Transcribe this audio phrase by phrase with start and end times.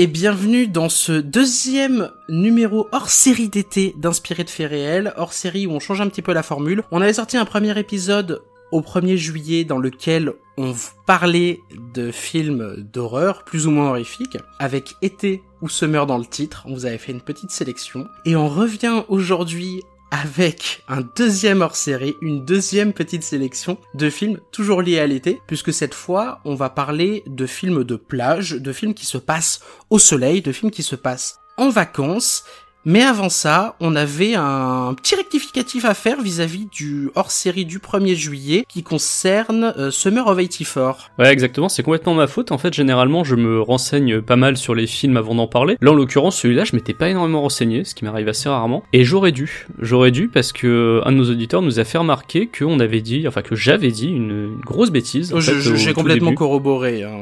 [0.00, 5.66] Et bienvenue dans ce deuxième numéro hors série d'été d'Inspiré de faits réels, hors série
[5.66, 6.84] où on change un petit peu la formule.
[6.92, 10.72] On avait sorti un premier épisode au 1er juillet dans lequel on
[11.04, 11.58] parlait
[11.96, 16.62] de films d'horreur plus ou moins horrifiques avec été ou summer dans le titre.
[16.66, 22.16] On vous avait fait une petite sélection et on revient aujourd'hui avec un deuxième hors-série,
[22.20, 26.70] une deuxième petite sélection de films toujours liés à l'été, puisque cette fois, on va
[26.70, 30.82] parler de films de plage, de films qui se passent au soleil, de films qui
[30.82, 32.44] se passent en vacances.
[32.84, 38.14] Mais avant ça, on avait un petit rectificatif à faire vis-à-vis du hors-série du 1er
[38.14, 41.10] juillet qui concerne euh, Summer of 84.
[41.18, 42.50] Ouais, exactement, c'est complètement ma faute.
[42.50, 45.76] En fait, généralement, je me renseigne pas mal sur les films avant d'en parler.
[45.82, 48.82] Là, en l'occurrence, celui-là, je m'étais pas énormément renseigné, ce qui m'arrive assez rarement.
[48.94, 49.66] Et j'aurais dû.
[49.80, 53.28] J'aurais dû parce que un de nos auditeurs nous a fait remarquer qu'on avait dit,
[53.28, 55.34] enfin que j'avais dit une, une grosse bêtise.
[55.34, 56.36] au J'ai complètement début.
[56.36, 57.02] corroboré.
[57.02, 57.18] Hein.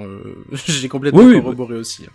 [0.53, 2.05] J'ai complètement Oui, oui, corroboré aussi.
[2.07, 2.11] hein.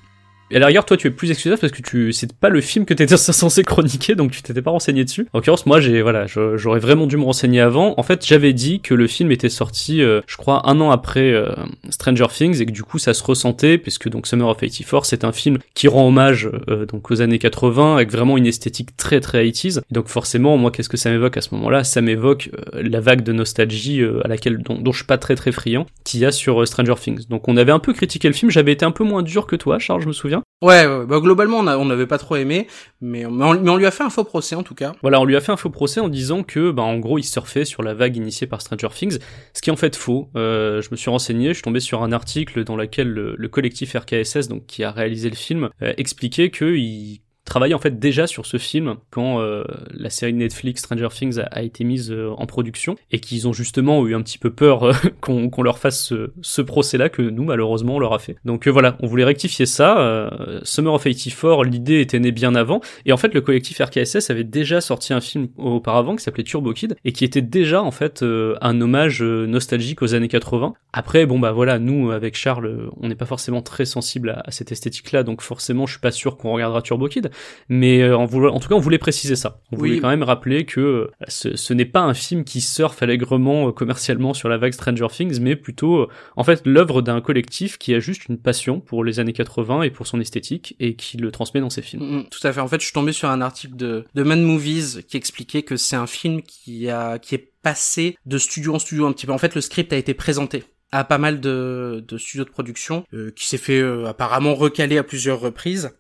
[0.52, 2.59] Et à la rigueur, toi, tu es plus excusable parce que tu, c'est pas le
[2.59, 5.27] film que t'étais censé chroniquer, donc tu t'étais pas renseigné dessus.
[5.31, 7.93] En l'occurrence, moi, j'ai, voilà, j'aurais vraiment dû me renseigner avant.
[7.97, 11.31] En fait, j'avais dit que le film était sorti, euh, je crois, un an après
[11.31, 11.53] euh,
[11.89, 15.23] Stranger Things et que du coup, ça se ressentait puisque donc Summer of 84, c'est
[15.23, 19.21] un film qui rend hommage euh, donc aux années 80 avec vraiment une esthétique très
[19.21, 19.80] très 80s.
[19.80, 21.86] Et donc forcément, moi, qu'est-ce que ça m'évoque à ce moment-là?
[21.86, 25.53] Ça m'évoque la vague de nostalgie à laquelle dont, dont je suis pas très très
[25.53, 27.27] friand qu'il y a sur Stranger Things.
[27.30, 28.52] Donc on avait un peu critiqué le film.
[28.52, 30.41] J'avais été un peu moins dur que toi, Charles, je me souviens.
[30.62, 32.67] Ouais, bah globalement on n'avait pas trop aimé,
[33.02, 34.94] mais, on, lui a fait un faux procès en tout cas.
[35.02, 37.23] Voilà, on lui a fait un faux procès en disant que, bah, en gros, il
[37.23, 39.17] surfait sur la vague initiée par Stranger Things,
[39.54, 40.30] ce qui est en fait faux.
[40.36, 43.48] Euh, je me suis renseigné, je suis tombé sur un article dans lequel le, le
[43.48, 47.99] collectif RKSS, donc qui a réalisé le film, euh, expliquait que il travaillait en fait
[47.99, 52.29] déjà sur ce film quand euh, la série Netflix Stranger Things a, été mise euh,
[52.37, 56.03] en production et qu'ils ont justement eu un petit peu peur euh, qu'on leur fasse
[56.05, 58.37] ce, ce procès-là que nous malheureusement on leur a fait.
[58.45, 59.99] Donc euh, voilà, on voulait rectifier ça.
[59.99, 64.29] Euh, Summer of 84, l'idée était née bien avant et en fait, le collectif RKSS
[64.29, 67.91] avait déjà sorti un film auparavant qui s'appelait Turbo Kid et qui était déjà en
[67.91, 70.73] fait un hommage nostalgique aux années 80.
[70.93, 74.52] Après, bon bah voilà, nous avec Charles, on n'est pas forcément très sensible à, à
[74.52, 77.30] cette esthétique-là, donc forcément, je suis pas sûr qu'on regardera Turbo Kid.
[77.69, 79.61] Mais euh, en, voulant- en tout cas, on voulait préciser ça.
[79.71, 79.89] On Oui.
[79.89, 83.67] voulait quand même rappeler que euh, ce, ce n'est pas un film qui surfe allègrement
[83.67, 87.77] euh, commercialement sur la vague Stranger Things, mais plutôt euh, en fait l'œuvre d'un collectif
[87.77, 91.17] qui a juste une passion pour les années 80 et pour son esthétique et qui
[91.17, 92.03] le transmet dans ses films.
[92.03, 92.59] Mm, mm, tout à fait.
[92.61, 95.75] En fait, je suis tombé sur un article de, de Man Movies qui expliquait que
[95.77, 99.31] c'est un film qui a qui est passé de studio en studio un petit peu.
[99.33, 103.05] En fait, le script a été présenté à pas mal de, de studios de production,
[103.14, 105.91] euh, qui s'est fait euh, apparemment recaler à plusieurs reprises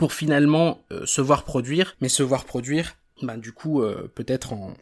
[0.00, 4.54] pour finalement euh, se voir produire, mais se voir produire, bah du coup euh, peut-être
[4.54, 4.74] en,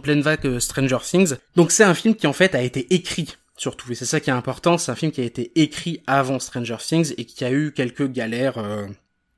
[0.00, 1.36] pleine vague euh, Stranger Things.
[1.56, 4.28] Donc c'est un film qui en fait a été écrit surtout, et c'est ça qui
[4.28, 7.50] est important, c'est un film qui a été écrit avant Stranger Things et qui a
[7.50, 8.86] eu quelques galères euh,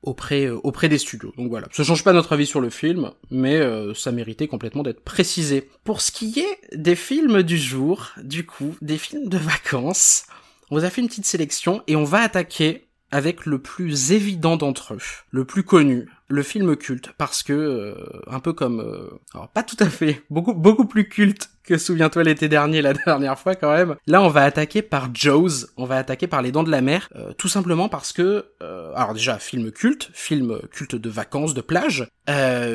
[0.01, 1.31] auprès auprès des studios.
[1.37, 3.61] Donc voilà, ça change pas notre avis sur le film, mais
[3.95, 5.69] ça méritait complètement d'être précisé.
[5.85, 10.23] Pour ce qui est des films du jour, du coup, des films de vacances,
[10.69, 14.57] on vous a fait une petite sélection et on va attaquer avec le plus évident
[14.57, 19.45] d'entre eux, le plus connu, le film culte, parce que euh, un peu comme, euh,
[19.53, 23.55] pas tout à fait, beaucoup beaucoup plus culte que Souviens-toi l'été dernier, la dernière fois
[23.55, 23.95] quand même.
[24.07, 27.09] Là, on va attaquer par Jaws, on va attaquer par Les Dents de la Mer,
[27.15, 28.45] euh, tout simplement parce que,
[28.95, 32.07] alors déjà film culte, film culte de vacances, de plage,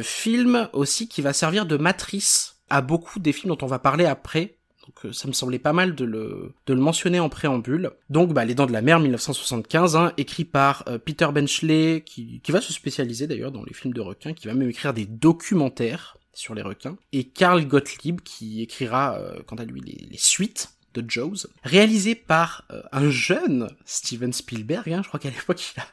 [0.02, 4.04] film aussi qui va servir de matrice à beaucoup des films dont on va parler
[4.04, 4.56] après,
[4.86, 7.90] donc euh, ça me semblait pas mal de le, de le mentionner en préambule.
[8.10, 12.40] Donc bah, Les Dents de la Mer 1975, hein, écrit par euh, Peter Benchley, qui,
[12.42, 15.06] qui va se spécialiser d'ailleurs dans les films de requins, qui va même écrire des
[15.06, 20.70] documentaires sur les requins, et Carl Gottlieb, qui écrira euh, quant à lui les, suites
[20.94, 25.86] de Jaws, réalisé par un jeune Steven Spielberg, hein, je crois qu'à l'époque il a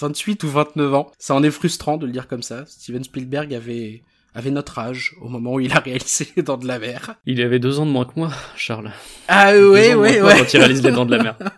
[0.00, 1.12] 28 ou 29 ans.
[1.18, 2.66] Ça en est frustrant de le dire comme ça.
[2.66, 4.02] Steven Spielberg avait
[4.38, 7.16] avait notre âge au moment où il a réalisé Les Dents de la Mer.
[7.26, 8.90] Il avait deux ans de moins que moi, Charles.
[9.28, 10.38] Ah ouais, ouais, ouais.
[10.38, 11.38] Quand il réalise les dents de la mer.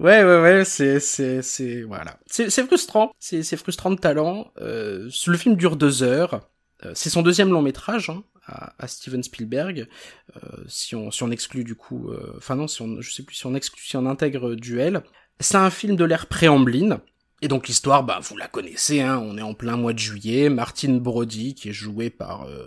[0.00, 2.18] Ouais, ouais, ouais, c'est, c'est, c'est, voilà.
[2.26, 3.12] C'est, c'est frustrant.
[3.18, 4.52] C'est, c'est frustrant de talent.
[4.60, 6.40] Euh, le film dure deux heures.
[6.84, 9.88] Euh, c'est son deuxième long métrage, hein, à, Steven Spielberg.
[10.36, 13.22] Euh, si on, si on exclut du coup, euh, enfin non, si on, je sais
[13.22, 15.02] plus si on exclut, si on intègre Duel.
[15.40, 16.98] C'est un film de l'ère préambline.
[17.40, 20.48] Et donc l'histoire, bah vous la connaissez, hein, on est en plein mois de juillet.
[20.48, 22.66] Martin Brody, qui est joué par euh,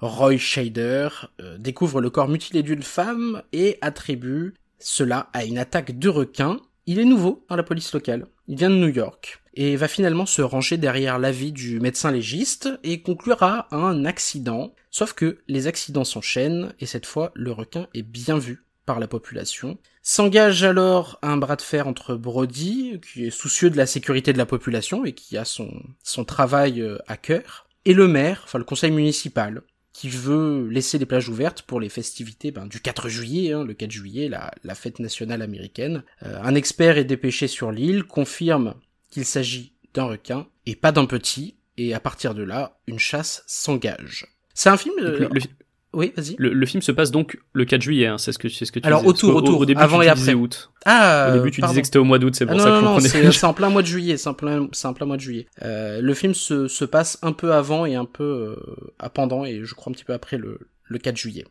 [0.00, 1.08] Roy Scheider,
[1.40, 6.58] euh, découvre le corps mutilé d'une femme et attribue cela à une attaque de requins.
[6.86, 8.26] Il est nouveau dans la police locale.
[8.48, 12.70] Il vient de New York et va finalement se ranger derrière l'avis du médecin légiste
[12.82, 14.72] et conclura un accident.
[14.90, 19.06] Sauf que les accidents s'enchaînent et cette fois le requin est bien vu par la
[19.06, 19.76] population.
[20.02, 24.38] S'engage alors un bras de fer entre Brody, qui est soucieux de la sécurité de
[24.38, 25.70] la population et qui a son,
[26.02, 29.60] son travail euh, à cœur, et le maire, enfin le conseil municipal,
[29.92, 33.74] qui veut laisser les plages ouvertes pour les festivités ben, du 4 juillet, hein, le
[33.74, 36.02] 4 juillet, la, la fête nationale américaine.
[36.22, 38.74] Euh, un expert est dépêché sur l'île, confirme
[39.10, 43.44] qu'il s'agit d'un requin et pas d'un petit, et à partir de là, une chasse
[43.46, 44.26] s'engage.
[44.54, 44.94] C'est un film...
[45.00, 45.40] euh, Le,
[45.94, 46.36] Oui, vas-y.
[46.38, 48.72] le- le film se passe donc le 4 juillet, hein, c'est ce que, c'est ce
[48.72, 49.10] que tu Alors, disais.
[49.10, 50.34] autour, Au- autour, au début, avant tu et après.
[50.34, 50.70] août.
[50.84, 51.72] Ah, Au début, tu pardon.
[51.72, 52.94] disais que c'était au mois d'août, c'est Ah pour non, ça non, que je non,
[52.96, 53.08] comprenais.
[53.08, 55.22] c'est c'est en plein mois de juillet, c'est en plein, c'est en plein mois de
[55.22, 55.46] juillet.
[55.62, 58.56] Euh, le film se, se passe un peu avant et un peu euh,
[58.98, 61.46] à pendant et je crois un petit peu après le, le 4 juillet.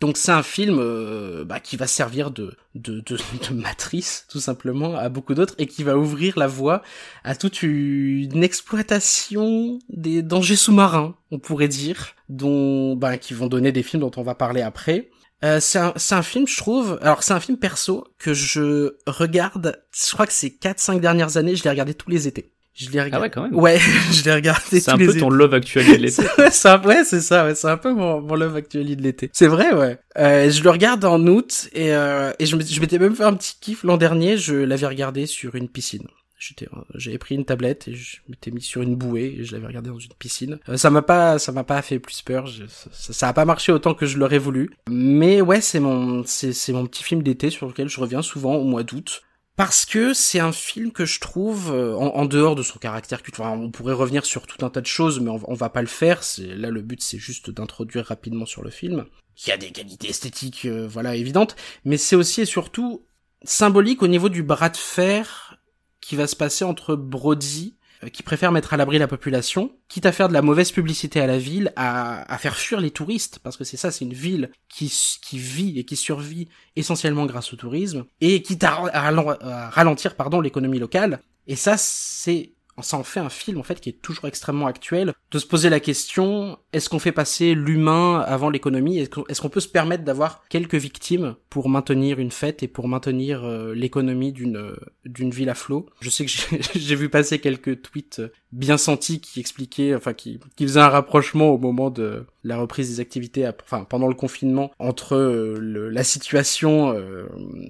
[0.00, 4.94] Donc c'est un film euh, bah, qui va servir de, de, de, matrice tout simplement
[4.94, 6.82] à beaucoup d'autres et qui va ouvrir la voie
[7.24, 13.72] à toute une exploitation des dangers sous-marins, on pourrait dire, dont bah, qui vont donner
[13.72, 15.10] des films dont on va parler après.
[15.44, 16.98] Euh, c'est un, c'est un film, je trouve.
[17.00, 19.80] Alors, c'est un film perso que je regarde.
[19.92, 22.52] Je crois que ces 4-5 dernières années, je l'ai regardé tous les étés.
[22.78, 23.16] Je l'ai regardé.
[23.16, 23.54] Ah ouais, quand même.
[23.54, 23.78] Ouais,
[24.12, 26.10] je l'ai regardé C'est un peu ton love actuel de l'été.
[26.22, 29.02] C'est- ouais, c'est un- ouais, ça, ouais, c'est un peu mon, mon love actually de
[29.02, 29.30] l'été.
[29.32, 29.98] C'est vrai, ouais.
[30.16, 33.56] Euh, je le regarde en août et, euh, et je m'étais même fait un petit
[33.60, 34.36] kiff l'an dernier.
[34.38, 36.06] Je l'avais regardé sur une piscine.
[36.40, 39.66] J'étais, j'avais pris une tablette et je m'étais mis sur une bouée et je l'avais
[39.66, 40.60] regardé dans une piscine.
[40.68, 42.46] Euh, ça m'a pas, ça m'a pas fait plus peur.
[42.46, 44.70] Je- ça, ça a pas marché autant que je l'aurais voulu.
[44.88, 48.54] Mais ouais, c'est mon, c'est, c'est mon petit film d'été sur lequel je reviens souvent
[48.54, 49.22] au mois d'août.
[49.58, 53.24] Parce que c'est un film que je trouve, euh, en, en dehors de son caractère
[53.24, 55.68] culte, enfin, on pourrait revenir sur tout un tas de choses, mais on, on va
[55.68, 56.20] pas le faire.
[56.38, 59.06] Là le but, c'est juste d'introduire rapidement sur le film.
[59.36, 63.04] Il y a des qualités esthétiques, euh, voilà, évidentes, mais c'est aussi et surtout
[63.42, 65.58] symbolique au niveau du bras de fer
[66.00, 67.74] qui va se passer entre Brody,
[68.12, 71.26] qui préfère mettre à l'abri la population, quitte à faire de la mauvaise publicité à
[71.26, 74.92] la ville, à, faire fuir les touristes, parce que c'est ça, c'est une ville qui,
[75.22, 80.40] qui vit et qui survit essentiellement grâce au tourisme, et quitte à, à ralentir pardon
[80.40, 81.20] l'économie locale.
[81.46, 82.52] Et ça, c'est
[82.82, 85.12] ça en fait un film en fait qui est toujours extrêmement actuel.
[85.30, 88.98] De se poser la question est-ce qu'on fait passer l'humain avant l'économie?
[88.98, 93.44] Est-ce qu'on peut se permettre d'avoir quelques victimes pour maintenir une fête et pour maintenir
[93.44, 95.86] euh, l'économie d'une euh, d'une ville à flot?
[96.00, 96.30] Je sais que
[96.74, 98.22] j'ai- vu passer quelques tweets
[98.52, 102.88] bien sentis qui expliquaient enfin qui qui faisaient un rapprochement au moment de la reprise
[102.90, 107.26] des activités enfin pendant le confinement entre euh, le- la situation euh,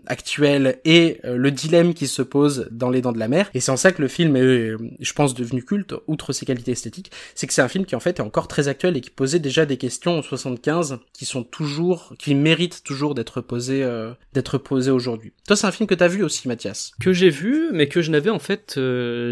[0.06, 3.50] actuelle et euh, le dilemme qui se pose dans les dents de la mer.
[3.54, 6.72] Et c'est en ça que le film est je pense devenu culte outre ses qualités
[6.72, 7.10] esthétiques.
[7.34, 9.38] C'est que c'est un film qui en fait est encore très actuel et qui posait
[9.38, 14.58] déjà des questions en 75 qui sont toujours qui méritent toujours d'être posées euh, d'être
[14.58, 15.32] posées aujourd'hui.
[15.46, 16.92] Toi c'est un film que t'as vu aussi Mathias?
[17.00, 18.78] Que j'ai vu, mais que je n'avais en fait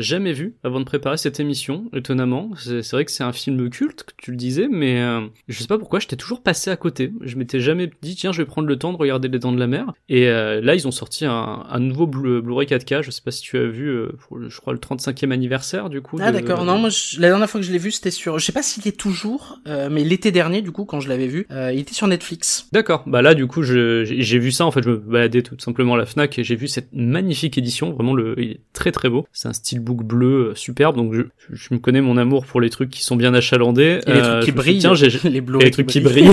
[0.01, 2.51] jamais vu avant de préparer cette émission, étonnamment.
[2.57, 5.03] C'est vrai que c'est un film culte, que tu le disais, mais
[5.49, 7.13] je sais pas pourquoi, j'étais toujours passé à côté.
[7.21, 9.59] Je m'étais jamais dit, tiens, je vais prendre le temps de regarder Les Dents de
[9.59, 9.93] la Mer.
[10.09, 13.31] Et euh, là, ils ont sorti un, un nouveau Blu- Blu-ray 4K, je sais pas
[13.31, 16.19] si tu as vu, euh, pour je crois, le 35e anniversaire, du coup.
[16.21, 18.39] ah de- d'accord non moi je- la dernière fois que je l'ai vu c'était sur
[18.39, 21.27] je sais pas s'il est toujours euh, mais l'été dernier du coup quand je l'avais
[21.27, 23.03] vu il était sur Netflix D'accord.
[23.07, 24.67] Bah là, du coup, j'ai vu ça.
[24.67, 27.57] En fait, je me baladais tout simplement à la Fnac et j'ai vu cette magnifique
[27.59, 27.93] édition.
[27.93, 29.27] Vraiment, le, il est très très beau.
[29.33, 30.97] C'est un steelbook bleu superbe.
[30.97, 34.01] Donc, je, je me connais mon amour pour les trucs qui sont bien achalandés.
[34.07, 36.31] et les trucs qui suis brillent Tiens, j'ai les Blu-ray les trucs qui brillent.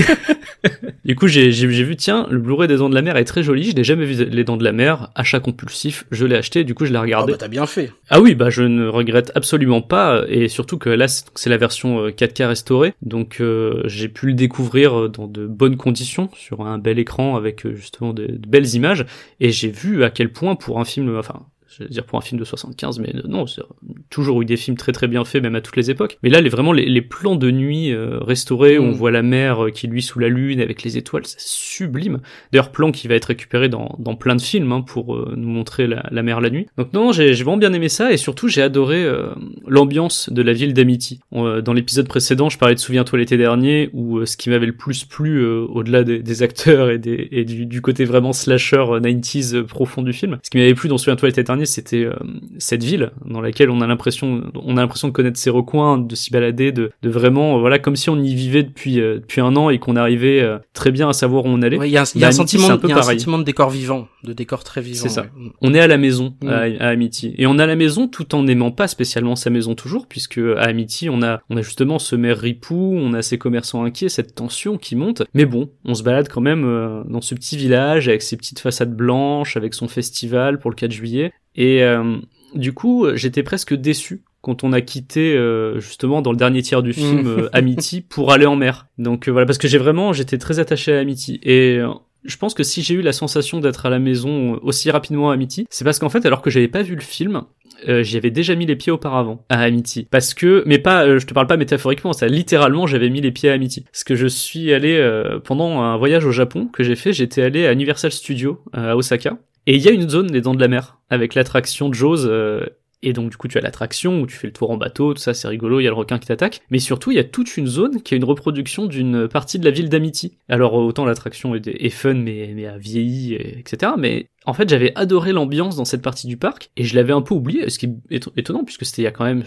[1.04, 3.70] du coup, j'ai vu, tiens, le Blu-ray des Dents de la Mer est très joli.
[3.70, 5.10] Je n'ai jamais vu les Dents de la Mer.
[5.14, 6.06] Achat compulsif.
[6.10, 6.64] Je l'ai acheté.
[6.64, 7.32] Du coup, je l'ai ah regardé.
[7.32, 10.90] bah t'as bien fait Ah oui, bah je ne regrette absolument pas, et surtout que
[10.90, 15.26] là c'est la version euh, 4K restaurée, donc euh, j'ai pu le découvrir euh, dans
[15.26, 19.06] de bonnes conditions, sur un bel écran avec euh, justement de, de belles images,
[19.40, 21.46] et j'ai vu à quel point pour un film, enfin
[21.78, 23.62] je veux dire pour un film de 75, mais non, c'est
[24.10, 26.18] toujours eu des films très très bien faits, même à toutes les époques.
[26.22, 28.92] Mais là, les, vraiment les, les plans de nuit euh, restaurés, où on Mm.
[28.92, 32.20] voit la mer euh, qui luit sous la lune avec les étoiles, c'est sublime.
[32.52, 35.48] D'ailleurs, plan qui va être récupéré dans, dans plein de films hein, pour euh, nous
[35.48, 36.66] montrer la, la mer la nuit.
[36.78, 39.28] Donc non, j'ai vraiment bien aimé ça et surtout j'ai adoré euh,
[39.66, 41.20] l'ambiance de la ville d'Amity.
[41.32, 44.66] Euh, dans l'épisode précédent, je parlais de Souviens-toi l'été dernier où euh, ce qui m'avait
[44.66, 48.32] le plus plu euh, au-delà des, des acteurs et, des, et du, du côté vraiment
[48.32, 51.63] slasher euh, 90s euh, profond du film, ce qui m'avait plu dans Souviens-toi l'été dernier,
[51.66, 52.14] c'était euh,
[52.58, 56.14] cette ville dans laquelle on a l'impression, on a l'impression de connaître ses recoins, de
[56.14, 59.70] s'y balader, de, de vraiment, voilà, comme si on y vivait depuis depuis un an
[59.70, 61.78] et qu'on arrivait très bien à savoir où on allait.
[61.82, 63.70] Il y a un, y a un sentiment, un, y a un sentiment de décor
[63.70, 65.02] vivant, de décor très vivant.
[65.02, 65.22] C'est ça.
[65.22, 65.50] ouais.
[65.60, 66.48] On est à la maison Mm.
[66.48, 69.74] à, à Amity et on à la maison tout en n'aimant pas spécialement sa maison
[69.74, 73.38] toujours, puisque à Amity on a on a justement ce maire ripou, on a ces
[73.38, 75.22] commerçants inquiets, cette tension qui monte.
[75.34, 78.60] Mais bon, on se balade quand même euh, dans ce petit village avec ses petites
[78.60, 81.32] façades blanches, avec son festival pour le 4 juillet.
[81.56, 82.16] Et euh,
[82.54, 86.82] du coup, j'étais presque déçu quand on a quitté euh, justement dans le dernier tiers
[86.82, 87.26] du film Mm.
[87.28, 88.86] euh, Amity pour aller en mer.
[88.98, 91.88] Donc euh, voilà, parce que j'ai vraiment, j'étais très attaché à Amity et euh,
[92.24, 95.34] je pense que si j'ai eu la sensation d'être à la maison aussi rapidement à
[95.34, 97.42] Amity, c'est parce qu'en fait, alors que j'avais pas vu le film,
[97.88, 100.06] euh, j'y avais déjà mis les pieds auparavant à Amity.
[100.10, 103.30] Parce que, mais pas, euh, je te parle pas métaphoriquement, ça littéralement, j'avais mis les
[103.30, 103.82] pieds à Amity.
[103.82, 107.42] Parce que je suis allé euh, pendant un voyage au Japon que j'ai fait, j'étais
[107.42, 109.36] allé à Universal Studios euh, à Osaka.
[109.66, 112.26] Et il y a une zone, les Dents de la Mer, avec l'attraction Jaws.
[112.26, 112.66] euh,
[113.06, 115.20] et donc du coup tu as l'attraction où tu fais le tour en bateau, tout
[115.20, 116.62] ça c'est rigolo, il y a le requin qui t'attaque.
[116.70, 119.64] Mais surtout il y a toute une zone qui est une reproduction d'une partie de
[119.66, 120.38] la ville d'Amity.
[120.48, 123.92] Alors autant l'attraction est, fun mais, a vieilli, et- etc.
[123.98, 127.22] Mais en fait j'avais adoré l'ambiance dans cette partie du parc et je l'avais un
[127.22, 129.42] peu oublié, ce qui est éton- étonnant puisque c'était il y a quand même,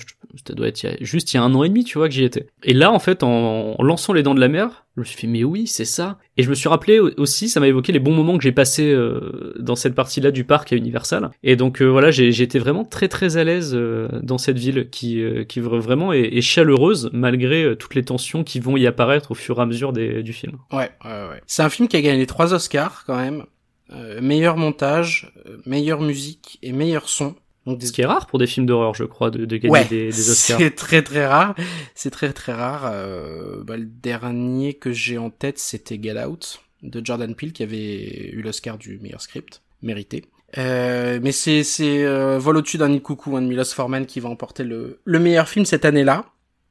[0.48, 2.24] ça doit être juste il y a un an et demi tu vois que j'y
[2.24, 2.48] étais.
[2.64, 5.28] Et là en fait en, lançant les dents de la mer, je me suis fait
[5.28, 6.18] mais oui c'est ça.
[6.38, 8.52] Et je me suis rappelé au- aussi, ça m'a évoqué les bons moments que j'ai
[8.52, 11.30] passés euh, dans cette partie-là du parc à Universal.
[11.44, 14.90] Et donc euh, voilà, j'ai été vraiment très très à l'aise euh, dans cette ville
[14.90, 19.36] qui qui vra- vraiment est, chaleureuse malgré toutes les tensions qui vont y apparaître au
[19.36, 20.58] fur et à mesure du film.
[20.72, 21.42] Ouais, ouais, ouais.
[21.48, 23.44] C'est un film qui a gagné trois Oscars quand même.
[23.92, 27.36] Euh, meilleur montage, euh, meilleure musique et meilleur son.
[27.66, 27.86] Donc des...
[27.86, 30.10] Ce qui est rare pour des films d'horreur, je crois, de, de gagner ouais, des,
[30.10, 30.58] des Oscars.
[30.58, 31.56] c'est très très rare.
[31.96, 32.90] C'est très très rare.
[32.92, 37.64] Euh, bah, le dernier que j'ai en tête, c'était Get Out de Jordan Peele qui
[37.64, 40.26] avait eu l'Oscar du meilleur script, mérité.
[40.58, 44.22] Euh, mais c'est c'est euh, Vol au-dessus d'un nid coucou hein, de Milos Forman qui
[44.22, 46.26] va emporter le le meilleur film cette année-là.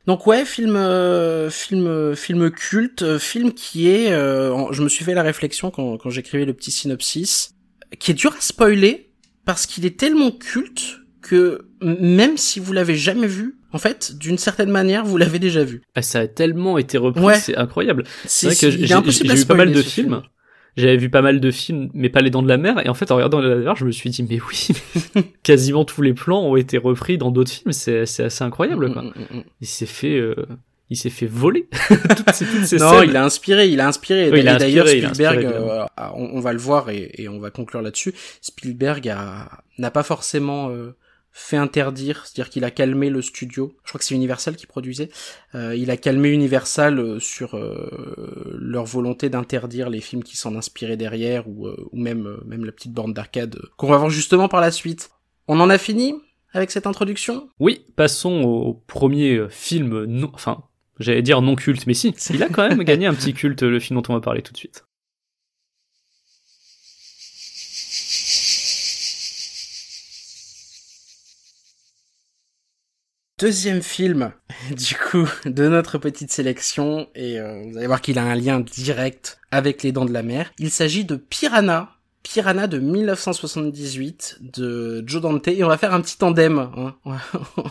[0.07, 5.05] Donc ouais, film euh, film film culte, euh, film qui est euh, je me suis
[5.05, 7.51] fait la réflexion quand quand j'écrivais le petit synopsis
[7.99, 9.11] qui est dur à spoiler
[9.45, 14.39] parce qu'il est tellement culte que même si vous l'avez jamais vu, en fait, d'une
[14.39, 15.83] certaine manière, vous l'avez déjà vu.
[15.97, 17.39] Ah, ça a tellement été repris, Ouais.
[17.39, 18.05] c'est incroyable.
[18.27, 18.87] C'est vrai que j'ai
[19.35, 20.07] vu pas mal de films.
[20.09, 20.23] film.
[20.77, 22.85] J'avais vu pas mal de films, mais pas les dents de la mer.
[22.85, 24.39] Et en fait, en regardant les dents de la mer, je me suis dit, mais
[24.41, 24.69] oui,
[25.43, 27.73] quasiment tous les plans ont été repris dans d'autres films.
[27.73, 29.03] C'est assez incroyable, quoi.
[29.03, 29.43] Mm, mm, mm.
[29.63, 30.35] Il s'est fait, euh,
[30.91, 33.11] il s'est fait voler toutes ces, toutes ces Non, scènes.
[33.11, 34.31] il a inspiré, il a inspiré.
[34.31, 37.81] Oui, d'ailleurs, Spielberg, inspiré, euh, on, on va le voir et, et on va conclure
[37.81, 38.13] là-dessus.
[38.43, 39.15] Spielberg
[39.79, 40.95] n'a pas forcément euh,
[41.39, 43.77] fait interdire, c'est-à-dire qu'il a calmé le studio.
[43.85, 45.11] Je crois que c'est Universal qui produisait.
[45.55, 50.57] Euh, il a calmé Universal euh, sur euh, leur volonté d'interdire les films qui s'en
[50.57, 54.49] inspiraient derrière ou, euh, ou même même la petite borne d'arcade qu'on va voir justement
[54.49, 55.11] par la suite.
[55.47, 56.15] On en a fini
[56.55, 57.51] avec cette introduction?
[57.61, 60.63] Oui, passons au premier film non, enfin,
[60.99, 63.79] j'allais dire non culte, mais si, il a quand même gagné un petit culte, le
[63.79, 64.87] film dont on va parler tout de suite.
[73.39, 74.33] Deuxième film,
[74.71, 78.61] du coup, de notre petite sélection, et euh, vous allez voir qu'il a un lien
[78.61, 80.51] direct avec les dents de la mer.
[80.59, 81.91] Il s'agit de Piranha,
[82.27, 86.95] Piranha de 1978 de Joe Dante, et on va faire un petit tandem, hein.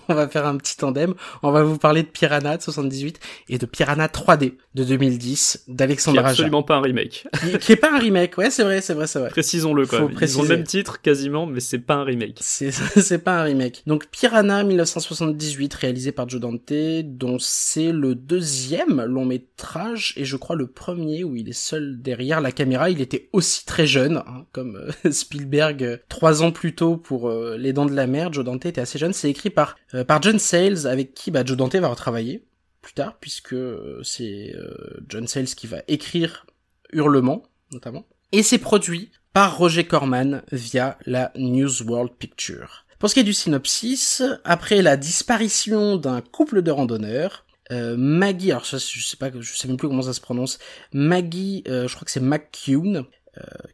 [0.07, 3.19] on, va, faire un petit tandem, on va vous parler de Piranha de 78
[3.49, 6.29] et de Piranha 3D de 2010 Qui est d'Alexandre Aja.
[6.29, 7.27] absolument pas un remake.
[7.41, 9.29] Qui, qui est pas un remake, ouais c'est vrai, c'est vrai, c'est vrai.
[9.29, 10.17] Précisons-le quand Faut même.
[10.21, 12.37] Ils ont le même titre quasiment, mais c'est pas un remake.
[12.39, 12.71] C'est
[13.01, 13.83] c'est pas un remake.
[13.85, 16.71] Donc Piranha 1978 réalisé par Joe Dante
[17.03, 22.01] dont c'est le deuxième long métrage et je crois le premier où il est seul
[22.01, 22.89] derrière la caméra.
[22.89, 27.29] Il était aussi très jeune hein, comme euh, Spielberg euh, trois ans plus tôt pour
[27.29, 28.31] euh, Les Dents de la Mer.
[28.31, 29.13] Joe Dante était assez jeune.
[29.13, 29.75] C'est écrit par
[30.07, 32.45] par John Sayles avec qui bah, Joe Dante va retravailler
[32.81, 33.55] plus tard puisque
[34.03, 34.53] c'est
[35.07, 36.45] John Sayles qui va écrire
[36.91, 42.85] Hurlement notamment et c'est produit par Roger Corman via la News World Picture.
[42.99, 48.65] Pour ce qui est du synopsis, après la disparition d'un couple de randonneurs, Maggie, alors
[48.65, 50.59] ça, je sais pas, je sais même plus comment ça se prononce,
[50.93, 53.05] Maggie, je crois que c'est McCune,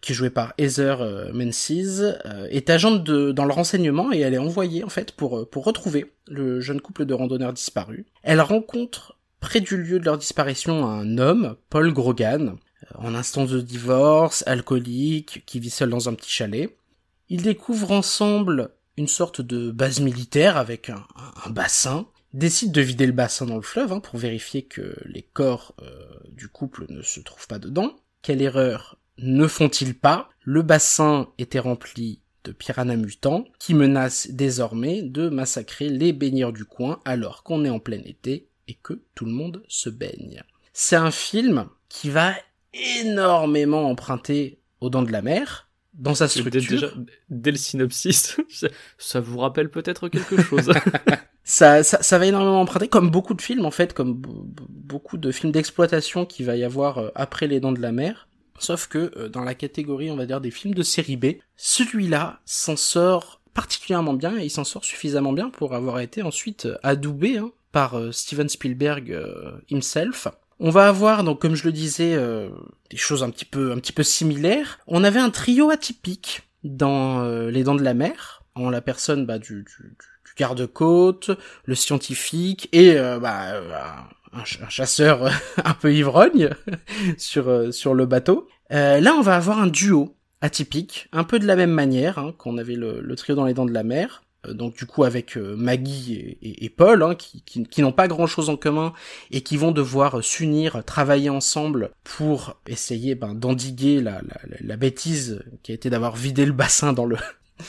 [0.02, 4.20] qui est jouée par Heather euh, Menzies, euh, est agente de, dans le renseignement et
[4.20, 8.06] elle est envoyée en fait pour euh, pour retrouver le jeune couple de randonneurs disparus.
[8.24, 12.58] Elle rencontre près du lieu de leur disparition un homme, Paul Grogan,
[12.96, 16.76] en instance de divorce, alcoolique, qui vit seul dans un petit chalet.
[17.30, 21.06] Ils découvrent ensemble une sorte de base militaire avec un,
[21.50, 25.74] bassin, décident de vider le bassin dans le fleuve hein, pour vérifier que les corps
[25.82, 27.96] euh, du couple ne se trouvent pas dedans.
[28.22, 35.04] Quelle erreur ne font-ils pas Le bassin était rempli de piranhas mutants qui menacent désormais
[35.04, 39.26] de massacrer les baigneurs du coin alors qu'on est en plein été et que tout
[39.26, 40.42] le monde se baigne.
[40.74, 42.34] C'est un film qui va
[42.74, 46.62] énormément emprunter aux dents de la mer, dans sa structure.
[46.62, 46.88] Déjà,
[47.30, 48.38] dès le synopsis,
[48.98, 50.72] ça vous rappelle peut-être quelque chose.
[51.44, 55.32] ça, ça, ça, va énormément emprunter, comme beaucoup de films en fait, comme beaucoup de
[55.32, 58.28] films d'exploitation qu'il va y avoir euh, après Les Dents de la Mer.
[58.62, 62.40] Sauf que euh, dans la catégorie, on va dire, des films de série B, celui-là
[62.46, 66.78] s'en sort particulièrement bien et il s'en sort suffisamment bien pour avoir été ensuite euh,
[66.84, 69.18] adoubé hein, par Steven Spielberg
[69.70, 70.28] himself.
[70.60, 72.18] On va avoir donc comme je le disais
[72.90, 74.80] des choses un petit peu un petit peu similaires.
[74.88, 79.40] On avait un trio atypique dans Les Dents de la Mer en la personne bah,
[79.40, 79.66] du,
[80.38, 81.32] garde-côte,
[81.66, 85.30] le scientifique et euh, bah, euh, un, chasseur
[85.64, 86.50] un peu ivrogne
[87.18, 88.48] sur euh, sur le bateau.
[88.70, 92.58] là, on va avoir un duo atypique, un peu de la même manière hein, qu'on
[92.58, 94.24] avait le, trio dans les dents de la mer.
[94.48, 98.94] donc du coup avec Maggie et, Paul, hein, qui, qui, n'ont pas grand-chose en commun
[99.30, 105.44] et qui vont devoir s'unir, travailler ensemble pour essayer ben, d'endiguer la, la, la, bêtise
[105.62, 107.18] qui a été d'avoir vidé le bassin dans le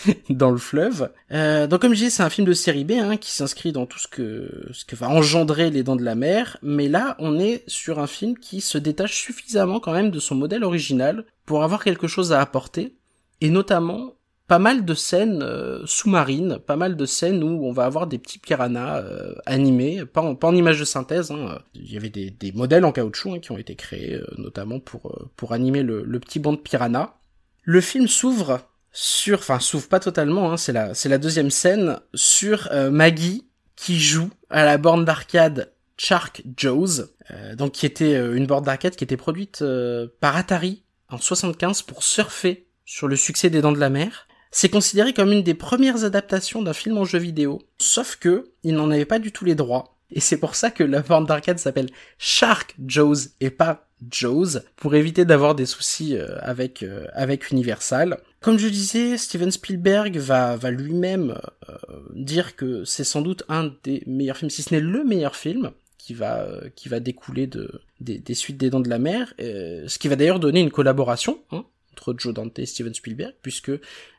[0.30, 1.11] dans le fleuve.
[1.32, 3.87] Euh, donc comme je disais, c'est un film de série B hein, qui s'inscrit dans
[3.87, 7.99] tout ce que va engendrer les Dents de la Mer, mais là on est sur
[7.99, 12.06] un film qui se détache suffisamment quand même de son modèle original pour avoir quelque
[12.06, 12.96] chose à apporter,
[13.40, 14.14] et notamment
[14.49, 18.18] pas mal de scènes euh, sous-marines, pas mal de scènes où on va avoir des
[18.18, 21.30] petits piranhas euh, animés, pas en, pas en image de synthèse.
[21.30, 21.58] Hein.
[21.75, 25.52] Il y avait des, modèles en caoutchouc hein, qui ont été créés, notamment pour pour
[25.52, 27.14] animer le, le petit banc de piranhas.
[27.62, 28.61] Le film s'ouvre
[28.92, 33.49] sur, enfin, s'ouvre pas totalement, hein, c'est la, c'est la deuxième scène sur euh, Maggie
[33.75, 38.64] qui joue à la borne d'arcade Shark Joe's, euh, donc qui était euh, une borne
[38.64, 39.64] d'arcade qui était produite
[40.20, 44.28] par Atari en 75 pour surfer sur le succès des Dents de la Mer.
[44.50, 48.75] C'est considéré comme une des premières adaptations d'un film en jeu vidéo, sauf que il
[48.75, 49.96] n'en avait pas du tout les droits.
[50.11, 54.94] Et c'est pour ça que la borne d'arcade s'appelle Shark Joe's et pas Joe's, pour
[54.94, 58.18] éviter d'avoir des soucis avec, avec Universal.
[58.42, 61.76] Comme je disais, Steven Spielberg va, va lui-même euh,
[62.12, 65.70] dire que c'est sans doute un des meilleurs films, si ce n'est le meilleur film
[65.96, 69.87] qui va euh, qui va découler de des, suites des Dents de la Mer, euh,
[69.87, 73.70] ce qui va d'ailleurs donner une collaboration hein, entre Joe Dante et Steven Spielberg, puisque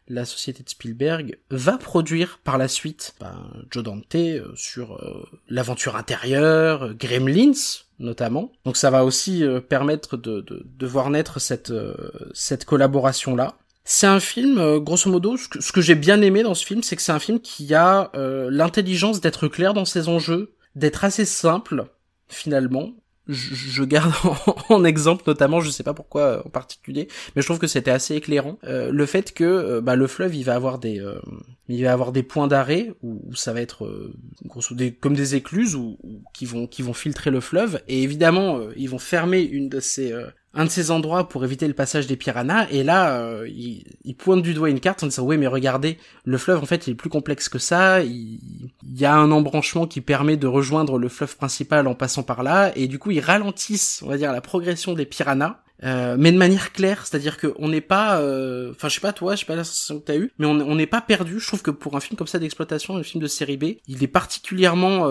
[0.08, 3.36] la société de Spielberg va produire par la suite ben,
[3.72, 4.18] Joe Dante
[4.56, 5.00] sur
[5.50, 8.52] l'aventure intérieure, Gremlins notamment.
[8.66, 11.72] Donc ça va aussi permettre de, voir naître cette
[12.34, 13.56] cette collaboration là.
[13.86, 16.96] C'est un film, euh, grosso modo, ce que, j'ai bien aimé dans ce film, c'est
[16.96, 21.26] que c'est un film qui a euh, l'intelligence d'être clair dans ses enjeux, d'être assez
[21.26, 21.86] simple,
[22.30, 22.92] finalement.
[23.28, 24.14] Je, garde
[24.70, 27.92] en, exemple notamment, je sais pas pourquoi euh, en particulier, mais je trouve que c'était
[27.92, 28.58] assez éclairant.
[28.64, 31.02] le fait que bah, le fleuve, il va avoir des,
[31.70, 34.12] il va avoir des points d'arrêt où, ça va être
[34.46, 35.98] grosso comme des écluses ou
[36.34, 40.14] qui vont qui vont filtrer le fleuve, et évidemment ils vont fermer une de ces
[40.54, 44.42] un de ces endroits pour éviter le passage des piranhas et là euh, il, pointe
[44.42, 46.96] du doigt une carte en disant oui mais regardez le fleuve en fait il est
[46.96, 48.40] plus complexe que ça il,
[48.96, 52.72] y a un embranchement qui permet de rejoindre le fleuve principal en passant par là
[52.76, 56.38] et du coup ils ralentissent on va dire la progression des piranhas euh, mais de
[56.38, 59.58] manière claire, c'est-à-dire qu'on n'est pas, euh, enfin je sais pas toi, je sais pas
[59.58, 61.42] la sensation que t'as eu, mais on n'est pas perdu.
[61.42, 64.02] Je trouve que pour un film comme ça d'exploitation, un film de série B, il
[64.02, 65.06] est particulièrement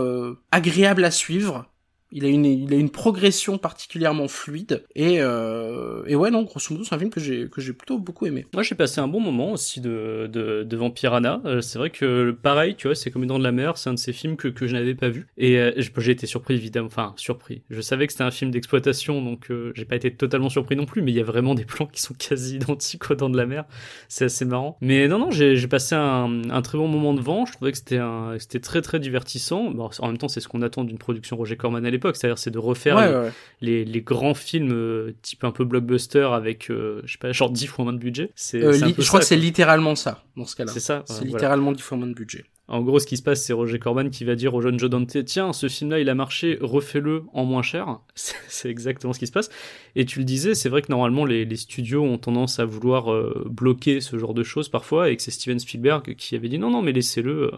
[0.50, 1.66] agréable à suivre.
[2.12, 6.72] Il a une, il a une progression particulièrement fluide et euh, et ouais non grosso
[6.72, 8.46] modo c'est un film que j'ai que j'ai plutôt beaucoup aimé.
[8.52, 11.40] Moi j'ai passé un bon moment aussi de de devant Piranha.
[11.46, 13.94] Euh, c'est vrai que pareil tu vois c'est comme dans de la mer c'est un
[13.94, 16.88] de ces films que que je n'avais pas vu et euh, j'ai été surpris évidemment
[16.88, 17.62] enfin surpris.
[17.70, 20.84] Je savais que c'était un film d'exploitation donc euh, j'ai pas été totalement surpris non
[20.84, 23.36] plus mais il y a vraiment des plans qui sont quasi identiques aux dents de
[23.38, 23.64] la mer.
[24.08, 24.76] C'est assez marrant.
[24.82, 27.46] Mais non non j'ai passé un un très bon moment devant.
[27.46, 29.72] Je trouvais que c'était très très divertissant.
[29.98, 32.50] En même temps c'est ce qu'on attend d'une production Roger Corman à l'époque c'est-à-dire c'est
[32.50, 37.18] de refaire les, Les, grands films euh, type un peu blockbuster avec, euh, je sais
[37.18, 38.30] pas, genre 10 fois moins de budget.
[38.34, 40.72] C'est, euh, je crois que c'est littéralement ça, dans ce cas-là.
[40.72, 41.04] C'est ça.
[41.06, 42.44] C'est littéralement 10 fois moins de budget.
[42.68, 44.88] En gros, ce qui se passe, c'est Roger Corman qui va dire au jeune Joe
[44.88, 47.98] Dante, tiens, ce film-là, il a marché, refais-le en moins cher.
[48.14, 49.50] C'est exactement ce qui se passe.
[49.96, 53.44] Et tu le disais, c'est vrai que normalement, les, studios ont tendance à vouloir euh,
[53.50, 56.70] bloquer ce genre de choses parfois, et que c'est Steven Spielberg qui avait dit non,
[56.70, 57.50] non, mais laissez-le.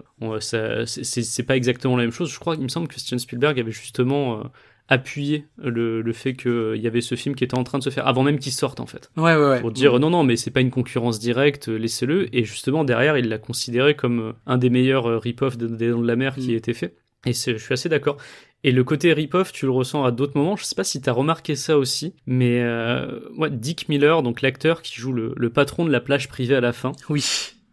[0.86, 2.32] C'est pas exactement la même chose.
[2.32, 4.44] Je crois, il me semble que Steven Spielberg avait justement euh,
[4.88, 7.90] appuyer le, le fait qu'il y avait ce film qui était en train de se
[7.90, 9.10] faire avant même qu'il sorte en fait.
[9.16, 9.60] Ouais ouais ouais.
[9.60, 13.28] Pour dire non non mais c'est pas une concurrence directe, laissez-le et justement derrière il
[13.28, 16.48] l'a considéré comme euh, un des meilleurs euh, rip-off des Dents de la Mer qui
[16.48, 16.54] mm.
[16.54, 16.96] a été fait.
[17.26, 18.18] Et je suis assez d'accord.
[18.64, 20.56] Et le côté rip-off, tu le ressens à d'autres moments.
[20.56, 24.82] Je sais pas si t'as remarqué ça aussi, mais euh, moi, Dick Miller, donc l'acteur
[24.82, 26.92] qui joue le, le, patron de la plage privée à la fin.
[27.08, 27.24] Oui.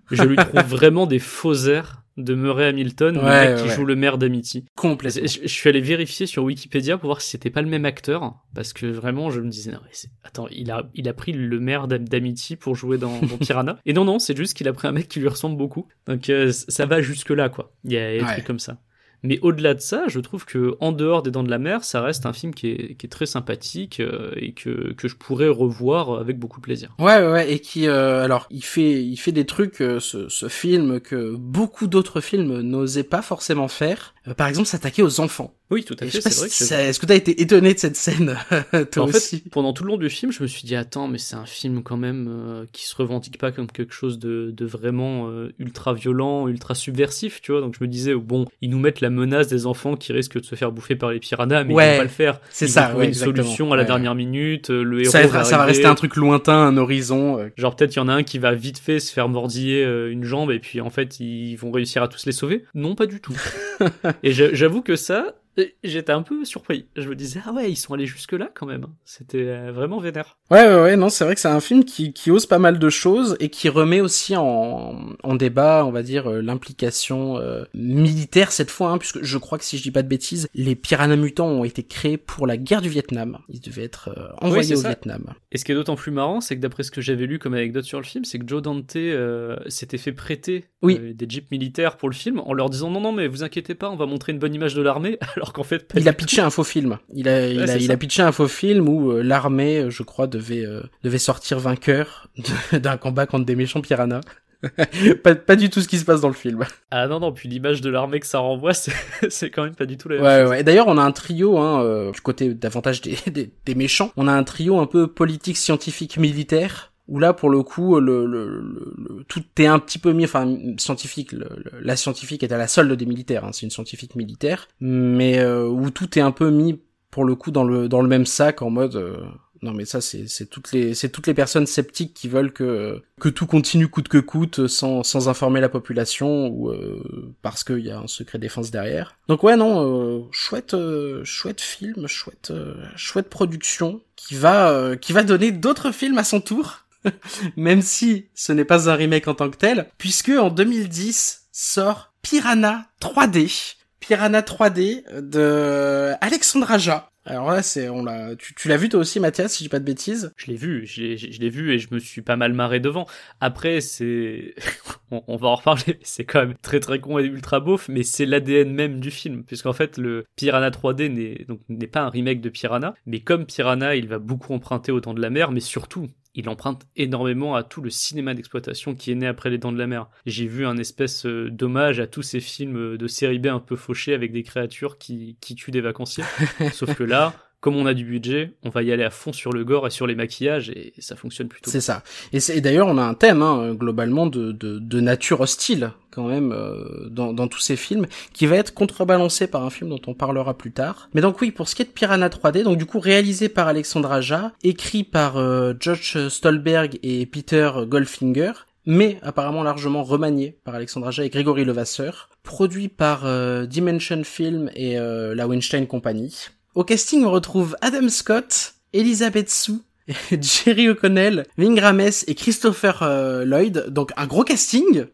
[0.09, 3.75] je lui trouve vraiment des faux airs de Murray Hamilton, le Ouais, mec qui ouais.
[3.75, 4.65] joue le maire d'Amity.
[4.75, 5.21] Complètement.
[5.25, 8.35] Je, je suis allé vérifier sur Wikipédia pour voir si c'était pas le même acteur,
[8.53, 9.79] parce que vraiment je me disais non
[10.23, 13.77] attends il a il a pris le maire d'Am- d'Amity pour jouer dans, dans Piranha
[13.85, 16.29] et non non c'est juste qu'il a pris un mec qui lui ressemble beaucoup donc
[16.29, 18.77] euh, ça va jusque là quoi il y a des trucs comme ça
[19.23, 22.01] mais au-delà de ça, je trouve que en dehors des Dents de la Mer, ça
[22.01, 25.47] reste un film qui est, qui est très sympathique euh, et que, que je pourrais
[25.47, 26.95] revoir avec beaucoup de plaisir.
[26.99, 30.27] Ouais, ouais, ouais, et qui, euh, alors, il fait, il fait des trucs, euh, ce,
[30.29, 34.15] ce film que beaucoup d'autres films n'osaient pas forcément faire.
[34.27, 35.53] Euh, par exemple, s'attaquer aux enfants.
[35.71, 36.21] Oui, tout à fait.
[36.21, 38.37] si que Est-ce que t'as été étonné de cette scène,
[38.91, 41.07] toi en aussi fait, pendant tout le long du film, je me suis dit attends,
[41.07, 44.51] mais c'est un film quand même euh, qui se revendique pas comme quelque chose de,
[44.55, 47.61] de vraiment euh, ultra violent, ultra subversif, tu vois.
[47.61, 50.45] Donc je me disais bon, ils nous mettent la menace des enfants qui risquent de
[50.45, 52.39] se faire bouffer par les piranhas, mais ils Ouais, vont pas le faire.
[52.49, 53.87] c'est Ils ça, trouver ouais, une solution à la Ouais.
[53.87, 54.69] dernière minute.
[54.69, 57.39] euh, Le héros ça, va, ça va rester un truc lointain, un horizon.
[57.39, 59.83] euh, Genre peut-être il y en a un qui va vite fait se faire mordiller
[59.85, 62.65] euh, une jambe et puis en fait ils vont réussir à tous les sauver.
[62.75, 63.35] Non, pas du tout.
[64.23, 65.35] et j'a- j'avoue que ça,
[65.83, 66.87] j'étais un peu surpris.
[66.95, 68.87] Je me disais ah ouais ils sont allés jusque là quand même.
[69.05, 70.37] C'était euh, vraiment vénère.
[70.49, 72.79] Ouais, ouais, ouais, non, c'est vrai que c'est un film qui, qui ose pas mal
[72.79, 77.63] de choses et qui remet aussi en, en débat, on va dire, euh, l'implication euh,
[77.73, 80.75] militaire cette fois, hein, puisque je crois que si je dis pas de bêtises, les
[80.75, 83.39] piranhas mutants ont été créés pour la guerre du Vietnam.
[83.49, 84.89] Ils devaient être euh, envoyés au ça.
[84.89, 85.33] Vietnam.
[85.51, 87.53] Et ce qui est d'autant plus marrant, c'est que d'après ce que j'avais lu comme
[87.53, 91.13] anecdote sur le film, c'est que Joe Dante euh, s'était fait prêter Oui.
[91.13, 93.89] des jeeps militaires pour le film en leur disant non non mais vous inquiétez pas,
[93.89, 96.39] on va montrer une bonne image de l'armée, alors qu'en fait pas Il a pitché
[96.41, 96.99] un faux film.
[97.13, 100.03] Il a, il a, il a pitché un faux film où euh, l'armée, euh, je
[100.03, 102.27] crois, devait, euh, devait sortir vainqueur
[102.73, 104.21] d'un combat contre des méchants piranhas.
[105.23, 106.63] pas, pas du tout ce qui se passe dans le film.
[106.91, 108.93] Ah non non, puis l'image de l'armée que ça renvoie, c'est
[109.29, 110.49] c'est quand même pas du tout la même Ouais, chose.
[110.51, 110.59] ouais.
[110.59, 114.11] Et D'ailleurs, on a un trio, hein, euh, du côté davantage des, des, des méchants,
[114.17, 118.25] on a un trio un peu politique, scientifique, militaire, où là, pour le coup, le,
[118.25, 121.49] le, le- le- tout est un petit peu mis, enfin, scientifique, le-
[121.81, 125.67] la scientifique est à la solde des militaires, hein, c'est une scientifique militaire, mais euh,
[125.67, 128.61] où tout est un peu mis, pour le coup, dans le, dans le même sac,
[128.61, 128.95] en mode...
[128.95, 129.17] euh,
[129.63, 133.29] non mais ça c'est toutes les c'est toutes les personnes sceptiques qui veulent que que
[133.29, 137.91] tout continue coûte que coûte sans sans informer la population ou euh, parce qu'il y
[137.91, 139.15] a un secret défense derrière.
[139.27, 144.95] Donc ouais non euh, chouette euh, chouette film chouette euh, chouette production qui va euh,
[144.95, 146.80] qui va donner d'autres films à son tour.
[147.55, 152.13] Même si ce n'est pas un remake en tant que tel, puisque en 2010 sort
[152.21, 153.75] Piranha 3D.
[153.99, 157.11] Piranha 3D de Alexandre Aja.
[157.23, 159.77] Alors là, c'est, on l'a, tu, l'as vu toi aussi, Mathias, si je dis pas
[159.77, 160.33] de bêtises?
[160.37, 162.79] Je l'ai vu, je l'ai- je l'ai vu et je me suis pas mal marré
[162.79, 163.05] devant.
[163.39, 164.55] Après, c'est,
[165.11, 165.99] on, va en reparler.
[166.01, 169.43] C'est quand même très très con et ultra beauf, mais c'est l'ADN même du film,
[169.43, 173.95] puisqu'en fait le Piranha 3D n'est n'est pas un remake de Piranha, mais comme Piranha,
[173.95, 176.09] il va beaucoup emprunter aux Dents de la Mer, mais surtout.
[176.33, 179.77] Il emprunte énormément à tout le cinéma d'exploitation qui est né après les Dents de
[179.77, 180.07] la Mer.
[180.25, 183.59] J'ai vu un espèce euh, d'hommage à tous ces films euh, de série B un
[183.59, 186.23] peu fauchés avec des créatures qui, qui tuent des vacanciers.
[186.71, 189.53] Sauf que là, comme on a du budget, on va y aller à fond sur
[189.53, 191.69] le gore et sur les maquillages et ça fonctionne plutôt.
[191.69, 192.03] C'est ça.
[192.33, 196.51] Et, d'ailleurs, on a un thème, hein, globalement, de, de, de nature hostile, quand même,
[196.51, 200.15] euh, dans, dans tous ces films, qui va être contrebalancé par un film dont on
[200.15, 201.07] parlera plus tard.
[201.13, 203.67] Mais donc oui, pour ce qui est de Piranha 3D, donc du coup réalisé par
[203.67, 208.53] Alexandre Aja, écrit par euh, Josh Stolberg et Peter Goldfinger,
[208.85, 214.71] mais apparemment largement remanié par Alexandre Aja et Grégory Levasseur, produit par euh, Dimension Film
[214.75, 216.49] et euh, la Weinstein Company.
[216.73, 219.81] Au casting, on retrouve Adam Scott, Elizabeth Sue,
[220.31, 223.87] Jerry O'Connell, Ving Rames et Christopher euh, Lloyd.
[223.89, 225.05] Donc un gros casting.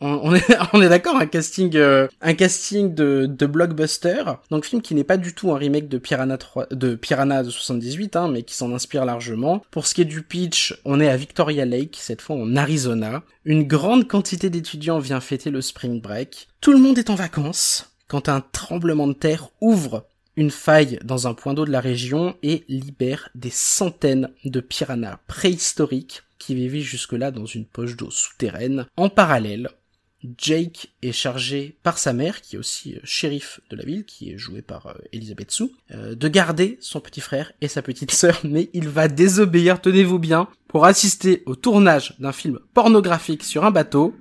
[0.00, 4.22] On, est, on est d'accord, un casting, euh, un casting de, de blockbuster.
[4.52, 7.50] Donc film qui n'est pas du tout un remake de Piranha 3, de Piranha de
[7.50, 9.64] 78, hein, mais qui s'en inspire largement.
[9.72, 13.24] Pour ce qui est du pitch, on est à Victoria Lake, cette fois en Arizona.
[13.44, 16.46] Une grande quantité d'étudiants vient fêter le spring break.
[16.60, 20.04] Tout le monde est en vacances quand un tremblement de terre ouvre
[20.36, 25.20] une faille dans un point d'eau de la région et libère des centaines de piranhas
[25.26, 28.86] préhistoriques qui vivaient jusque-là dans une poche d'eau souterraine.
[28.96, 29.70] En parallèle,
[30.36, 34.30] Jake est chargé par sa mère, qui est aussi euh, shérif de la ville, qui
[34.30, 38.10] est joué par euh, Elisabeth Sue, euh, de garder son petit frère et sa petite
[38.10, 43.64] sœur, mais il va désobéir, tenez-vous bien, pour assister au tournage d'un film pornographique sur
[43.64, 44.14] un bateau,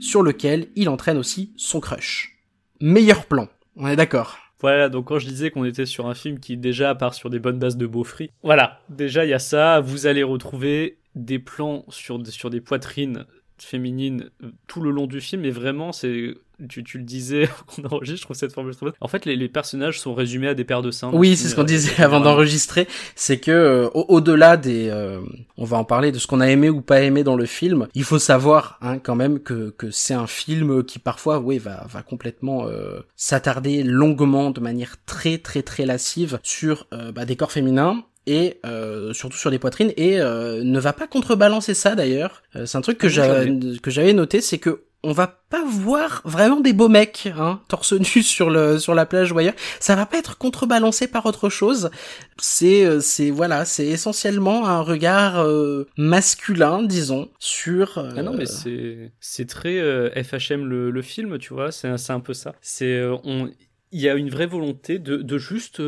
[0.00, 2.38] sur lequel il entraîne aussi son crush.
[2.80, 6.38] Meilleur plan, on est d'accord Voilà, donc quand je disais qu'on était sur un film
[6.40, 9.80] qui déjà part sur des bonnes bases de beaufry, voilà, déjà il y a ça,
[9.80, 13.26] vous allez retrouver des plans sur, sur des poitrines
[13.58, 16.34] féminine euh, tout le long du film, et vraiment, c'est
[16.68, 18.94] tu, tu, le disais qu'on enregistre, je trouve cette formule très bonne.
[19.00, 21.10] En fait, les, les, personnages sont résumés à des paires de seins.
[21.12, 22.86] Oui, c'est ce qu'on euh, disait avant d'enregistrer.
[23.14, 25.20] C'est que euh, au-delà des, euh,
[25.56, 27.88] on va en parler de ce qu'on a aimé ou pas aimé dans le film.
[27.94, 31.86] Il faut savoir hein, quand même que que c'est un film qui parfois, oui, va
[31.88, 37.52] va complètement euh, s'attarder longuement, de manière très très très lascive sur bah, des corps
[37.52, 42.42] féminins et euh, surtout sur les poitrines et euh, ne va pas contrebalancer ça d'ailleurs.
[42.56, 46.22] Euh, c'est un truc que j'avais que j'avais noté, c'est que on va pas voir
[46.24, 49.54] vraiment des beaux mecs, hein, torse nu sur le sur la plage ou ailleurs.
[49.78, 51.90] Ça va pas être contrebalancé par autre chose.
[52.38, 57.98] C'est euh, c'est voilà, c'est essentiellement un regard euh, masculin, disons, sur.
[58.16, 59.74] Ah non, mais c'est c'est très
[60.22, 61.70] FHM le, le film, tu vois.
[61.70, 62.54] C'est c'est un peu ça.
[62.62, 63.50] C'est on
[63.92, 65.80] il y a une vraie volonté de de juste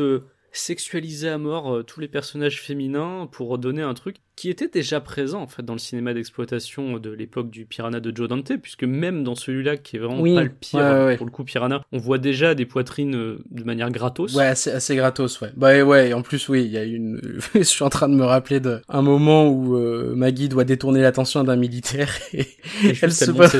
[0.59, 5.01] sexualiser à mort euh, tous les personnages féminins pour donner un truc qui était déjà
[5.01, 8.83] présent en fait dans le cinéma d'exploitation de l'époque du Piranha de Joe Dante, puisque
[8.83, 11.17] même dans celui-là qui est vraiment pas le pire ouais, ouais.
[11.17, 14.35] pour le coup Piranha, on voit déjà des poitrines euh, de manière gratos.
[14.35, 15.49] Ouais, assez, assez gratos, ouais.
[15.57, 17.19] Bah ouais, en plus oui, il y a une.
[17.55, 21.01] je suis en train de me rappeler de un moment où euh, Maggie doit détourner
[21.01, 22.41] l'attention d'un militaire et,
[22.83, 23.51] et elle se voilà.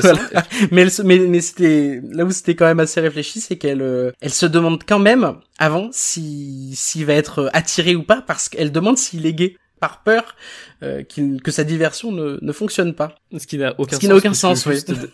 [0.70, 1.02] mais elle se...
[1.02, 4.46] mais mais c'était là où c'était quand même assez réfléchi, c'est qu'elle euh, elle se
[4.46, 9.26] demande quand même avant si s'il va être attiré ou pas parce qu'elle demande s'il
[9.26, 10.36] est gay par peur
[10.82, 13.16] euh, que sa diversion ne, ne fonctionne pas.
[13.36, 14.10] Ce qui n'a aucun Ce qui sens.
[14.10, 14.74] n'a aucun sens, oui.
[14.74, 15.10] Juste de,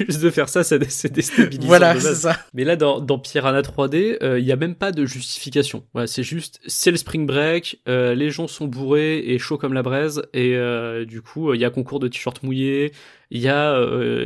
[0.06, 0.78] juste de faire ça, c'est
[1.12, 1.66] déstabilisant.
[1.66, 2.38] Voilà, c'est ça.
[2.52, 5.84] Mais là, dans, dans Piranha 3D, il euh, n'y a même pas de justification.
[5.92, 9.72] Voilà, c'est juste, c'est le spring break, euh, les gens sont bourrés et chauds comme
[9.72, 12.92] la braise, et euh, du coup, il y a concours de t-shirts mouillés,
[13.30, 13.80] il y, a,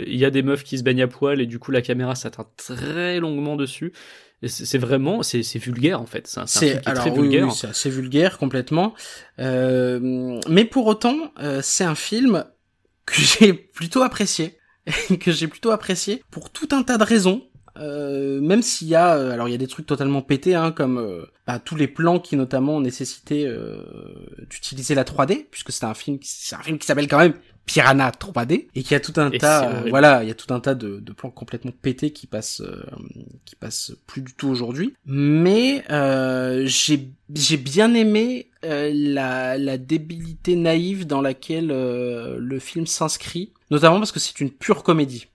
[0.07, 2.14] il y a des meufs qui se baignent à poil, et du coup, la caméra
[2.14, 3.92] s'atteint très longuement dessus
[4.46, 6.33] c'est vraiment c'est vulgaire en fait.
[6.46, 7.46] C'est très vulgaire.
[7.46, 8.94] oui, c'est assez vulgaire complètement.
[9.38, 12.44] Euh, mais pour autant euh, c'est un film
[13.07, 14.59] que j'ai plutôt apprécié.
[15.20, 17.42] Que j'ai plutôt apprécié pour tout un tas de raisons.
[17.77, 20.98] Euh, même s'il y a alors il y a des trucs totalement pétés hein, comme
[20.98, 23.85] euh, bah, tous les plans qui notamment nécessitaient euh,
[24.51, 27.35] d'utiliser la 3D puisque c'est un film c'est un film qui s'appelle quand même
[27.69, 29.91] Piranha 3D et qui a tout un Et tas euh, horrible.
[29.91, 32.83] voilà il y a tout un tas de, de plans complètement pétés qui passent euh,
[33.45, 34.95] qui passent plus du tout aujourd'hui.
[35.07, 42.59] Mais euh, j'ai j'ai bien aimé euh, la la débilité naïve dans laquelle euh, le
[42.59, 43.53] film s'inscrit.
[43.71, 45.27] Notamment parce que c'est une pure comédie.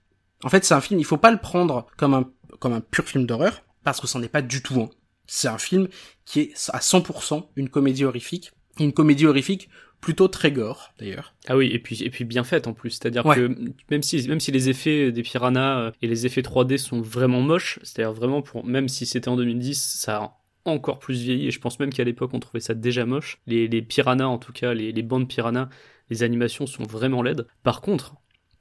[0.42, 3.04] En fait c'est un film il faut pas le prendre comme un comme un pur
[3.04, 4.90] film d'horreur parce que c'en est pas du tout un.
[5.26, 5.88] C'est un film
[6.26, 8.52] qui est à 100% une comédie horrifique.
[8.80, 9.68] Une comédie horrifique
[10.00, 13.24] plutôt très gore d'ailleurs Ah oui, et puis et puis bien faite en plus, c'est-à-dire
[13.26, 13.36] Ouais.
[13.36, 13.56] que
[13.90, 17.40] même si même si les effets des piranhas euh, et les effets 3D sont vraiment
[17.40, 21.50] moches, c'est-à-dire vraiment pour même si c'était en 2010, ça a encore plus vieilli et
[21.50, 23.38] je pense même qu'à l'époque on trouvait ça déjà moche.
[23.46, 25.68] Les les piranhas en tout cas, les les bandes piranhas,
[26.10, 27.46] les animations sont vraiment laides.
[27.62, 28.14] Par contre,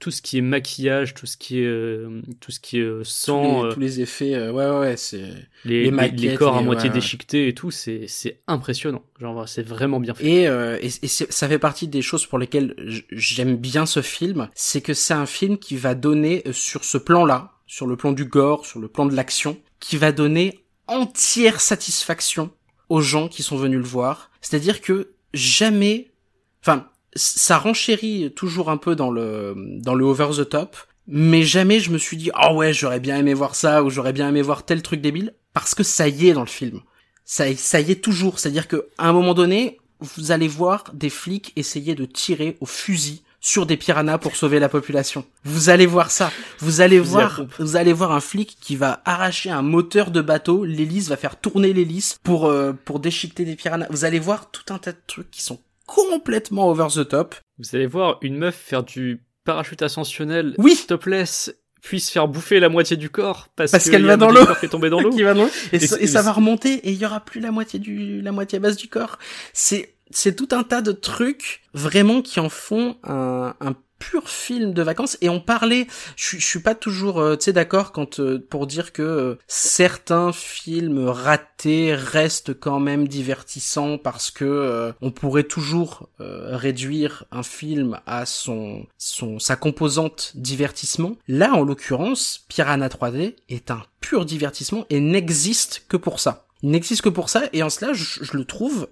[0.03, 2.99] tout ce qui est maquillage, tout ce qui est euh, tout ce qui est euh,
[2.99, 5.17] tous sang, les, euh, tous les effets euh, ouais ouais, c'est
[5.63, 8.41] les, les les, maquettes, les corps à les- moitié ouais, déchiquetés et tout, c'est c'est
[8.47, 9.01] impressionnant.
[9.21, 10.25] Genre c'est vraiment bien fait.
[10.25, 12.75] Et, euh, et, et ça fait partie des choses pour lesquelles
[13.11, 17.53] j'aime bien ce film, c'est que c'est un film qui va donner sur ce plan-là,
[17.65, 22.51] sur le plan du gore, sur le plan de l'action, qui va donner entière satisfaction
[22.89, 24.31] aux gens qui sont venus le voir.
[24.41, 26.11] C'est-à-dire que jamais,
[26.61, 31.79] enfin, ça renchérit toujours un peu dans le dans le over the top, mais jamais
[31.79, 34.41] je me suis dit ah ouais j'aurais bien aimé voir ça ou j'aurais bien aimé
[34.41, 36.81] voir tel truc débile parce que ça y est dans le film
[37.25, 38.39] ça, ça y est toujours.
[38.39, 42.65] C'est-à-dire que à un moment donné, vous allez voir des flics essayer de tirer au
[42.65, 45.25] fusil sur des piranhas pour sauver la population.
[45.43, 46.31] Vous allez voir ça.
[46.59, 50.63] Vous allez voir, vous allez voir un flic qui va arracher un moteur de bateau.
[50.63, 53.87] L'hélice va faire tourner l'hélice pour euh, pour déchiqueter des piranhas.
[53.89, 57.35] Vous allez voir tout un tas de trucs qui sont complètement over the top.
[57.59, 60.77] Vous allez voir une meuf faire du parachute ascensionnel Oui.
[60.87, 64.31] topless puis se faire bouffer la moitié du corps parce, Parce que qu'elle va dans
[64.31, 64.45] l'eau.
[64.71, 65.11] dans l'eau.
[65.73, 68.21] Et, Et ça, et ça va remonter et il y aura plus la moitié du
[68.21, 69.19] la moitié basse du corps.
[69.51, 73.73] C'est c'est tout un tas de trucs vraiment qui en font un, un
[74.09, 75.17] pur film de vacances.
[75.21, 78.93] Et on parlait je suis pas toujours euh, tu sais d'accord quand euh, pour dire
[78.93, 87.25] que euh, certains films ratés restent quand même divertissants parce que on pourrait toujours réduire
[87.31, 91.15] un film à son son sa composante divertissement.
[91.27, 96.45] Là en l'occurrence Piranha 3D est un pur divertissement et n'existe que pour ça.
[96.61, 98.87] Il n'existe que pour ça et en cela je, le trouve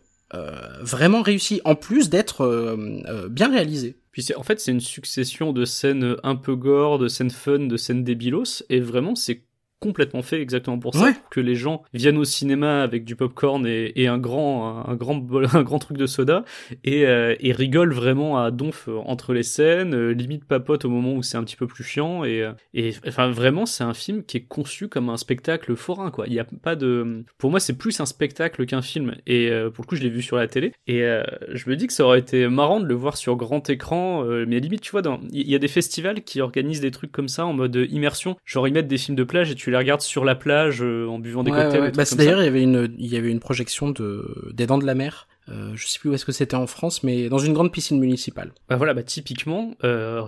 [0.82, 3.98] vraiment réussi en plus d'être euh, euh, bien réalisé.
[4.12, 7.78] Puis en fait, c'est une succession de scènes un peu gore, de scènes fun, de
[7.78, 9.44] scènes débilos, et vraiment, c'est
[9.82, 11.14] complètement fait exactement pour ça, Ouais.
[11.14, 14.96] pour que les gens viennent au cinéma avec du popcorn et, et un grand, un
[14.96, 16.46] grand, bol- un grand truc de soda
[16.84, 21.14] et, euh, et rigolent vraiment à donf entre les scènes, euh, limite papote au moment
[21.16, 24.24] où c'est un petit peu plus chiant et, euh, et enfin vraiment c'est un film
[24.24, 26.26] qui est conçu comme un spectacle forain quoi.
[26.28, 29.70] Il y a pas de, pour moi c'est plus un spectacle qu'un film et euh,
[29.72, 31.94] pour le coup je l'ai vu sur la télé et euh, je me dis que
[31.94, 35.20] ça aurait été marrant de le voir sur grand écran, mais limite tu vois dans,
[35.32, 38.68] il y a des festivals qui organisent des trucs comme ça en mode immersion, genre
[38.68, 41.18] ils mettent des films de plage et tu les regardes sur la plage euh, en
[41.20, 41.82] buvant des Ouais, cocktails.
[41.82, 44.78] ouais, Bah, d'ailleurs, il y avait une, il y avait une projection de des Dents
[44.78, 45.28] de la Mer.
[45.50, 48.00] Euh, je sais plus où est-ce que c'était en France, mais dans une grande piscine
[48.00, 48.52] municipale.
[48.70, 50.22] Bah voilà, bah typiquement, euh,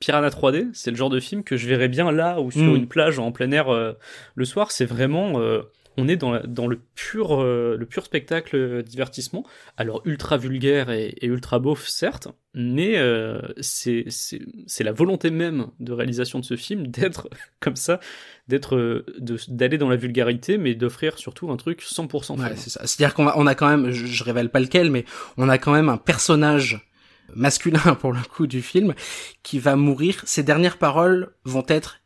[0.00, 2.76] Piranha 3D, c'est le genre de film que je verrais bien là ou sur Mm.
[2.76, 3.92] une plage en plein air euh,
[4.34, 4.70] le soir.
[4.72, 5.38] C'est vraiment,
[5.96, 9.44] on est dans, dans le pur, euh, le pur spectacle divertissement.
[9.76, 14.04] Alors ultra vulgaire et, ultra beauf certes, mais euh, c'est
[14.80, 17.28] la volonté même de réalisation de ce film d'être
[17.60, 18.00] comme ça,
[18.48, 19.04] d'être
[19.48, 22.56] d'aller dans la vulgarité, mais d'offrir surtout un truc 100% Ouais.
[22.56, 25.04] C'est-à-dire qu'on on a quand même, je, je révèle pas lequel, mais
[25.36, 26.80] on a quand même un personnage
[27.34, 28.94] masculin pour le coup du film
[29.42, 30.22] qui va mourir.
[30.24, 32.00] Ses dernières paroles vont être,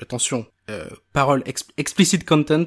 [0.00, 2.64] attention, euh, paroles ex- explicit content.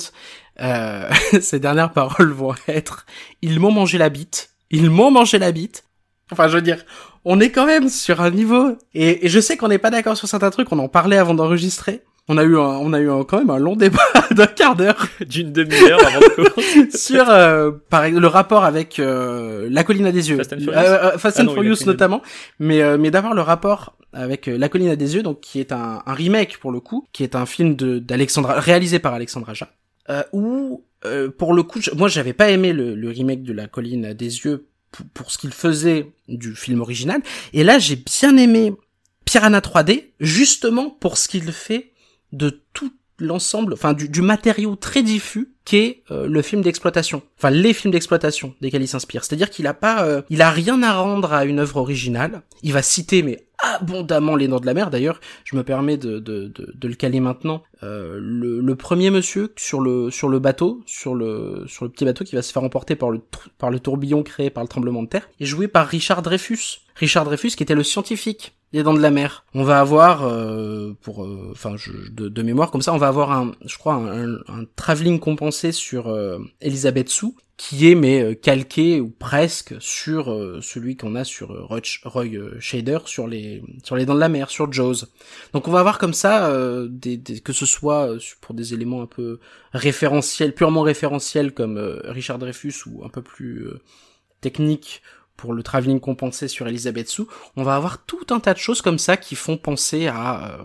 [0.59, 1.09] Euh,
[1.41, 3.05] ses dernières paroles vont être,
[3.41, 5.83] ils m'ont mangé la bite, ils m'ont mangé la bite.
[6.31, 6.83] Enfin, je veux dire,
[7.25, 8.77] on est quand même sur un niveau.
[8.93, 10.71] Et, et je sais qu'on n'est pas d'accord sur certains trucs.
[10.71, 12.03] On en parlait avant d'enregistrer.
[12.29, 13.99] On a eu, un, on a eu un- quand même un long débat
[14.31, 15.07] d'un quart d'heure.
[15.27, 20.29] D'une demi-heure avant de sur euh, par le rapport avec euh, la colline à des
[20.29, 22.21] yeux, Fast and Furious Euh, euh, Fast Ah non, Furious notamment,
[22.59, 25.59] mais euh, mais d'avoir le rapport avec euh, la colline à des yeux, donc qui
[25.59, 29.13] est un, un remake pour le coup, qui est un film de d'Alexandra réalisé par
[29.13, 29.69] Alexandra Aja,
[30.09, 33.51] euh, où euh, pour le coup, je- moi j'avais pas aimé le, le remake de
[33.51, 37.19] la colline à des yeux pour, pour ce qu'il faisait du film original,
[37.51, 38.73] et là j'ai bien aimé
[39.25, 41.91] Piranha 3D justement pour ce qu'il fait
[42.33, 47.51] de tout l'ensemble, enfin du, du matériau très diffus qu'est euh, le film d'exploitation, enfin
[47.51, 49.23] les films d'exploitation desquels il s'inspire.
[49.23, 52.41] C'est-à-dire qu'il a pas, euh, il a rien à rendre à une œuvre originale.
[52.63, 54.89] Il va citer mais abondamment les Dents de la Mer.
[54.89, 57.63] D'ailleurs, je me permets de, de, de, de le caler maintenant.
[57.83, 62.03] Euh, le, le premier monsieur sur le sur le bateau, sur le sur le petit
[62.03, 63.21] bateau qui va se faire emporter par le
[63.57, 66.81] par le tourbillon créé par le tremblement de terre, est joué par Richard Dreyfus.
[66.95, 69.45] Richard Dreyfus qui était le scientifique des Dents de la Mer.
[69.53, 71.75] On va avoir, euh, pour, euh, enfin,
[72.11, 76.07] de, mémoire comme ça, on va avoir un, je crois, un, un, travelling compensé sur
[76.07, 80.25] euh, Elisabeth Sue, qui est mais euh, calqué ou presque sur
[80.61, 82.25] celui qu'on a sur Roy, Roy
[82.59, 85.05] Shader sur les sur les Dents de la Mer, sur Jaws.
[85.53, 86.51] Donc on va avoir comme ça
[86.89, 88.09] des, des- que ce soit
[88.41, 89.39] pour des éléments un peu
[89.71, 93.67] référentiels, purement référentiels comme Richard Dreyfus ou un peu plus
[94.41, 95.03] techniques
[95.37, 97.23] pour le travelling compensé sur Elisabeth Sue,
[97.55, 100.63] on va avoir tout un tas de choses comme ça qui font penser à euh,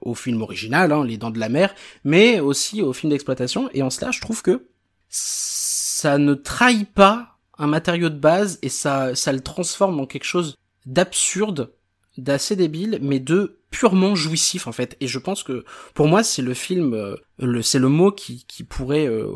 [0.00, 3.68] au film original, hein, Les Dents de la Mer, mais aussi au film d'exploitation.
[3.74, 4.66] Et en cela, je trouve que
[5.08, 10.24] ça ne trahit pas un matériau de base et ça, ça le transforme en quelque
[10.24, 11.72] chose d'absurde,
[12.18, 14.96] d'assez débile, mais de purement jouissif en fait.
[15.00, 18.62] Et je pense que pour moi, c'est le film, euh, c'est le mot qui, qui
[18.62, 19.28] pourrait euh,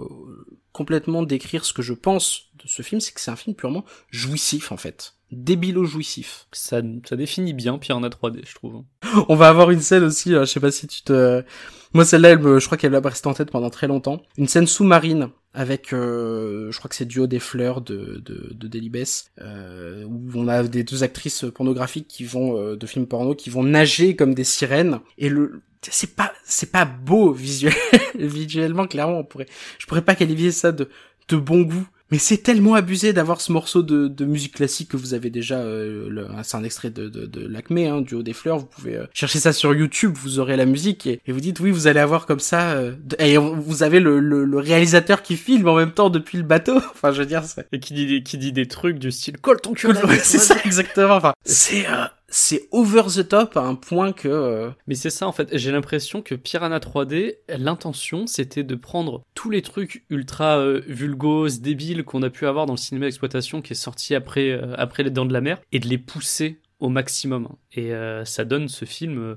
[0.72, 3.85] complètement décrire ce que je pense de ce film, c'est que c'est un film purement
[4.11, 5.14] jouissif en fait.
[5.33, 6.46] Débilo-jouissif.
[6.52, 8.83] Ça, ça définit bien Piranha 3D, je trouve.
[9.28, 11.44] On va avoir une scène aussi, euh, je sais pas si tu te...
[11.92, 14.22] Moi celle-là, je crois qu'elle va rester en tête pendant très longtemps.
[14.37, 18.69] Une scène sous-marine avec, euh, je crois que c'est Duo des fleurs de, de, de
[18.69, 19.05] Delibes,
[19.41, 23.51] euh, où on a des deux actrices pornographiques qui vont, euh, de films porno, qui
[23.51, 25.01] vont nager comme des sirènes.
[25.19, 27.75] Et le, c'est pas, c'est pas beau visuel,
[28.15, 30.89] visuellement, clairement, on pourrait, je pourrais pas qualifier ça de,
[31.29, 31.87] de bon goût.
[32.11, 35.59] Mais c'est tellement abusé d'avoir ce morceau de, de musique classique que vous avez déjà.
[35.59, 38.59] Euh, le- c'est un extrait de, de, de l'Acme, hein, du haut des fleurs.
[38.59, 41.61] Vous pouvez euh, chercher ça sur YouTube, vous aurez la musique et, et vous dites
[41.61, 42.70] oui, vous allez avoir comme ça.
[42.73, 46.44] euh, et vous avez le, le, le réalisateur qui filme en même temps depuis le
[46.44, 46.77] bateau.
[46.92, 49.38] enfin, je veux dire, c'est Et qui dit, des- qui dit des trucs du style
[49.38, 49.88] colle ton cul.
[50.23, 51.14] c'est ça exactement.
[51.16, 54.29] Enfin, c'est euh, c'est over the top à un point que.
[54.29, 59.23] euh, Mais c'est ça en fait, j'ai l'impression que Piranha 3D, l'intention c'était de prendre
[59.35, 63.61] tous les trucs ultra euh, vulgos, débiles qu'on a pu avoir dans le cinéma d'exploitation
[63.62, 66.61] qui est sorti après, euh, après Les Dents de la Mer et de les pousser
[66.79, 67.49] au maximum.
[67.73, 69.37] Et euh, ça donne ce film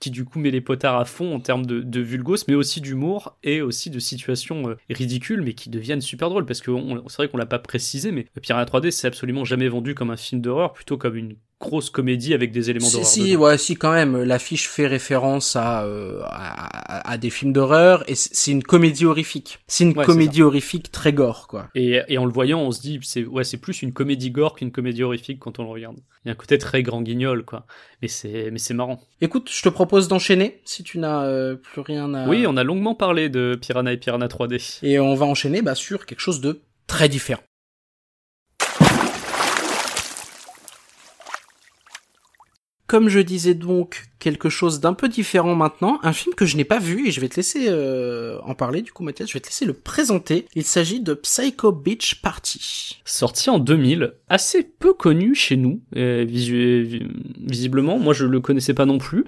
[0.00, 2.80] qui du coup met les potards à fond en termes de, de vulgos, mais aussi
[2.80, 6.44] d'humour et aussi de situations ridicules, mais qui deviennent super drôles.
[6.44, 6.70] Parce que
[7.08, 10.16] c'est vrai qu'on l'a pas précisé, mais Piranha 3D c'est absolument jamais vendu comme un
[10.16, 13.06] film d'horreur, plutôt comme une grosse comédie avec des éléments Si, d'horreur.
[13.08, 13.42] si, dedans.
[13.42, 14.22] ouais, si quand même.
[14.22, 19.60] L'affiche fait référence à, euh, à, à des films d'horreur et c'est une comédie horrifique.
[19.66, 21.68] C'est une Ouais, comédie horrifique très gore, quoi.
[21.74, 24.54] Et, et en le voyant, on se dit, c'est ouais, c'est plus une comédie gore
[24.56, 25.96] qu'une comédie horrifique quand on le regarde.
[26.24, 27.66] Il y a un côté très grand guignol, quoi.
[28.02, 29.00] Mais c'est, mais c'est marrant.
[29.20, 32.28] Écoute, je te propose d'enchaîner si tu n'as euh, plus rien à.
[32.28, 34.80] Oui, on a longuement parlé de Piranha et Piranha 3D.
[34.82, 37.42] Et on va enchaîner bah, sur quelque chose de très différent.
[42.86, 46.64] Comme je disais donc quelque chose d'un peu différent maintenant, un film que je n'ai
[46.64, 49.40] pas vu et je vais te laisser euh, en parler du coup Mathias, je vais
[49.40, 50.46] te laisser le présenter.
[50.54, 53.00] Il s'agit de Psycho Beach Party.
[53.06, 57.98] Sorti en 2000, assez peu connu chez nous, euh, visiblement.
[57.98, 59.24] Moi, je le connaissais pas non plus.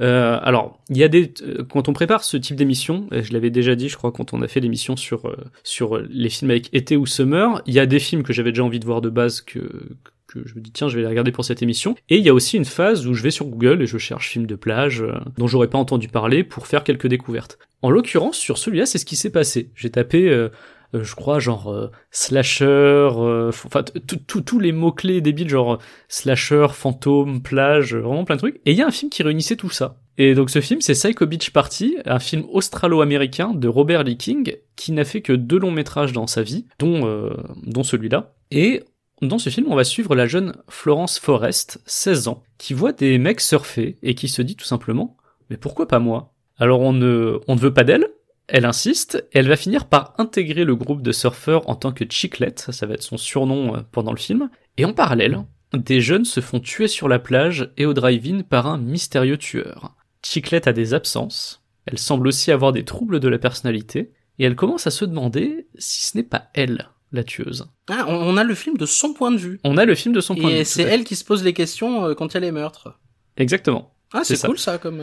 [0.00, 1.32] Euh, alors, il y a des
[1.68, 4.48] quand on prépare ce type d'émission, je l'avais déjà dit, je crois, quand on a
[4.48, 5.34] fait l'émission sur
[5.64, 8.64] sur les films avec été ou summer, il y a des films que j'avais déjà
[8.64, 9.96] envie de voir de base que
[10.34, 12.34] je me dis tiens je vais les regarder pour cette émission et il y a
[12.34, 15.14] aussi une phase où je vais sur Google et je cherche films de plage euh,
[15.38, 17.58] dont j'aurais pas entendu parler pour faire quelques découvertes.
[17.82, 19.70] En l'occurrence sur celui-là c'est ce qui s'est passé.
[19.74, 20.50] J'ai tapé euh,
[20.94, 23.84] euh, je crois genre euh, slasher, euh, enfin
[24.26, 25.78] tous les mots clés débiles genre
[26.08, 28.60] slasher, fantôme, plage, vraiment plein de trucs.
[28.66, 29.98] Et il y a un film qui réunissait tout ça.
[30.18, 34.56] Et donc ce film c'est Psycho Beach Party, un film australo-américain de Robert Lee King
[34.76, 37.30] qui n'a fait que deux longs métrages dans sa vie, dont
[37.62, 38.34] dont celui-là.
[38.50, 38.82] Et
[39.22, 43.18] dans ce film, on va suivre la jeune Florence Forrest, 16 ans, qui voit des
[43.18, 45.16] mecs surfer et qui se dit tout simplement
[45.50, 46.34] Mais pourquoi pas moi?
[46.58, 48.08] Alors on ne, on ne veut pas d'elle,
[48.48, 52.60] elle insiste, elle va finir par intégrer le groupe de surfeurs en tant que Chiclette,
[52.60, 56.24] ça, ça va être son surnom euh, pendant le film, et en parallèle, des jeunes
[56.24, 59.94] se font tuer sur la plage et au drive-in par un mystérieux tueur.
[60.22, 64.56] Chiclette a des absences, elle semble aussi avoir des troubles de la personnalité, et elle
[64.56, 67.66] commence à se demander si ce n'est pas elle, la tueuse.
[67.88, 69.60] Ah, on, a le film de son point de vue.
[69.64, 70.60] On a le film de son point de vue.
[70.60, 72.98] Et c'est elle qui se pose les questions euh, quand il y a les meurtres.
[73.36, 73.94] Exactement.
[74.12, 75.02] Ah, C'est cool ça comme.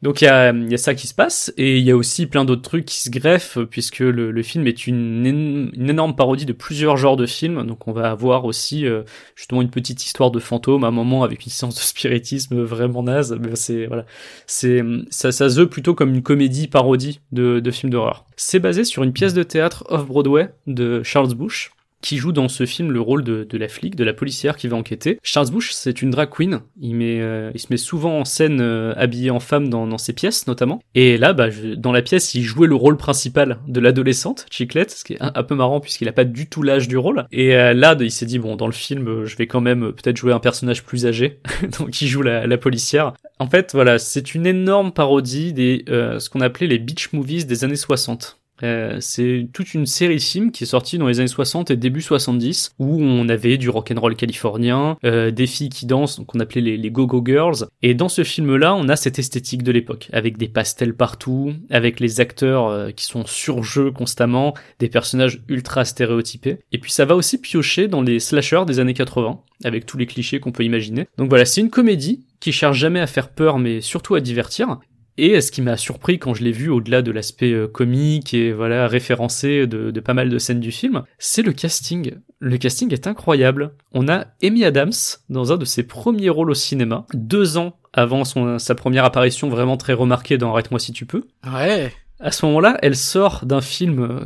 [0.00, 2.62] Donc il y a, ça qui se passe, et il y a aussi plein d'autres
[2.62, 6.96] trucs qui se greffent, puisque le, film est une, én- une énorme parodie de plusieurs
[6.96, 9.02] genres de films, donc on va avoir aussi euh,
[9.34, 13.02] justement une petite histoire de fantôme, à un moment avec une séance de spiritisme vraiment
[13.02, 14.06] naze, mais c'est voilà,
[14.46, 18.24] c'est ça, ça se veut plutôt comme une comédie parodie de, de films d'horreur.
[18.36, 21.72] C'est basé sur une pièce de théâtre off-Broadway de Charles Bush,
[22.02, 24.68] qui joue dans ce film le rôle de, de la flic, de la policière qui
[24.68, 25.18] va enquêter.
[25.22, 26.60] Charles Bush, c'est une drag queen.
[26.80, 29.98] Il, met, euh, il se met souvent en scène euh, habillé en femme dans, dans
[29.98, 30.80] ses pièces, notamment.
[30.94, 34.90] Et là, bah, je- dans la pièce, il jouait le rôle principal de l'adolescente, Chiclette,
[34.92, 37.26] ce qui est un, peu marrant puisqu'il a pas du tout l'âge du rôle.
[37.32, 40.16] Et euh, là, il s'est dit, bon, dans le film, je vais quand même peut-être
[40.16, 41.40] jouer un personnage plus âgé.
[41.78, 43.12] Donc il joue la, la policière.
[43.40, 47.46] En fait, voilà, c'est une énorme parodie des euh, ce qu'on appelait les beach movies
[47.46, 48.38] des années 60.
[48.62, 52.02] Euh, c'est toute une série films qui est sortie dans les années 60 et début
[52.02, 56.60] 70 où on avait du rock'n'roll californien, euh, des filles qui dansent, donc on appelait
[56.60, 57.66] les, les go-go girls.
[57.82, 62.00] Et dans ce film-là, on a cette esthétique de l'époque avec des pastels partout, avec
[62.00, 66.58] les acteurs euh, qui sont sur jeu constamment, des personnages ultra stéréotypés.
[66.72, 70.06] Et puis ça va aussi piocher dans les slashers des années 80 avec tous les
[70.06, 71.08] clichés qu'on peut imaginer.
[71.16, 74.78] Donc voilà, c'est une comédie qui cherche jamais à faire peur mais surtout à divertir.
[75.18, 78.52] Et ce qui m'a surpris quand je l'ai vu, au-delà de l'aspect euh, comique et
[78.52, 82.12] voilà référencé de, de pas mal de scènes du film, c'est le casting.
[82.38, 83.72] Le casting est incroyable.
[83.92, 84.92] On a Amy Adams
[85.28, 89.48] dans un de ses premiers rôles au cinéma, deux ans avant son, sa première apparition
[89.48, 91.24] vraiment très remarquée dans Arrête-moi si tu peux.
[91.44, 91.92] Ouais.
[92.20, 94.20] À ce moment-là, elle sort d'un film, euh,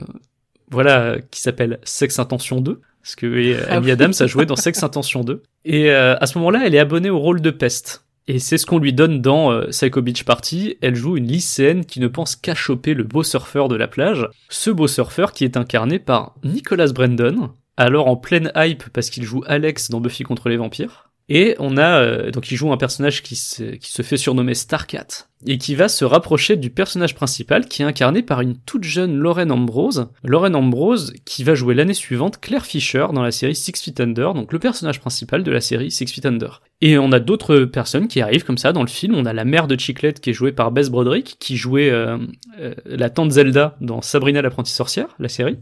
[0.71, 2.81] voilà, qui s'appelle Sex Intention 2.
[3.03, 3.91] Parce que euh, Ah Amy.
[3.91, 5.43] Adams a joué dans Sex Intention 2.
[5.65, 8.02] Et euh, à ce moment-là, elle est abonnée au rôle de peste.
[8.29, 10.77] Et c'est ce qu'on lui donne dans euh, Psycho Beach Party.
[10.81, 14.29] Elle joue une lycéenne qui ne pense qu'à choper le beau surfeur de la plage.
[14.49, 19.25] Ce beau surfeur qui est incarné par Nicholas Brandon, alors en pleine hype parce qu'il
[19.25, 21.12] joue Alex dans Buffy contre les vampires.
[21.29, 24.55] Et on a euh, donc il joue un personnage qui se, qui se fait surnommer
[24.55, 25.07] Starcat
[25.47, 29.17] et qui va se rapprocher du personnage principal qui est incarné par une toute jeune
[29.17, 30.09] Lauren Ambrose.
[30.25, 34.35] Lauren Ambrose qui va jouer l'année suivante Claire Fisher dans la série Six Feet Under,
[34.35, 36.63] donc le personnage principal de la série Six Feet Under.
[36.81, 39.15] Et on a d'autres personnes qui arrivent comme ça dans le film.
[39.15, 42.19] On a la mère de Chiclette qui est jouée par Bess Broderick, qui jouait euh,
[42.61, 45.59] euh, la tante Zelda dans Sabrina l'apprentie sorcière, la série.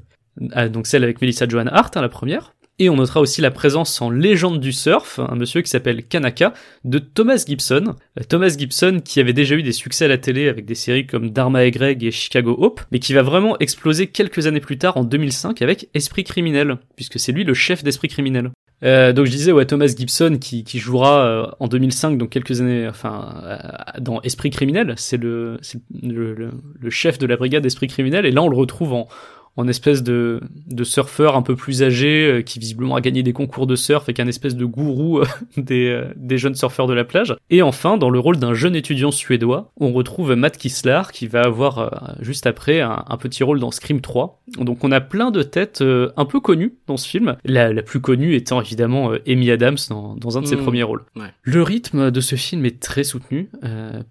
[0.52, 2.54] Ah, donc celle avec Melissa Joan Hart, hein, la première.
[2.80, 6.54] Et on notera aussi la présence en légende du surf, un monsieur qui s'appelle Kanaka,
[6.84, 7.94] de Thomas Gibson.
[8.18, 11.06] Euh, Thomas Gibson qui avait déjà eu des succès à la télé avec des séries
[11.06, 14.78] comme Dharma et Greg et Chicago Hope, mais qui va vraiment exploser quelques années plus
[14.78, 18.50] tard en 2005 avec Esprit criminel, puisque c'est lui le chef d'Esprit criminel.
[18.82, 22.62] Euh, donc je disais ouais Thomas Gibson qui, qui jouera euh, en 2005 donc quelques
[22.62, 23.58] années enfin euh,
[24.00, 25.58] dans Esprit criminel c'est le
[26.02, 29.06] le chef de la brigade Esprit criminel et là on le retrouve en
[29.60, 33.34] en espèce de, de surfeur un peu plus âgé euh, qui visiblement a gagné des
[33.34, 35.26] concours de surf et qui est un espèce de gourou euh,
[35.58, 37.36] des, euh, des jeunes surfeurs de la plage.
[37.50, 41.42] Et enfin, dans le rôle d'un jeune étudiant suédois, on retrouve Matt Kisslar qui va
[41.42, 44.42] avoir juste après un, un, petit rôle dans Scream 3.
[44.58, 48.00] Donc on a plein de têtes un peu connues dans ce film, la, la plus
[48.00, 50.62] connue étant évidemment Amy Adams dans, dans un de ses Mmh.
[50.62, 51.04] premiers rôles.
[51.16, 51.32] Ouais.
[51.42, 53.50] Le rythme de ce film est très soutenu,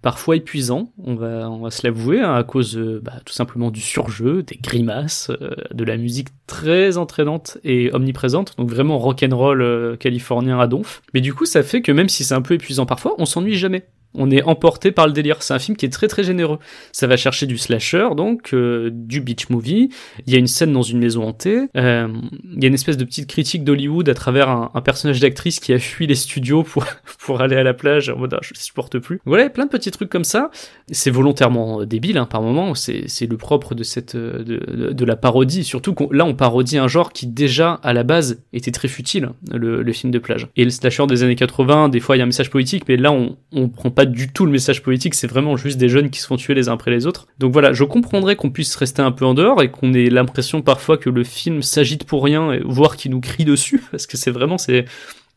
[0.01, 3.81] parfois épuisant, on va, on va se l'avouer, hein, à cause bah, tout simplement du
[3.81, 10.59] surjeu, des grimaces, de la musique très entraînante et omniprésente, donc vraiment rock'n'roll euh, californien
[10.59, 11.01] à donf.
[11.13, 13.55] Mais du coup, ça fait que même si c'est un peu épuisant parfois, on s'ennuie
[13.55, 13.85] jamais.
[14.15, 15.43] On est emporté par le délire.
[15.43, 16.57] C'est un film qui est très très généreux.
[16.91, 19.89] Ça va chercher du slasher, donc euh, du beach movie.
[20.25, 21.67] Il y a une scène dans une maison hantée.
[21.77, 22.07] Euh,
[22.55, 25.73] il y a une espèce de petite critique d'Hollywood à travers un, personnage d'actrice qui
[25.73, 26.85] a fui les studios pour
[27.19, 29.19] pour aller à la plage en mode ah, je supporte plus.
[29.25, 30.49] Voilà, plein de petits trucs comme ça.
[30.91, 32.73] C'est volontairement débile hein, par moment.
[32.73, 35.63] C'est c'est le propre de cette de, de, de la parodie.
[35.63, 39.29] Surtout qu'on là on parodie un genre qui déjà à la base était très futile,
[39.53, 40.47] le, le film de plage.
[40.55, 42.97] Et le slasher des années 80, des fois il y a un message politique, mais
[42.97, 46.09] là on on prend pas du tout le message politique, c'est vraiment juste des jeunes
[46.09, 47.27] qui se font tuer les uns après les autres.
[47.39, 50.61] Donc voilà, je comprendrais qu'on puisse rester un peu en dehors et qu'on ait l'impression
[50.61, 54.31] parfois que le film s'agite pour rien, voire qu'il nous crie dessus, parce que c'est
[54.31, 54.85] vraiment, c'est,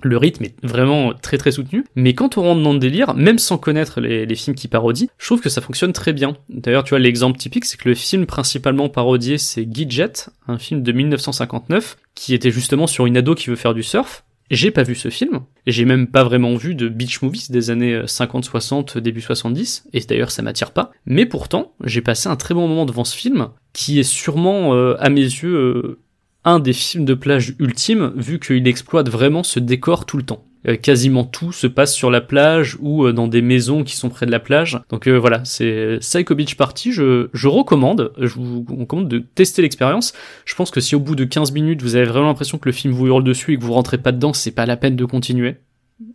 [0.02, 3.38] le rythme est vraiment très très soutenu, mais quand on rentre dans le délire, même
[3.38, 6.36] sans connaître les, les, films qui parodient, je trouve que ça fonctionne très bien.
[6.48, 10.12] D'ailleurs, tu vois, l'exemple typique, c'est que le film principalement parodié, c'est Gidget,
[10.48, 14.24] un film de 1959, qui était justement sur une ado qui veut faire du surf,
[14.52, 18.02] j'ai pas vu ce film, j'ai même pas vraiment vu de beach movies des années
[18.02, 20.92] 50-60, début 70, et d'ailleurs ça m'attire pas.
[21.06, 24.94] Mais pourtant, j'ai passé un très bon moment devant ce film, qui est sûrement, euh,
[25.00, 26.00] à mes yeux, euh,
[26.44, 30.44] un des films de plage ultimes, vu qu'il exploite vraiment ce décor tout le temps.
[30.68, 34.10] Euh, quasiment tout se passe sur la plage ou euh, dans des maisons qui sont
[34.10, 34.78] près de la plage.
[34.90, 40.12] Donc euh, voilà, c'est Psycho Beach Party, je, recommande, je vous recommande de tester l'expérience.
[40.44, 42.72] Je pense que si au bout de 15 minutes vous avez vraiment l'impression que le
[42.72, 45.04] film vous hurle dessus et que vous rentrez pas dedans, c'est pas la peine de
[45.04, 45.56] continuer.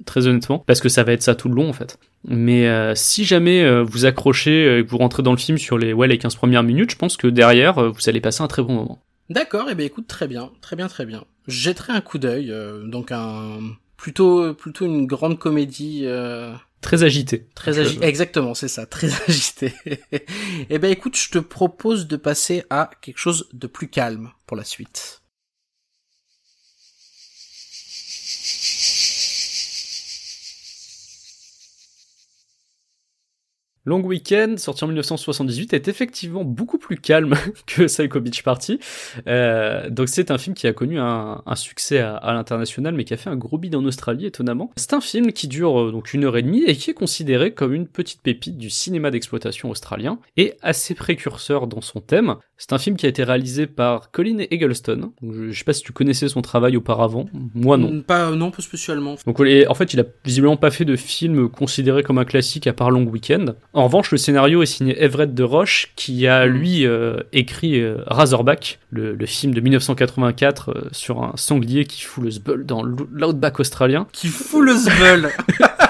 [0.06, 1.98] Très honnêtement, parce que ça va être ça tout le long en fait.
[2.28, 6.08] Mais si jamais vous accrochez et que vous rentrez dans le film sur les ouais
[6.08, 9.02] les 15 premières minutes, je pense que derrière vous allez passer un très bon moment.
[9.30, 11.24] D'accord, et eh ben écoute très bien, très bien, très bien.
[11.48, 12.54] Je jetterai un coup d'œil,
[12.86, 13.60] donc un
[13.98, 16.54] plutôt plutôt une grande comédie euh...
[16.82, 17.48] très agitée.
[17.56, 18.06] Très agitée.
[18.06, 19.74] Exactement, c'est ça, très agitée.
[20.70, 24.56] et ben écoute, je te propose de passer à quelque chose de plus calme pour
[24.56, 25.22] la suite.
[33.88, 37.36] Long Weekend, sorti en 1978, est effectivement beaucoup plus calme
[37.66, 38.82] que Psycho Beach Party.
[39.28, 43.06] Euh, donc c'est un film qui a connu un, un succès à, à l'international, mais
[43.06, 44.72] qui a fait un gros bid en Australie, étonnamment.
[44.76, 47.54] C'est un film qui dure euh, donc une heure et demie et qui est considéré
[47.54, 52.36] comme une petite pépite du cinéma d'exploitation australien et assez précurseur dans son thème.
[52.58, 55.12] C'est un film qui a été réalisé par Colin Eggleston.
[55.22, 57.28] Donc, je, je sais pas si tu connaissais son travail auparavant.
[57.56, 58.02] Moi non.
[58.02, 59.16] Pas non, pas spécialement.
[59.26, 62.74] Donc en fait, il a visiblement pas fait de film considéré comme un classique à
[62.74, 63.56] part Long Weekend.
[63.78, 67.98] En revanche, le scénario est signé Everett de Roche, qui a lui euh, écrit euh,
[68.08, 72.82] Razorback, le, le, film de 1984 euh, sur un sanglier qui fout le zbeul dans
[72.82, 74.08] l'outback australien.
[74.14, 75.30] Qui fout le zbeul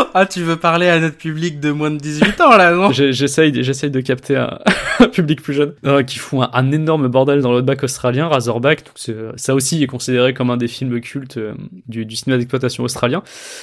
[0.14, 3.52] Ah, tu veux parler à notre public de moins de 18 ans, là, non J'essaye
[3.52, 4.58] de capter un,
[5.12, 5.74] public plus jeune.
[6.06, 8.84] Qui fout un, énorme bordel dans l'outback australien, Razorback.
[9.36, 11.54] Ça aussi est considéré comme un des films cultes euh,
[11.86, 13.22] du cinéma d'exploitation australien.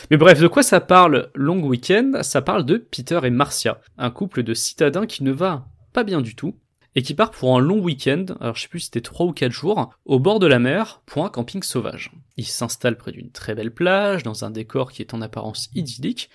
[0.09, 2.23] Mais bref, de quoi ça parle Long Weekend?
[2.23, 6.21] Ça parle de Peter et Marcia, un couple de citadins qui ne va pas bien
[6.21, 6.55] du tout
[6.97, 9.31] et qui part pour un long week-end, alors je sais plus si c'était 3 ou
[9.31, 12.11] 4 jours, au bord de la mer, pour un camping sauvage.
[12.37, 16.31] Ils s'installent près d'une très belle plage, dans un décor qui est en apparence idyllique,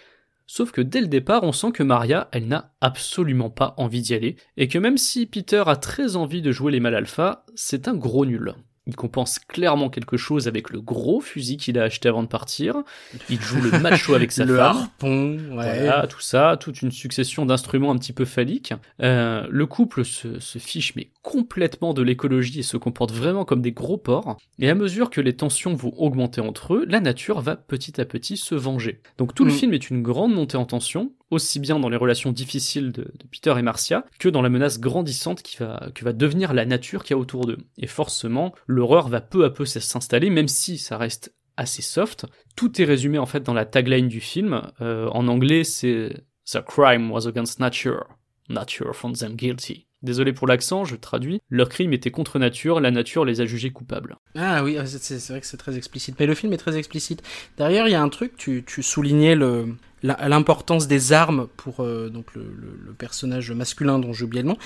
[0.46, 4.14] sauf que dès le départ, on sent que Maria, elle n'a absolument pas envie d'y
[4.14, 7.88] aller, et que même si Peter a très envie de jouer les mal alpha, c'est
[7.88, 8.54] un gros nul.
[8.86, 12.82] Il compense clairement quelque chose avec le gros fusil qu'il a acheté avant de partir.
[13.30, 14.76] Il joue le macho avec sa le femme.
[14.76, 15.82] harpon, ouais.
[15.82, 18.74] Voilà, tout ça, toute une succession d'instruments un petit peu phalliques.
[19.00, 23.62] Euh, le couple se, se, fiche mais complètement de l'écologie et se comporte vraiment comme
[23.62, 24.36] des gros porcs.
[24.58, 28.04] Et à mesure que les tensions vont augmenter entre eux, la nature va petit à
[28.04, 29.00] petit se venger.
[29.16, 29.48] Donc tout mm.
[29.48, 33.10] le film est une grande montée en tension, aussi bien dans les relations difficiles de,
[33.30, 37.02] Peter et Marcia que dans la menace grandissante qui va, que va devenir la nature
[37.02, 37.58] qu'il y a autour d'eux.
[37.78, 42.26] Et forcément, l'horreur va peu à peu s'installer, même si ça reste assez soft.
[42.54, 44.62] Tout est résumé en fait dans la tagline du film.
[44.80, 48.04] Euh, en anglais, c'est The crime was against nature.
[48.48, 49.86] Nature found them guilty.
[50.02, 51.40] Désolé pour l'accent, je traduis.
[51.48, 54.16] Leur crime était contre nature, la nature les a jugés coupables.
[54.36, 56.16] Ah oui, c'est c'est vrai que c'est très explicite.
[56.18, 57.22] Mais le film est très explicite.
[57.56, 59.36] Derrière, il y a un truc, tu, soulignais
[60.02, 64.56] l'importance des armes pour euh, donc le personnage masculin dont j'ai oublié le nom.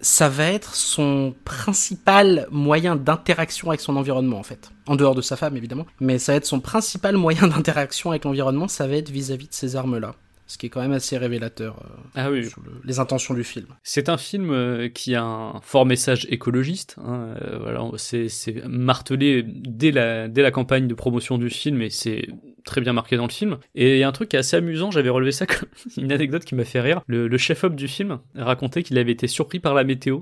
[0.00, 4.70] Ça va être son principal moyen d'interaction avec son environnement en fait.
[4.86, 8.24] En dehors de sa femme évidemment, mais ça va être son principal moyen d'interaction avec
[8.24, 8.68] l'environnement.
[8.68, 10.14] Ça va être vis-à-vis de ces armes-là,
[10.46, 13.42] ce qui est quand même assez révélateur euh, Ah oui, sur le- les intentions du
[13.44, 13.66] film.
[13.82, 16.96] C'est un film euh, qui a un fort message écologiste.
[17.04, 21.82] hein, euh, voilà, c'est c'est martelé dès la, dès la campagne de promotion du film
[21.82, 22.28] et c'est
[22.64, 23.58] très bien marqué dans le film.
[23.74, 26.12] Et il y a un truc qui est assez amusant, j'avais relevé ça comme une
[26.12, 27.00] anecdote qui m'a fait rire.
[27.06, 30.20] Le, le chef-op du film racontait qu'il avait été surpris par la météo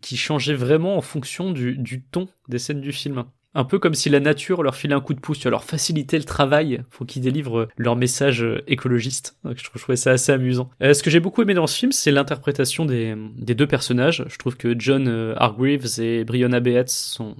[0.00, 3.24] qui changeait vraiment en fonction du, du ton des scènes du film.
[3.54, 6.24] Un peu comme si la nature leur filait un coup de pouce, leur faciliter le
[6.24, 9.36] travail pour qu'ils délivrent leur message euh, écologiste.
[9.42, 10.70] Donc, je, trou- je trouvais ça assez amusant.
[10.82, 14.24] Euh, ce que j'ai beaucoup aimé dans ce film, c'est l'interprétation des, deux personnages.
[14.28, 17.34] Je trouve que John euh, Hargreaves et Brianna Beatts sont,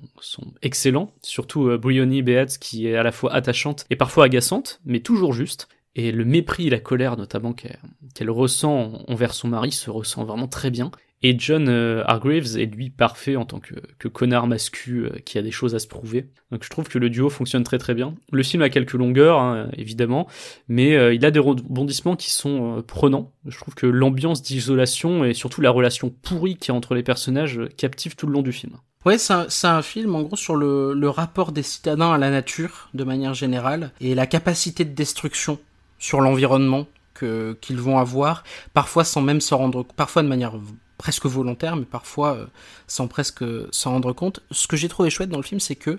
[0.62, 1.14] excellents.
[1.22, 5.32] Surtout euh, Briony Beatts qui est à la fois attachante et parfois agaçante, mais toujours
[5.32, 5.68] juste.
[5.94, 10.48] Et le mépris et la colère notamment qu'elle ressent envers son mari se ressent vraiment
[10.48, 10.90] très bien.
[11.22, 15.42] Et John euh, Hargreaves est lui parfait en tant que, connard mascu euh, qui a
[15.42, 16.30] des choses à se prouver.
[16.50, 18.14] Donc je trouve que le duo fonctionne très très bien.
[18.32, 20.26] Le film a quelques longueurs, hein, évidemment,
[20.68, 23.32] mais euh, il a des rebondissements qui sont prenants.
[23.46, 27.02] Je trouve que l'ambiance d'isolation et surtout la relation pourrie qu'il y a entre les
[27.02, 28.72] personnages captive tout le long du film.
[29.04, 33.04] Ouais, c'est un, film en gros sur le, rapport des citadins à la nature de
[33.04, 35.58] manière générale et la capacité de destruction
[35.98, 40.54] sur l'environnement qu'ils vont avoir, parfois sans même s'en rendre, parfois de manière
[41.00, 42.46] presque volontaire, mais parfois euh,
[42.86, 43.42] sans presque
[43.72, 44.40] s'en rendre compte.
[44.50, 45.98] Ce que j'ai trouvé chouette dans le film, c'est que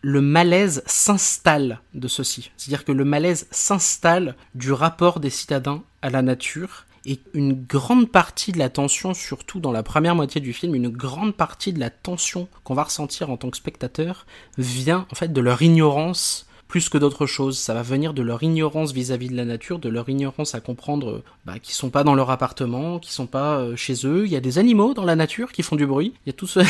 [0.00, 2.50] le malaise s'installe de ceci.
[2.56, 8.10] C'est-à-dire que le malaise s'installe du rapport des citadins à la nature et une grande
[8.10, 11.78] partie de la tension, surtout dans la première moitié du film, une grande partie de
[11.78, 14.26] la tension qu'on va ressentir en tant que spectateur
[14.58, 17.58] vient en fait de leur ignorance plus que d'autres choses.
[17.58, 21.10] Ça va venir de leur ignorance vis-à-vis de la nature, de leur ignorance à comprendre
[21.10, 24.24] euh, bah, qu'ils sont pas dans leur appartement, qu'ils sont pas euh, chez eux.
[24.24, 26.14] Il y a des animaux dans la nature qui font du bruit.
[26.24, 26.60] Il y a tout, ce...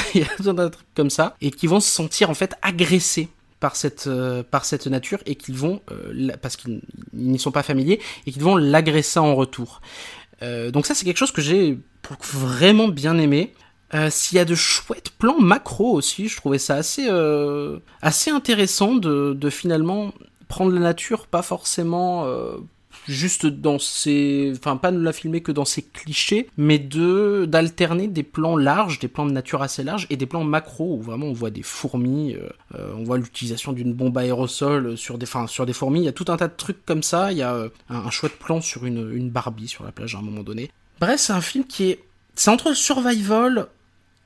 [0.96, 3.28] comme ça et qui vont se sentir en fait agressés
[3.61, 5.80] par cette euh, par cette nature et qu'ils vont
[6.42, 6.80] parce qu'ils
[7.14, 9.80] ils n'y sont pas familiers et qu'ils vont l'agresser en retour.
[10.72, 11.78] Donc ça c'est quelque chose que j'ai
[12.24, 13.55] vraiment bien aimé.
[13.95, 18.30] Euh, S'il y a de chouettes plans macro aussi, je trouvais ça assez euh, assez
[18.30, 20.12] intéressant de, de finalement
[20.49, 22.57] prendre la nature pas forcément euh,
[23.07, 28.07] juste dans ses enfin pas de la filmer que dans ses clichés mais de d'alterner
[28.07, 31.26] des plans larges des plans de nature assez larges et des plans macro où vraiment
[31.26, 32.36] on voit des fourmis
[32.74, 36.01] on voit l'utilisation d'une bombe aérosol sur des sur des fourmis.
[36.01, 37.32] Il y a tout un tas de trucs comme ça.
[37.32, 40.18] Il y a un, un chouette plan sur une une Barbie sur la plage à
[40.18, 40.70] un moment donné.
[41.01, 43.68] Bref c'est un film qui est c'est entre le survival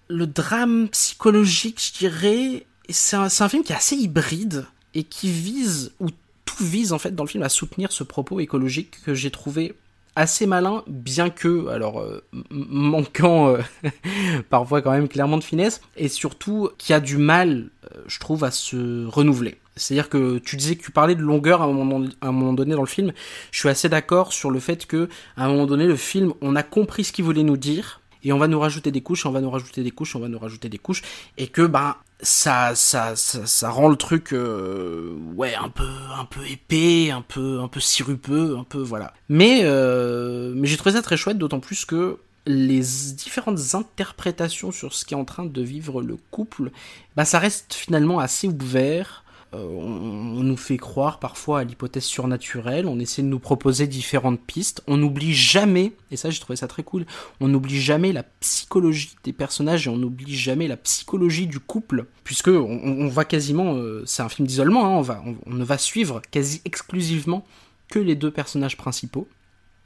[0.08, 5.92] le drame psychologique, je dirais, c'est un, film qui est assez hybride et qui vise,
[6.00, 6.08] ou
[6.44, 9.74] tout vise en fait dans le film à soutenir ce propos écologique que j'ai trouvé
[10.14, 13.60] assez malin, bien que, alors, euh, manquant euh,
[14.50, 18.42] parfois quand même clairement de finesse, et surtout qui a du mal, euh, je trouve,
[18.42, 19.58] à se renouveler.
[19.76, 22.54] C'est-à-dire que tu disais que tu parlais de longueur à un moment, à un moment
[22.54, 23.12] donné dans le film.
[23.50, 26.56] Je suis assez d'accord sur le fait que, à un moment donné, le film, on
[26.56, 29.30] a compris ce qu'il voulait nous dire, et on va nous rajouter des couches, on
[29.30, 31.02] va nous rajouter des couches, on va nous rajouter des couches,
[31.38, 35.88] et que bah ça ça ça, ça rend le truc euh, ouais un peu
[36.18, 39.12] un peu épais, un peu un peu sirupeux, un peu voilà.
[39.28, 42.80] Mais euh, mais j'ai trouvé ça très chouette, d'autant plus que les
[43.14, 46.70] différentes interprétations sur ce qui est en train de vivre le couple,
[47.16, 49.24] bah ça reste finalement assez ouvert.
[49.56, 54.40] Euh, on, nous fait croire parfois à l'hypothèse surnaturelle, on essaie de nous proposer différentes
[54.40, 57.06] pistes, on n'oublie jamais, et ça j'ai trouvé ça très cool,
[57.40, 62.06] on n'oublie jamais la psychologie des personnages et on n'oublie jamais la psychologie du couple,
[62.22, 65.78] puisque on, va quasiment, euh, c'est un film d'isolement, hein, on, va, on, ne va
[65.78, 67.44] suivre quasi exclusivement
[67.88, 69.26] que les deux personnages principaux.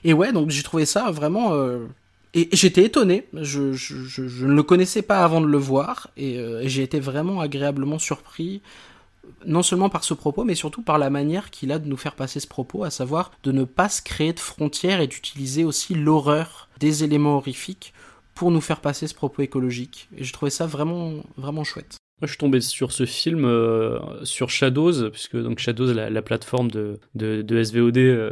[0.05, 1.55] Et ouais, donc j'ai trouvé ça vraiment...
[1.55, 1.87] euh,
[2.35, 3.61] et j'étais étonné, je,
[4.45, 8.63] ne le connaissais pas avant de le voir, et j'ai été vraiment agréablement surpris
[9.47, 12.15] non seulement par ce propos, mais surtout par la manière qu'il a de nous faire
[12.15, 15.95] passer ce propos, à savoir de ne pas se créer de frontières et d'utiliser aussi
[15.95, 17.93] l'horreur des éléments horrifiques
[18.35, 20.09] pour nous faire passer ce propos écologique.
[20.17, 21.97] Et je trouvais ça vraiment, vraiment chouette.
[22.21, 26.21] Moi, je suis tombé sur ce film euh, sur Shadows, puisque donc Shadows, la, la
[26.21, 28.31] plateforme de, de, de SVOD euh,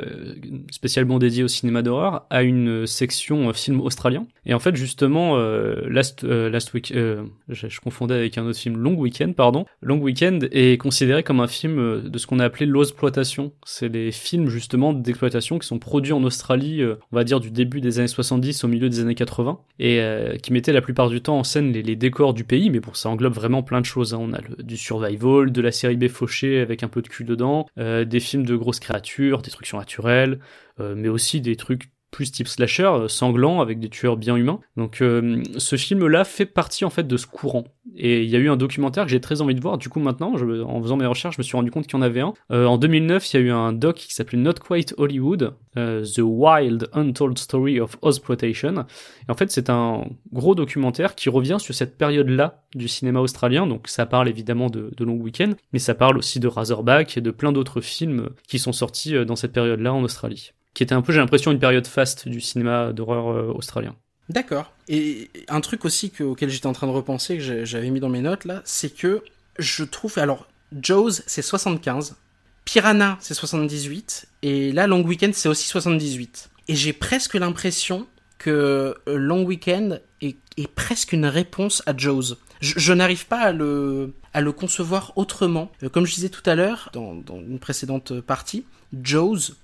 [0.70, 4.26] spécialement dédiée au cinéma d'horreur, a une section euh, film australien.
[4.45, 8.59] Et en fait, justement, euh, Last, euh, Last Week, je, je, confondais avec un autre
[8.59, 9.64] film, Long Weekend, pardon.
[9.80, 13.53] Long Weekend est considéré comme un film de ce qu'on a appelé l'exploitation.
[13.64, 17.80] C'est des films justement d'exploitation qui sont produits en Australie, on va dire du début
[17.80, 20.03] des années 70 au milieu des années 80, et
[20.43, 22.93] qui mettaient la plupart du temps en scène les, les décors du pays, mais bon,
[22.93, 24.14] ça englobe vraiment plein de choses.
[24.14, 24.18] Hein.
[24.20, 27.66] On a du survival, de la série B fauchée avec un peu de cul dedans,
[27.78, 30.40] euh, des films de grosses créatures, destruction naturelle,
[30.80, 34.61] euh, mais aussi des trucs plus type slasher, euh, sanglant, avec des tueurs bien humains.
[34.76, 37.64] Donc euh, ce film-là fait partie en fait de ce courant.
[37.96, 39.78] Et il y a eu un documentaire que j'ai très envie de voir.
[39.78, 42.02] Du coup maintenant, en faisant mes recherches, je me suis rendu compte qu'il y en
[42.02, 42.32] avait un.
[42.50, 46.22] Euh, en 2009, il y a eu un doc qui s'appelait Not Quite Hollywood, The
[46.22, 48.84] Wild Untold Story of Ozploitation.
[49.28, 53.64] Et en fait, c'est un gros documentaire qui revient sur cette période-là du cinéma australien.
[53.66, 57.20] Donc ça parle évidemment de, de Long Weekend, mais ça parle aussi de Razorback et
[57.20, 61.02] de plein d'autres films qui sont sortis dans cette période-là en Australie qui était un
[61.02, 63.94] peu, j'ai l'impression, une période faste du cinéma d'horreur euh, australien.
[64.28, 64.72] D'accord.
[64.88, 68.10] Et un truc aussi que, auquel j'étais en train de repenser, que j'avais mis dans
[68.10, 69.22] mes notes là, c'est que
[69.58, 70.18] je trouve.
[70.18, 70.46] Alors,
[70.78, 72.16] Jaws, c'est 75.
[72.64, 74.28] Piranha, c'est 78.
[74.42, 76.50] Et là, Long Weekend, c'est aussi 78.
[76.68, 78.06] Et j'ai presque l'impression
[78.36, 82.36] que Long Weekend est, est, presque une réponse à Jaws.
[82.60, 85.70] Je, n'arrive pas à le, à le concevoir autrement.
[85.82, 89.54] Euh, comme je disais tout à l'heure, dans, dans une précédente partie, Jaws,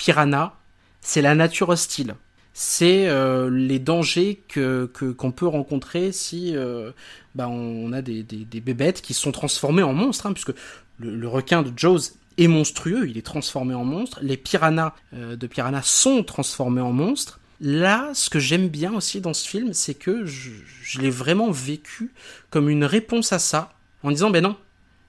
[0.00, 0.54] Piranha,
[1.02, 2.14] c'est la nature hostile.
[2.54, 6.90] C'est euh, les dangers que qu'on peut rencontrer si euh,
[7.34, 10.54] bah, on a des, des, bébêtes qui sont transformées en monstres, hein, puisque
[10.98, 14.20] le, le, requin de Jaws est monstrueux, il est transformé en monstre.
[14.22, 17.38] Les piranhas euh, de Piranha sont transformés en monstres.
[17.60, 20.50] Là, ce que j'aime bien aussi dans ce film, c'est que je,
[20.82, 22.10] je l'ai vraiment vécu
[22.48, 24.56] comme une réponse à ça, en disant ben non,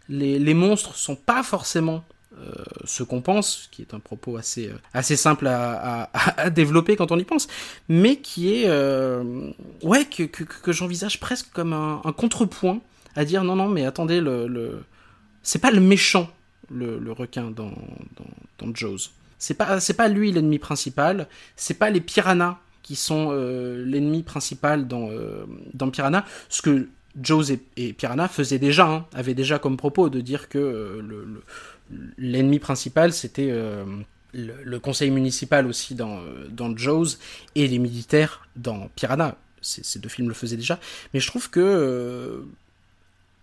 [0.09, 2.03] les, les monstres sont pas forcément
[2.39, 2.53] euh,
[2.85, 7.11] ce qu'on pense, qui est un propos assez, euh, assez simple à, à, développer quand
[7.11, 7.49] on y pense,
[7.89, 9.51] mais qui est, euh,
[9.83, 12.79] ouais, que, que, j'envisage presque comme un, contrepoint
[13.17, 14.81] à dire non, non, mais attendez, le, le...
[15.43, 16.29] c'est pas le méchant,
[16.69, 17.73] le, requin dans,
[18.15, 19.09] dans, dans Jaws.
[19.37, 21.27] C'est pas, c'est pas lui l'ennemi principal,
[21.57, 25.09] c'est pas les piranhas qui sont l'ennemi principal dans,
[25.73, 26.87] dans Piranha, ce que
[27.21, 31.43] Jaws et, Piranha faisaient déjà, hein, avaient déjà comme propos de dire que le
[32.17, 33.85] l'ennemi principal, c'était euh,
[34.33, 37.17] le, conseil municipal aussi dans, dans Jaws
[37.55, 39.37] et les militaires dans Piranha.
[39.61, 40.79] Ces deux films le faisaient déjà.
[41.13, 42.41] Mais je trouve que euh,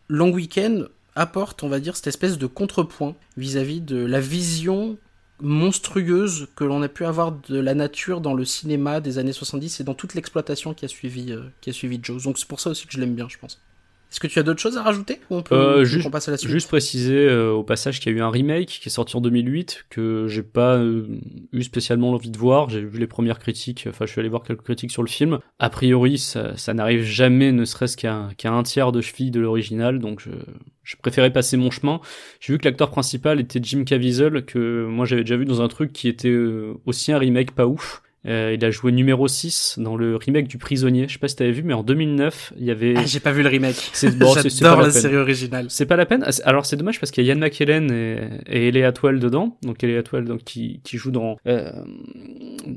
[0.09, 4.99] Long Weekend apporte, on va dire, cette espèce de contrepoint vis-à-vis -vis de la vision
[5.41, 9.81] monstrueuse que l'on a pu avoir de la nature dans le cinéma des années 70
[9.81, 12.21] et dans toute l'exploitation qui a suivi euh, qui a suivi Jaws.
[12.21, 13.61] Donc c'est pour ça aussi que je l'aime bien, je pense.
[14.11, 16.29] Est-ce que tu as d'autres choses à rajouter ou on peut, euh, juste, on passe
[16.29, 18.89] à la suite Juste préciser euh, au passage qu'il y a eu un remake qui
[18.89, 21.07] est sorti en 2008 que j'ai pas euh,
[21.53, 22.71] eu spécialement l'envie de voir.
[22.71, 25.41] J'ai vu les premières critiques, enfin je suis allé voir quelques critiques sur le film.
[25.59, 29.41] A priori, ça, ça n'arrive jamais, ne serait-ce qu'à qu un tiers de cheville de
[29.41, 30.31] l'original, donc je,
[30.85, 32.01] je préférais passer mon chemin.
[32.41, 35.69] J'ai vu que l'acteur principal était Jim Caviezel, que moi j'avais déjà vu dans un
[35.69, 36.35] truc qui était
[36.87, 38.03] aussi un remake pas ouf.
[38.27, 41.07] Euh, il a joué numéro 6 dans le remake du Prisonnier.
[41.07, 42.95] Je sais pas si t'avais vu, mais en 2009, il y avait.
[42.97, 43.91] Ah, j'ai pas vu le remake.
[43.93, 45.67] C'est bon, J'adore la, la série originale.
[45.69, 46.25] C'est pas la peine.
[46.45, 49.57] Alors c'est dommage parce qu'il y a Ian McKellen et, et Atwell dedans.
[49.63, 51.71] Donc Ellie Atwell, donc qui, qui joue dans euh,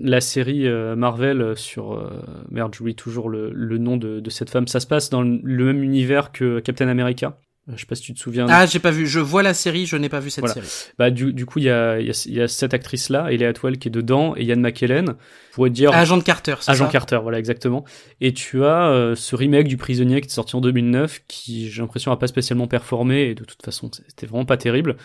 [0.02, 2.10] la série euh, Marvel sur euh,
[2.50, 4.68] merde, j'oublie toujours le, le nom de, de cette femme.
[4.68, 7.38] Ça se passe dans le même univers que Captain America.
[7.68, 8.48] Je sais pas si tu te souviens.
[8.50, 9.06] Ah, j'ai pas vu.
[9.06, 10.56] Je vois la série, je n'ai pas vu cette voilà.
[10.56, 10.94] série.
[10.98, 13.78] Bah du, du coup, il y a, y, a, y a cette actrice-là, Ellie Atwell,
[13.78, 15.14] qui est dedans, et Ian McKellen.
[15.54, 15.92] Pourrait dire.
[15.94, 16.56] Agent de Carter.
[16.66, 17.86] Agent ça Carter, voilà exactement.
[18.20, 21.82] Et tu as euh, ce remake du Prisonnier qui est sorti en 2009, qui j'ai
[21.82, 24.98] l'impression a pas spécialement performé, et de toute façon, c'était vraiment pas terrible.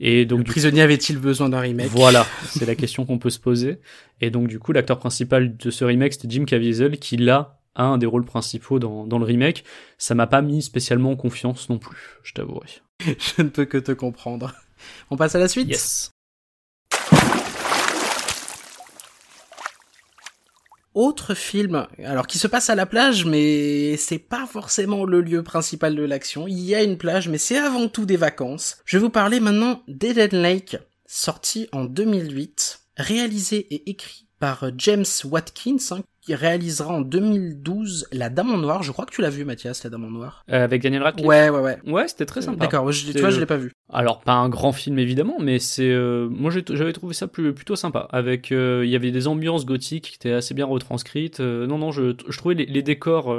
[0.00, 0.38] Et donc.
[0.38, 1.90] Le Prisonnier avait-il besoin d'un remake?
[1.90, 3.78] Voilà, c'est la question qu'on peut se poser.
[4.20, 7.98] Et donc du coup, l'acteur principal de ce remake, c'était Jim Caviezel, qui là un
[7.98, 9.64] des rôles principaux dans, dans le remake,
[9.98, 12.68] ça m'a pas mis spécialement en confiance non plus, je t'avouerai.
[13.00, 14.54] je ne peux que te comprendre.
[15.10, 15.68] On passe à la suite?
[15.68, 16.12] Yes.
[20.92, 25.44] Autre film, alors qui se passe à la plage, mais c'est pas forcément le lieu
[25.44, 26.48] principal de l'action.
[26.48, 28.78] Il y a une plage, mais c'est avant tout des vacances.
[28.84, 35.06] Je vais vous parler maintenant d'Eden Lake, sorti en 2008, réalisé et écrit par James
[35.24, 36.00] Watkins, hein,
[36.30, 38.84] qui réalisera en 2012 La Dame en Noir.
[38.84, 40.44] Je crois que tu l'as vu, Mathias, La Dame en Noir.
[40.52, 41.26] Euh, avec Daniel Radcliffe?
[41.26, 41.78] Ouais, ouais, ouais.
[41.84, 42.60] Ouais, c'était très sympa.
[42.60, 43.72] D'accord, tu vois, je l'ai pas vu.
[43.92, 45.90] Alors, pas un grand film, évidemment, mais c'est...
[45.90, 48.06] Euh, moi, j'avais trouvé ça plus, plutôt sympa.
[48.12, 48.52] Avec...
[48.52, 51.40] Euh, il y avait des ambiances gothiques qui étaient assez bien retranscrites.
[51.40, 53.36] Non, non, je, je trouvais les, les décors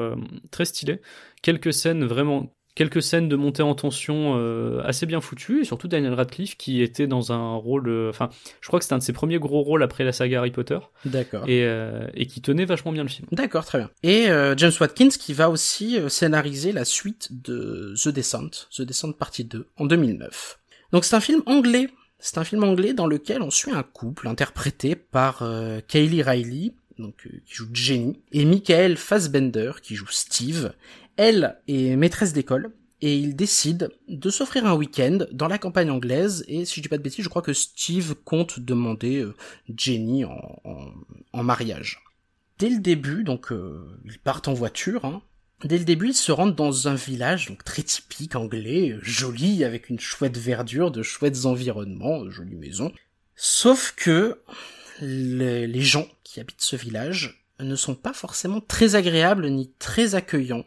[0.51, 0.99] très stylés.
[1.41, 5.87] Quelques scènes vraiment quelques scènes de montée en tension euh, assez bien foutues, et surtout
[5.87, 8.29] Daniel Radcliffe qui était dans un rôle, euh, enfin,
[8.61, 10.79] je crois que c'était un de ses premiers gros rôles après la saga Harry Potter,
[11.05, 11.47] D'accord.
[11.47, 13.27] et, euh, et qui tenait vachement bien le film.
[13.31, 13.89] D'accord, très bien.
[14.03, 19.43] Et James Watkins qui va aussi scénariser la suite de The Descent, The Descent partie
[19.43, 20.59] 2, en 2009.
[20.91, 21.89] Donc c'est un film anglais.
[22.19, 25.43] C'est un film anglais dans lequel on suit un couple interprété par
[25.87, 30.73] Kaylee Riley, donc euh, qui joue Jenny, et Michael Fassbender qui joue Steve.
[31.17, 36.45] Elle est maîtresse d'école et ils décident de s'offrir un week-end dans la campagne anglaise.
[36.47, 39.35] Et si je dis pas de bêtises, je crois que Steve compte demander euh,
[39.75, 42.03] Jenny en, mariage.
[42.59, 45.05] Dès le début, donc euh, ils partent en voiture.
[45.05, 45.23] Hein.
[45.63, 49.63] Dès le début, ils se rendent dans un village donc très typique anglais, euh, joli,
[49.63, 52.91] avec une chouette verdure, de chouettes environnements, jolie maison.
[53.35, 54.39] Sauf que
[55.01, 60.65] les gens qui habitent ce village ne sont pas forcément très agréables ni très accueillants.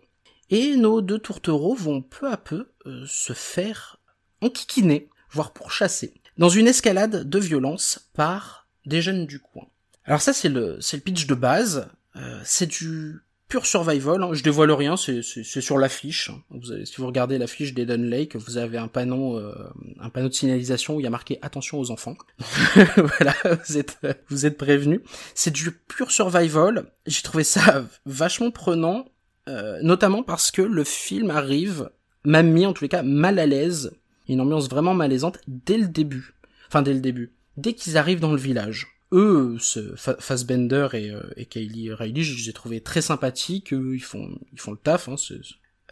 [0.50, 3.98] Et nos deux tourtereaux vont peu à peu euh, se faire
[4.40, 9.66] enquiquiner, voire pourchasser, dans une escalade de violence par des jeunes du coin.
[10.04, 14.30] Alors ça c'est le le pitch de base, Euh, c'est du pur survival, hein.
[14.34, 16.30] je dévoile rien, c'est sur l'affiche.
[16.30, 16.40] hein.
[16.50, 19.68] Vous avez- si vous regardez l'affiche d'Eden Lake, vous avez un panneau euh,
[19.98, 22.16] un panneau de signalisation où il y a marqué attention aux enfants.
[22.96, 23.34] voilà,
[23.66, 25.00] vous êtes vous êtes prévenus.
[25.34, 26.92] C'est du pur survival.
[27.06, 29.06] J'ai trouvé ça vachement prenant,
[29.48, 31.90] euh, notamment parce que le film arrive,
[32.24, 33.92] m'a mis en tous les cas mal à l'aise,
[34.28, 36.34] une ambiance vraiment malaisante dès le début.
[36.68, 38.86] Enfin dès le début, dès qu'ils arrivent dans le village.
[39.12, 43.72] Eux, ce Fa- Fassbender et, euh, et Kaylee Riley, je les ai trouvés très sympathiques.
[43.72, 45.08] Eux, ils font ils font le taf.
[45.08, 45.40] Hein, c'est-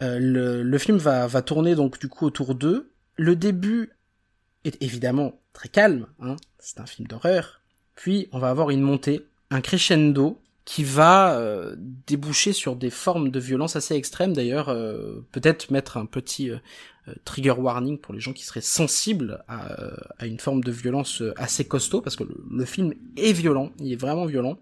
[0.01, 2.91] Euh, le, le film va va tourner donc du coup autour d'eux.
[3.15, 3.91] Le début
[4.65, 6.07] est évidemment très calme.
[6.19, 7.61] Hein, c'est un film d'horreur.
[7.95, 11.75] Puis on va avoir une montée, un crescendo qui va euh,
[12.07, 14.33] déboucher sur des formes de violence assez extrêmes.
[14.33, 16.57] D'ailleurs, euh, peut-être mettre un petit euh,
[17.09, 20.71] euh, trigger warning pour les gens qui seraient sensibles à, euh, à une forme de
[20.71, 24.57] violence euh, assez costaud, parce que le, film est violent, il est vraiment violent.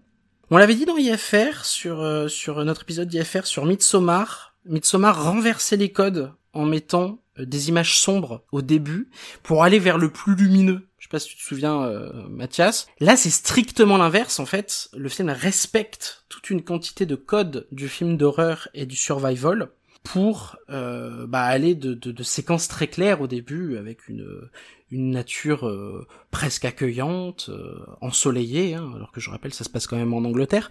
[0.50, 5.92] On l'avait dit dans IFR, sur, sur notre épisode d'IFR sur Midsommar, Midsommar renversait les
[5.92, 9.08] codes en mettant des images sombres au début
[9.42, 10.88] pour aller vers le plus lumineux.
[10.98, 12.86] Je sais pas si tu te souviens, euh, Mathias.
[13.00, 14.38] Là, c'est strictement l'inverse.
[14.38, 18.96] En fait, le film respecte toute une quantité de codes du film d'horreur et du
[18.96, 19.70] survival
[20.04, 24.50] pour euh, bah, aller de, de, de séquences très claires au début avec une
[24.92, 29.86] une nature euh, presque accueillante, euh, ensoleillée, hein, alors que je rappelle ça se passe
[29.86, 30.70] quand même en Angleterre,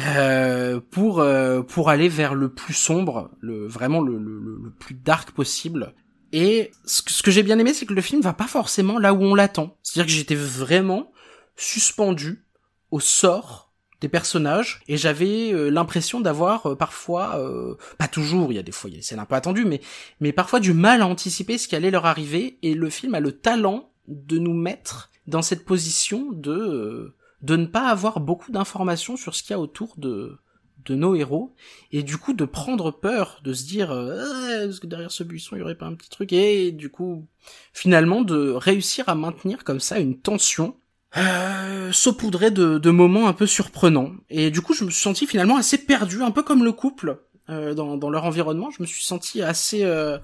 [0.00, 4.94] euh, pour euh, pour aller vers le plus sombre, le vraiment le, le, le- plus
[4.94, 5.94] dark possible.
[6.32, 9.14] Et ce que, que j'ai bien aimé, c'est que le film va pas forcément là
[9.14, 9.76] où on l'attend.
[9.82, 11.12] C'est-à-dire que j'étais vraiment
[11.56, 12.44] suspendu
[12.90, 18.56] au sort des personnages et j'avais euh, l'impression d'avoir euh, parfois euh, pas toujours il
[18.56, 19.80] y a des fois il y a des scènes un peu attendues mais
[20.20, 23.20] mais parfois du mal à anticiper ce qui allait leur arriver et le film a
[23.20, 27.14] le talent de nous mettre dans cette position de
[27.44, 30.38] de ne pas avoir beaucoup d'informations sur ce qu'il y a autour de
[30.86, 31.54] de nos héros
[31.92, 35.56] et du coup de prendre peur de se dire euh, est-ce que derrière ce buisson
[35.56, 37.26] il y aurait pas un petit truc et du coup
[37.72, 40.76] finalement de réussir à maintenir comme ça une tension
[41.16, 44.12] euh, saupoudré de, de moments un peu surprenants.
[44.30, 47.20] Et du coup, je me suis senti finalement assez perdu, un peu comme le couple
[47.50, 48.70] euh, dans, dans leur environnement.
[48.70, 50.18] Je me suis senti assez euh,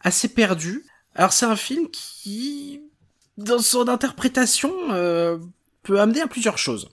[0.00, 0.86] assez perdu.
[1.14, 2.80] Alors c'est un film qui,
[3.36, 5.38] dans son interprétation, euh,
[5.82, 6.88] peut amener à plusieurs choses.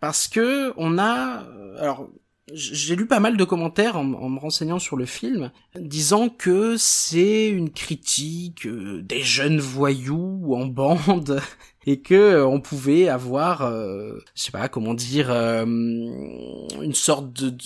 [0.00, 2.08] Parce que on a, euh, alors
[2.52, 7.48] j'ai lu pas mal de commentaires en, me renseignant sur le film, disant que c'est
[7.48, 11.40] une critique euh, des jeunes voyous en bande
[11.86, 17.56] et que euh, on pouvait avoir, je sais pas comment dire, une sorte de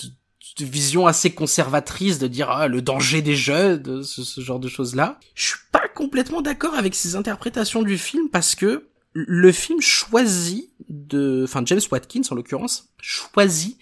[0.59, 4.95] vision assez conservatrice de dire ah, le danger des jeunes, ce, ce genre de choses
[4.95, 5.19] là.
[5.35, 10.71] Je suis pas complètement d'accord avec ces interprétations du film parce que le film choisit
[10.89, 13.77] de, enfin James Watkins en l'occurrence choisit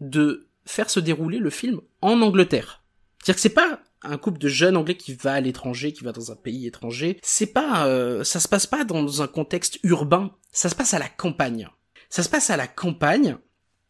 [0.00, 2.82] de faire se dérouler le film en Angleterre.
[3.18, 6.12] C'est-à-dire que c'est pas un couple de jeunes anglais qui va à l'étranger, qui va
[6.12, 7.18] dans un pays étranger.
[7.22, 10.34] C'est pas, euh, ça se passe pas dans un contexte urbain.
[10.52, 11.68] Ça se passe à la campagne.
[12.10, 13.38] Ça se passe à la campagne.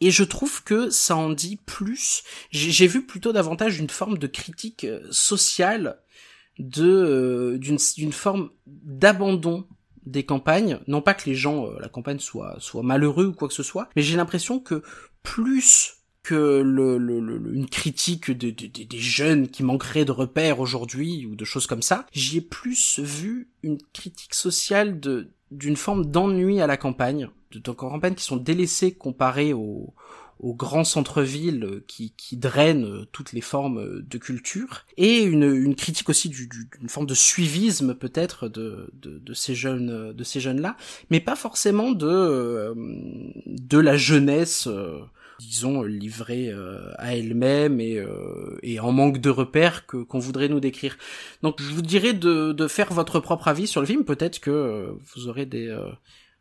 [0.00, 2.22] Et je trouve que ça en dit plus.
[2.50, 6.00] J'ai vu plutôt davantage une forme de critique euh, sociale
[6.58, 9.66] de euh, d'une forme d'abandon
[10.06, 10.78] des campagnes.
[10.86, 13.62] Non pas que les gens, euh, la campagne soit soit malheureux ou quoi que ce
[13.62, 14.82] soit, mais j'ai l'impression que
[15.22, 16.96] plus que le,
[17.54, 21.66] une critique de, de- de- des jeunes qui manqueraient de repères aujourd'hui ou de choses
[21.66, 26.76] comme ça, j'y ai plus vu une critique sociale de d'une forme d'ennui à la
[26.76, 29.94] campagne, de, de campagnes qui sont délaissées comparées aux,
[30.40, 35.22] au grand centre-ville euh, qui, qui draine euh, toutes les formes euh, de culture, et
[35.22, 39.54] une, une critique aussi du, du- d'une forme de suivisme peut-être de, de, de ces
[39.54, 40.76] jeunes de ces jeunes là,
[41.10, 42.74] mais pas forcément de
[43.46, 44.68] de la jeunesse.
[45.40, 46.52] disons livrée
[46.98, 48.02] à elle-même et,
[48.62, 50.96] et en manque de repères que qu'on voudrait nous décrire.
[51.42, 54.04] Donc je vous dirais de, de faire votre propre avis sur le film.
[54.04, 55.76] Peut-être que vous aurez des,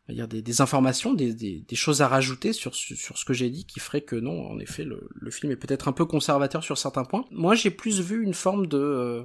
[0.10, 4.16] dire des, informations, des, choses à rajouter sur, ce que j'ai dit qui ferait que
[4.16, 7.26] non, en effet, le, film est peut-être un peu conservateur sur certains points.
[7.32, 9.24] Moi, j'ai plus vu une forme de euh,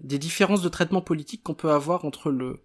[0.00, 2.62] des différences de traitement politique qu'on peut avoir entre le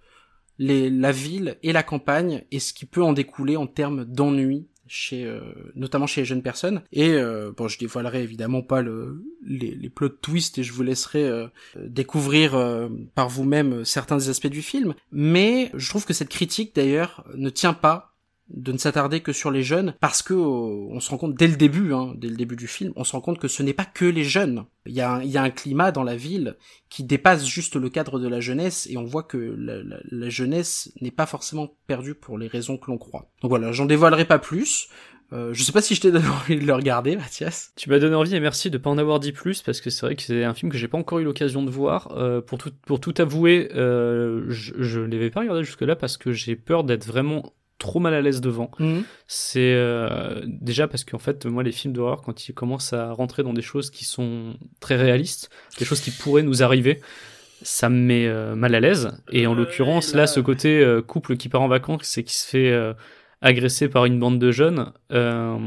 [0.57, 5.23] la ville et la campagne et ce qui peut en découler en termes d'ennui chez
[5.25, 5.39] euh,
[5.73, 6.81] notamment chez les jeunes personnes.
[6.91, 10.83] Et euh, bon je dévoilerai évidemment pas le les, les plot twists et je vous
[10.83, 14.93] laisserai euh, découvrir euh, par vous-même certains des aspects du film.
[15.11, 18.10] Mais je trouve que cette critique d'ailleurs ne tient pas
[18.53, 20.37] de ne s'attarder que sur les jeunes parce que euh,
[20.91, 23.11] on se rend compte dès le début hein, dès le début du film on se
[23.13, 25.37] rend compte que ce n'est pas que les jeunes il y a un, il y
[25.37, 26.55] a un climat dans la ville
[26.89, 30.29] qui dépasse juste le cadre de la jeunesse et on voit que la, la- la
[30.29, 33.29] jeunesse n'est pas forcément perdue pour les raisons que l'on croit.
[33.41, 34.87] Donc voilà, j'en dévoilerai pas plus.
[35.33, 37.71] Euh, je sais pas si je t'ai donné envie de le regarder, Mathias.
[37.77, 40.05] Tu m'as donné envie et merci de pas en avoir dit plus parce que c'est
[40.05, 42.11] vrai que c'est un film que j'ai pas encore eu l'occasion de voir.
[42.17, 46.17] Euh, pour tout pour tout avouer, euh, je, je l'avais pas regardé jusque là parce
[46.17, 48.69] que j'ai peur d'être vraiment trop mal à l'aise devant.
[49.27, 53.43] C'est euh, déjà parce qu'en fait moi les films d'horreur quand ils commencent à rentrer
[53.43, 57.01] dans des choses qui sont très réalistes, des choses qui pourraient nous arriver,
[57.63, 59.11] ça me met euh, mal à l'aise.
[59.31, 62.23] Et en Euh, l'occurrence là- là, ce côté euh, couple qui part en vacances et
[62.23, 62.71] qui se fait
[63.41, 65.57] agresser par une bande de jeunes, euh,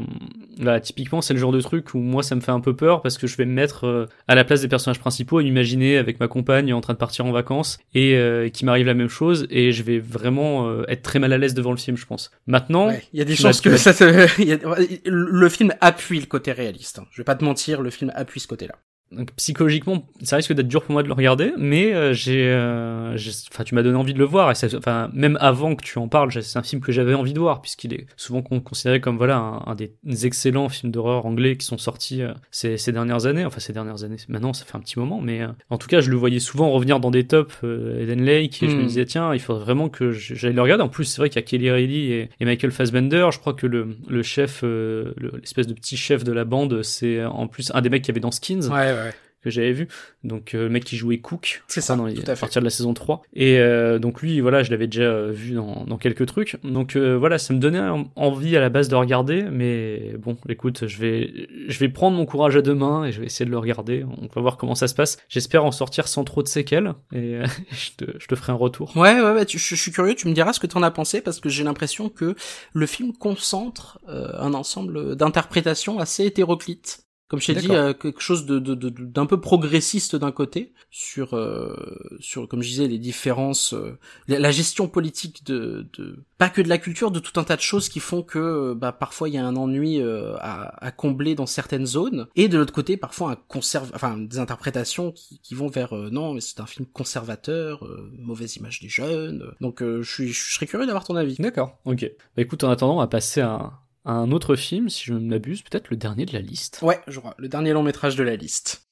[0.59, 3.03] là typiquement c'est le genre de truc où moi ça me fait un peu peur
[3.03, 5.97] parce que je vais me mettre euh, à la place des personnages principaux et m'imaginer
[5.99, 9.09] avec ma compagne en train de partir en vacances et euh, qui m'arrive la même
[9.09, 12.07] chose et je vais vraiment euh, être très mal à l'aise devant le film je
[12.07, 12.31] pense.
[12.47, 14.29] Maintenant, Ouais, il y a des chances que ça te...
[14.41, 14.59] il y a-
[15.05, 17.01] Le film appuie le côté réaliste.
[17.01, 17.07] hein.
[17.11, 18.75] Je vais pas te mentir, le film appuie ce côté-là.
[19.17, 23.17] Donc, psychologiquement, ça risque d'être dur pour moi de le regarder, mais euh, j'ai, euh,
[23.53, 24.51] enfin, tu m'as donné envie de le voir.
[24.51, 27.39] Et enfin, même avant que tu en parles, c'est un film que j'avais envie de
[27.39, 29.93] voir puisqu'il est souvent con- considéré comme voilà un, un des
[30.27, 33.45] excellents films d'horreur anglais qui sont sortis euh, ces, ces dernières années.
[33.45, 34.17] Enfin, ces dernières années.
[34.29, 36.71] Maintenant, ça fait un petit moment, mais euh, en tout cas, je le voyais souvent
[36.71, 38.87] revenir dans des tops euh, Eden Lake et je me Hmm.
[38.87, 40.83] disais tiens, il faudrait vraiment que j'aille le regarder.
[40.83, 43.29] En plus, c'est vrai qu'il y a Kelly Reilly et, et Michael Fassbender.
[43.33, 47.25] Je crois que le, le chef, le- l'espèce de petit chef de la bande, c'est
[47.25, 49.04] en plus un des mecs qui avait dans Skins Ouais, ouais.
[49.43, 49.89] Que j'avais vu.
[50.23, 52.63] Donc euh, le mec qui jouait Cook, C'est ça, dans les- tout à à, partir
[52.63, 53.21] de la saison 3.
[53.35, 56.57] Et euh, donc lui, voilà, je l'avais déjà euh, vu dans, dans quelques trucs.
[56.65, 60.39] Donc euh, voilà, ça me donnait en- envie à la base de regarder, mais bon,
[60.49, 63.45] écoute, je vais je vais prendre mon courage à deux mains et je vais essayer
[63.45, 64.07] de le regarder.
[64.07, 65.19] On va voir comment ça se passe.
[65.29, 68.57] J'espère en sortir sans trop de séquelles et euh, je, te, je te ferai un
[68.57, 68.97] retour.
[68.97, 70.91] Ouais, ouais, ouais, tu- je, je suis curieux, tu me diras ce que t'en as
[70.91, 72.35] pensé, parce que j'ai l'impression que
[72.73, 77.04] le film concentre euh, un ensemble d'interprétations assez hétéroclites.
[77.29, 80.75] Comme je t'ai dit, euh, quelque chose de, de, de- d'un peu progressiste d'un côté,
[80.91, 81.75] sur, euh,
[82.21, 83.99] sur, comme je disais, les différences, euh,
[84.29, 87.57] la, la gestion politique de, de, pas que de la culture, de tout un tas
[87.57, 90.85] de choses qui font que, euh, bah, parfois il y a un ennui euh, à,
[90.85, 95.11] à combler dans certaines zones, et de l'autre côté, parfois un conserve, enfin, des interprétations
[95.11, 98.89] qui, qui vont vers, euh, non, mais c'est un film conservateur, euh, mauvaise image des
[98.91, 101.37] jeunes, donc euh, je suis, je serais curieux d'avoir ton avis.
[101.39, 101.79] D'accord.
[101.87, 102.03] Ok.
[102.37, 105.21] Bah écoute, en attendant, on va passer à, à un autre film, si je ne
[105.21, 106.81] m'abuse, peut-être le dernier de la liste.
[106.83, 108.83] Ouais, je crois, le dernier long métrage de la liste.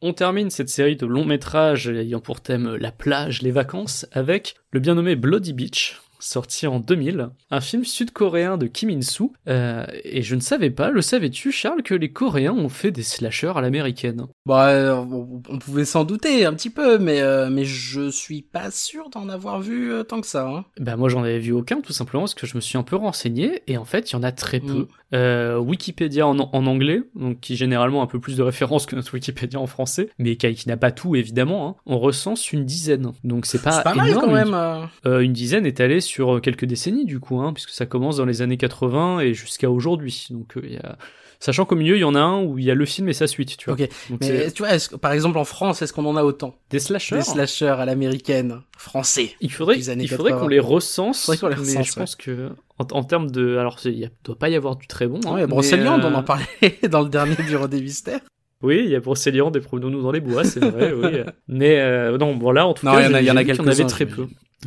[0.00, 4.54] On termine cette série de longs métrages ayant pour thème la plage, les vacances, avec
[4.70, 9.32] le bien nommé Bloody Beach, sorti en 2000, un film sud-coréen de Kim In-soo.
[9.48, 13.02] Euh, et je ne savais pas, le savais-tu Charles, que les Coréens ont fait des
[13.02, 14.26] slashers à l'américaine?
[14.46, 18.70] Bah, euh, on, pouvait s'en douter un petit peu, mais euh, mais je suis pas
[18.70, 20.48] sûr d'en avoir vu tant que ça.
[20.48, 20.64] Hein.
[20.78, 22.96] Bah moi j'en avais vu aucun, tout simplement parce que je me suis un peu
[22.96, 24.88] renseigné, et en fait il y en a très peu.
[25.07, 25.07] Mm.
[25.14, 28.94] Euh, Wikipédia en, en anglais, donc qui généralement a un peu plus de références que
[28.94, 32.64] notre Wikipédia en français, mais qui, qui n'a pas tout évidemment, hein, on recense une
[32.66, 33.12] dizaine.
[33.24, 34.54] Donc c'est pas, pas mal énorme, quand une- même.
[34.54, 34.84] euh.
[35.06, 38.18] Euh, une dizaine est allée sur euh, quelques décennies du coup, hein, puisque ça commence
[38.18, 40.26] dans les années 80 et jusqu'à aujourd'hui.
[40.30, 40.98] Donc il y a...
[41.40, 43.12] Sachant qu'au milieu il y en a un où il y a le film et
[43.12, 43.76] sa suite, tu vois.
[43.76, 43.88] Donc,
[44.20, 47.16] mais tu vois, que- par exemple en France, est-ce qu'on en a autant des slashers.
[47.16, 49.32] Des slashers à l'américaine, français.
[49.40, 50.42] Il faudrait, des années il faudrait 80.
[50.42, 53.56] qu'on les recense, Faudrait qu'on les mais recense, je pense que en, en termes de,
[53.56, 55.20] alors il doit pas y avoir du très bon.
[55.26, 56.46] hein, Ouais, Brocéliande, mais, euh, on en parlait
[56.90, 58.20] dans le dernier Bureau des Mystères.
[58.60, 61.20] Oui, il y a Brocéliande et Promenons-nous dans les bois, c'est vrai, oui.
[61.46, 63.44] Mais euh, non, bon là, en tout Non, cas, il y en a- y en
[63.44, 64.26] quelques-uns, avait très peu.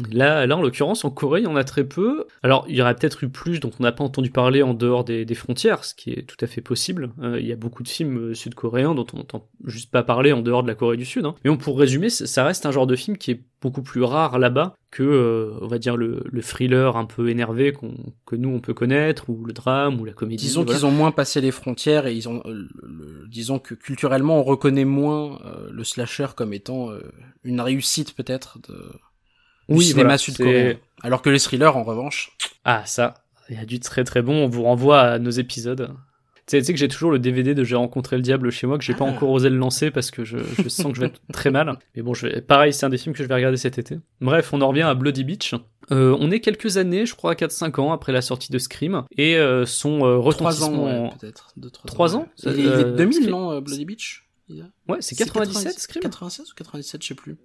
[0.09, 2.25] Là, là, en l'occurrence, en Corée, il y en a très peu.
[2.43, 5.03] Alors, il y aurait peut-être eu plus dont on n'a pas entendu parler en dehors
[5.03, 7.11] des, des, frontières, ce qui est tout à fait possible.
[7.21, 10.41] Euh, il y a beaucoup de films sud-coréens dont on n'entend juste pas parler en
[10.41, 11.25] dehors de la Corée du Sud.
[11.25, 11.35] Hein.
[11.43, 14.75] Mais pour résumer, ça reste un genre de film qui est beaucoup plus rare là-bas
[14.91, 17.73] que, euh, on va dire, le, le, thriller un peu énervé
[18.25, 20.45] que nous on peut connaître, ou le drame, ou la comédie.
[20.45, 20.79] Disons voilà.
[20.79, 24.43] qu'ils ont moins passé les frontières et ils ont, euh, le, disons que culturellement on
[24.43, 26.89] reconnaît moins euh, le slasher comme étant
[27.43, 28.91] une réussite peut-être de
[29.70, 30.76] du oui, cinéma voilà, sud-coréen.
[31.03, 32.38] Alors que les thrillers, en revanche.
[32.66, 33.16] Ah, ça,
[33.49, 34.45] il y a du très très bon.
[34.45, 35.93] On vous renvoie à nos épisodes.
[36.47, 38.84] Tu sais, que j'ai toujours le DVD de J'ai rencontré le diable chez moi que
[38.84, 38.97] j'ai ah.
[38.97, 41.51] pas encore osé le lancer parce que je, je sens que je vais être très
[41.51, 41.78] mal.
[41.95, 43.99] Mais bon, je vais, pareil, c'est un des films que je vais regarder cet été.
[44.20, 45.55] Bref, on en revient à Bloody Beach.
[45.91, 49.38] Euh, on est quelques années, je crois 4-5 ans après la sortie de Scream et
[49.38, 50.68] euh, son euh, retentissement.
[50.68, 51.53] 3 ans, ouais, peut-être.
[51.86, 54.28] 3 ans, ans Il est 2000, non, Bloody Beach
[54.88, 57.38] Ouais, c'est 97 Scream 96 ou 97, je sais plus.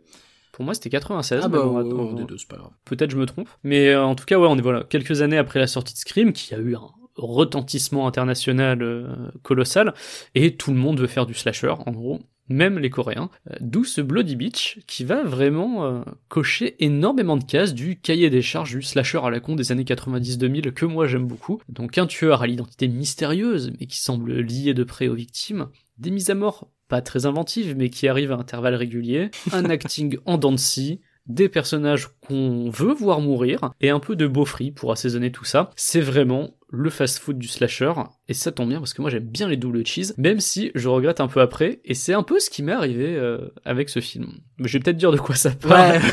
[0.56, 1.42] Pour moi, c'était 96.
[1.44, 1.82] Ah bah,
[2.16, 2.70] des deux, c'est pas grave.
[2.86, 3.46] Peut-être je me trompe.
[3.62, 5.98] Mais euh, en tout cas, ouais, on est voilà quelques années après la sortie de
[5.98, 9.06] Scream, qui a eu un retentissement international euh,
[9.42, 9.92] colossal,
[10.34, 12.20] et tout le monde veut faire du slasher, en gros.
[12.48, 17.44] Même les Coréens, euh, d'où ce Bloody Beach qui va vraiment euh, cocher énormément de
[17.44, 21.06] cases du cahier des charges du slasher à la con des années 90-2000 que moi
[21.06, 21.60] j'aime beaucoup.
[21.68, 26.10] Donc un tueur à l'identité mystérieuse mais qui semble lié de près aux victimes, des
[26.10, 30.38] mises à mort pas très inventives, mais qui arrivent à intervalles réguliers, un acting en
[30.38, 34.70] dents de scie, des personnages qu'on veut voir mourir, et un peu de beau free
[34.70, 35.70] pour assaisonner tout ça.
[35.76, 37.92] C'est vraiment le fast-food du slasher,
[38.28, 40.88] et ça tombe bien parce que moi j'aime bien les double cheese, même si je
[40.88, 44.00] regrette un peu après, et c'est un peu ce qui m'est arrivé euh, avec ce
[44.00, 44.32] film.
[44.58, 46.00] Mais je vais peut-être dire de quoi ça parle.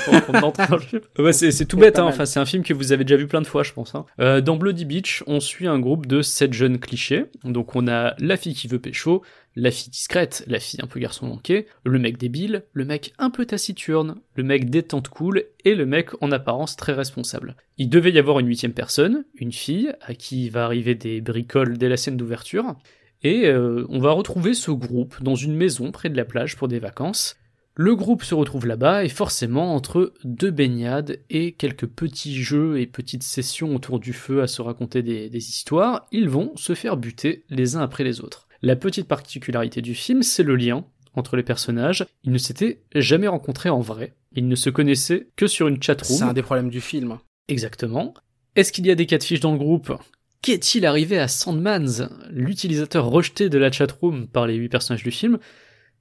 [1.17, 2.05] Ouais, ouais c'est tout bête, hein.
[2.05, 3.95] enfin c'est un film que vous avez déjà vu plein de fois, je pense.
[3.95, 4.05] Hein.
[4.19, 8.13] Euh, dans Bloody Beach, on suit un groupe de sept jeunes clichés, donc on a
[8.19, 9.24] la fille qui veut pécho,
[9.56, 13.30] la fille discrète, la fille un peu garçon manqué, le mec débile, le mec un
[13.30, 17.56] peu taciturne, le mec détente cool et le mec en apparence très responsable.
[17.78, 21.78] Il devait y avoir une huitième personne, une fille, à qui va arriver des bricoles
[21.78, 22.76] dès la scène d'ouverture,
[23.22, 26.68] et euh, on va retrouver ce groupe dans une maison près de la plage pour
[26.68, 27.38] des vacances.
[27.76, 32.86] Le groupe se retrouve là-bas et forcément entre deux baignades et quelques petits jeux et
[32.86, 36.97] petites sessions autour du feu à se raconter des, des histoires, ils vont se faire
[36.97, 38.47] buter les uns après les autres.
[38.66, 40.86] La petite particularité du film, c'est le lien
[41.16, 42.05] entre les personnages.
[42.24, 44.14] Ils ne s'étaient jamais rencontrés en vrai.
[44.38, 46.18] Ils ne se connaissaient que sur une chatroom.
[46.18, 47.20] C'est un des problèmes du film.
[47.49, 48.14] Exactement.
[48.55, 49.93] Est-ce qu'il y a des cas de fiches dans le groupe?
[50.41, 55.39] Qu'est-il arrivé à Sandmans, l'utilisateur rejeté de la chatroom par les huit personnages du film?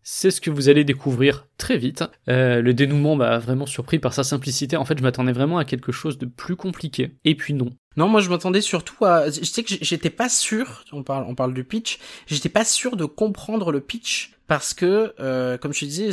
[0.05, 2.05] C'est ce que vous allez découvrir très vite.
[2.29, 4.77] Euh, le dénouement m'a vraiment surpris par sa simplicité.
[4.77, 7.11] En fait, je m'attendais vraiment à quelque chose de plus compliqué.
[7.25, 7.71] Et puis non.
[7.97, 9.31] Non, moi je m'attendais surtout à.
[9.31, 10.85] Je sais que j'étais pas sûr.
[10.93, 11.99] On parle, on parle du pitch.
[12.27, 16.11] J'étais pas sûr de comprendre le pitch parce que, euh, comme je te disais,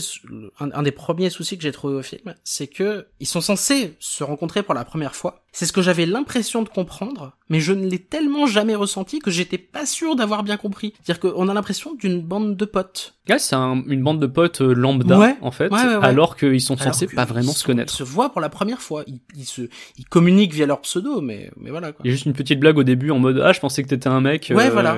[0.62, 3.98] un, un, des premiers soucis que j'ai trouvé au film, c'est que ils sont censés
[4.00, 5.44] se rencontrer pour la première fois.
[5.52, 9.30] C'est ce que j'avais l'impression de comprendre, mais je ne l'ai tellement jamais ressenti que
[9.30, 10.94] j'étais pas sûr d'avoir bien compris.
[11.04, 13.16] C'est-à-dire qu'on a l'impression d'une bande de potes.
[13.28, 16.38] Ouais, c'est un, une bande de potes euh, lambda, ouais, en fait, ouais, ouais, alors
[16.38, 17.94] qu'ils sont censés pas vraiment se connaître.
[17.94, 19.04] Ils se voient pour la première fois.
[19.06, 19.64] Ils, ils se,
[19.98, 21.92] ils communiquent via leur pseudo, mais, mais voilà.
[21.92, 22.04] Quoi.
[22.06, 23.90] Il y a juste une petite blague au début en mode ah je pensais que
[23.90, 24.50] t'étais un mec.
[24.56, 24.98] Ouais, euh, voilà.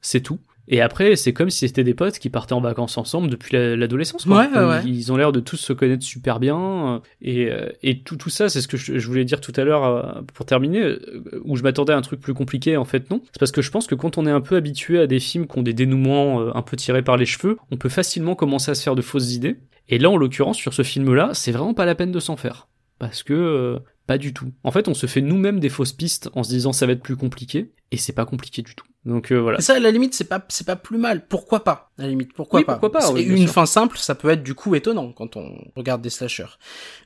[0.00, 0.38] C'est tout.
[0.68, 4.26] Et après, c'est comme si c'était des potes qui partaient en vacances ensemble depuis l'adolescence.
[4.26, 4.82] Ouais, ouais, ouais.
[4.86, 7.02] Ils ont l'air de tous se connaître super bien.
[7.20, 7.50] Et,
[7.82, 10.46] et tout, tout ça, c'est ce que je, je, voulais dire tout à l'heure pour
[10.46, 10.96] terminer,
[11.44, 12.76] où je m'attendais à un truc plus compliqué.
[12.76, 13.20] En fait, non.
[13.32, 15.46] C'est parce que je pense que quand on est un peu habitué à des films
[15.46, 18.74] qui ont des dénouements un peu tirés par les cheveux, on peut facilement commencer à
[18.74, 19.58] se faire de fausses idées.
[19.88, 22.68] Et là, en l'occurrence, sur ce film-là, c'est vraiment pas la peine de s'en faire.
[22.98, 24.52] Parce que euh, pas du tout.
[24.64, 27.02] En fait, on se fait nous-mêmes des fausses pistes en se disant ça va être
[27.02, 28.86] plus compliqué, et c'est pas compliqué du tout.
[29.04, 29.58] Donc euh, voilà.
[29.58, 31.26] Et ça, à la limite, c'est pas c'est pas plus mal.
[31.26, 31.92] Pourquoi pas?
[31.98, 32.72] À la limite, pourquoi oui, pas?
[32.76, 33.52] Pourquoi pas oui, une sûr.
[33.52, 36.58] fin simple, ça peut être du coup étonnant quand on regarde des slashers.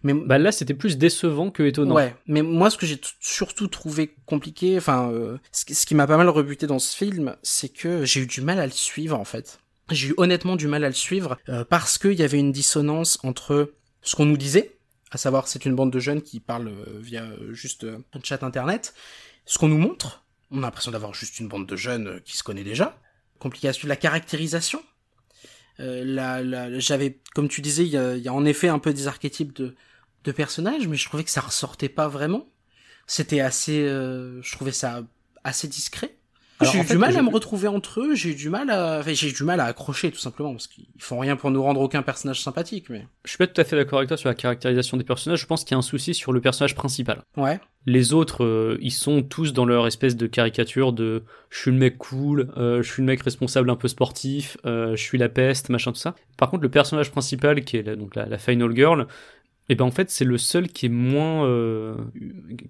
[0.02, 1.96] Mais bah là, c'était plus décevant que étonnant.
[1.96, 2.14] Ouais.
[2.26, 6.16] Mais moi, ce que j'ai surtout trouvé compliqué, enfin, euh, ce, ce qui m'a pas
[6.16, 9.24] mal rebuté dans ce film, c'est que j'ai eu du mal à le suivre en
[9.24, 9.60] fait.
[9.90, 13.18] J'ai eu honnêtement du mal à le suivre euh, parce qu'il y avait une dissonance
[13.22, 13.72] entre
[14.02, 14.77] ce qu'on nous disait
[15.10, 18.20] à savoir c'est une bande de jeunes qui parlent euh, via euh, juste euh, un
[18.22, 18.94] chat internet.
[19.44, 22.42] Ce qu'on nous montre, on a l'impression d'avoir juste une bande de jeunes qui se
[22.42, 22.98] connaît déjà.
[23.38, 24.82] Complication, la caractérisation.
[25.80, 29.54] Euh, la, j'avais, comme tu disais, il y a, en effet un peu des archétypes
[29.54, 29.76] de,
[30.24, 32.48] de personnages, mais je trouvais que ça ressortait pas vraiment.
[33.06, 35.02] C'était assez, je trouvais ça
[35.44, 36.17] assez discret.
[36.60, 38.98] J'ai eu fait, du mal à me retrouver entre eux, j'ai eu du mal à,
[38.98, 41.62] enfin, j'ai eu du mal à accrocher tout simplement parce qu'ils font rien pour nous
[41.62, 42.90] rendre aucun personnage sympathique.
[42.90, 45.40] Mais je suis pas tout à fait d'accord avec toi sur la caractérisation des personnages.
[45.40, 47.22] Je pense qu'il y a un souci sur le personnage principal.
[47.36, 47.60] Ouais.
[47.86, 51.78] Les autres, euh, ils sont tous dans leur espèce de caricature de je suis le
[51.78, 55.28] mec cool, euh, je suis le mec responsable un peu sportif, euh, je suis la
[55.28, 56.14] peste, machin tout ça.
[56.36, 59.06] Par contre, le personnage principal qui est la, donc la, la final girl,
[59.68, 61.94] et ben en fait c'est le seul qui est moins euh,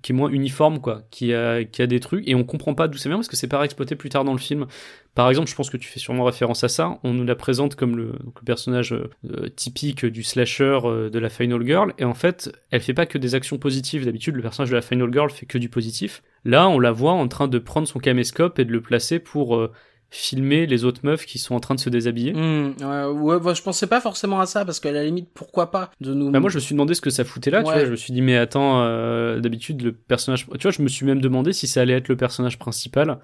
[0.03, 2.89] qui est moins uniforme quoi qui a qui a des trucs et on comprend pas
[2.89, 4.67] d'où ça vient parce que c'est pas exploité plus tard dans le film.
[5.15, 7.77] Par exemple je pense que tu fais sûrement référence à ça on nous la présente
[7.77, 8.13] comme le,
[8.45, 12.95] personnage euh, typique du slasher euh, de la final girl et en fait elle fait
[12.95, 14.05] pas que des actions positives.
[14.05, 16.23] D'habitude le personnage de la final girl fait que du positif.
[16.45, 19.69] Là on la voit en train de prendre son caméscope et de le placer pour
[20.11, 22.33] filmer les autres meufs qui sont en train de se déshabiller.
[22.33, 25.71] Hmm, ouais, ouais, bah, je pensais pas forcément à ça parce qu'à la limite, pourquoi
[25.71, 26.31] pas de nous.
[26.31, 27.63] Bah moi, je me suis demandé ce que ça foutait là.
[27.63, 30.47] Tu vois, je me suis dit mais attends, euh, d'habitude le personnage.
[30.47, 33.19] Tu vois, je me suis même demandé si ça allait être le personnage principal.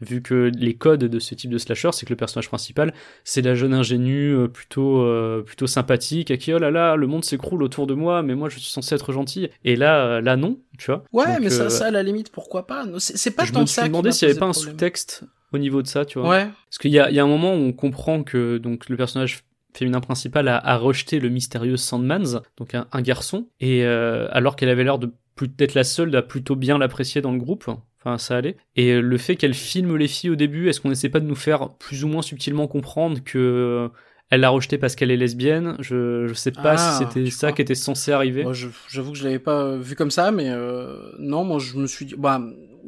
[0.00, 2.94] Vu que les codes de ce type de slasher, c'est que le personnage principal,
[3.24, 7.08] c'est la jeune ingénue euh, plutôt euh, plutôt sympathique, à qui oh là là, le
[7.08, 9.48] monde s'écroule autour de moi, mais moi je suis censé être gentil.
[9.64, 11.02] Et là, là non, tu vois.
[11.12, 12.84] Ouais, Donc, mais ça, ça, à la limite, pourquoi pas?
[12.98, 13.72] C'est pas je tant me ça.
[13.72, 16.18] suis qui demandé m'a s'il y avait pas un sous-texte au niveau de ça, tu
[16.18, 16.28] vois.
[16.28, 16.44] Ouais.
[16.68, 19.44] Parce qu'il y a, y a un moment où on comprend que donc le personnage
[19.74, 24.56] féminin principal a, a rejeté le mystérieux Sandmans, donc un, un garçon, et euh, alors
[24.56, 25.10] qu'elle avait l'air de
[25.56, 27.68] d'être la seule à plutôt bien l'apprécier dans le groupe,
[28.02, 28.56] enfin ça allait.
[28.74, 31.36] Et le fait qu'elle filme les filles au début, est-ce qu'on essaie pas de nous
[31.36, 33.88] faire plus ou moins subtilement comprendre que euh,
[34.30, 35.76] elle l'a rejeté parce qu'elle est lesbienne?
[35.78, 38.42] Je je sais pas Ah, si c'était tu ça crois qui était censé arriver.
[38.42, 38.52] Moi,
[38.88, 41.86] j'avoue que je l'avais pas euh, vu comme ça, mais euh, non, moi je me
[41.86, 42.42] suis dit, bah,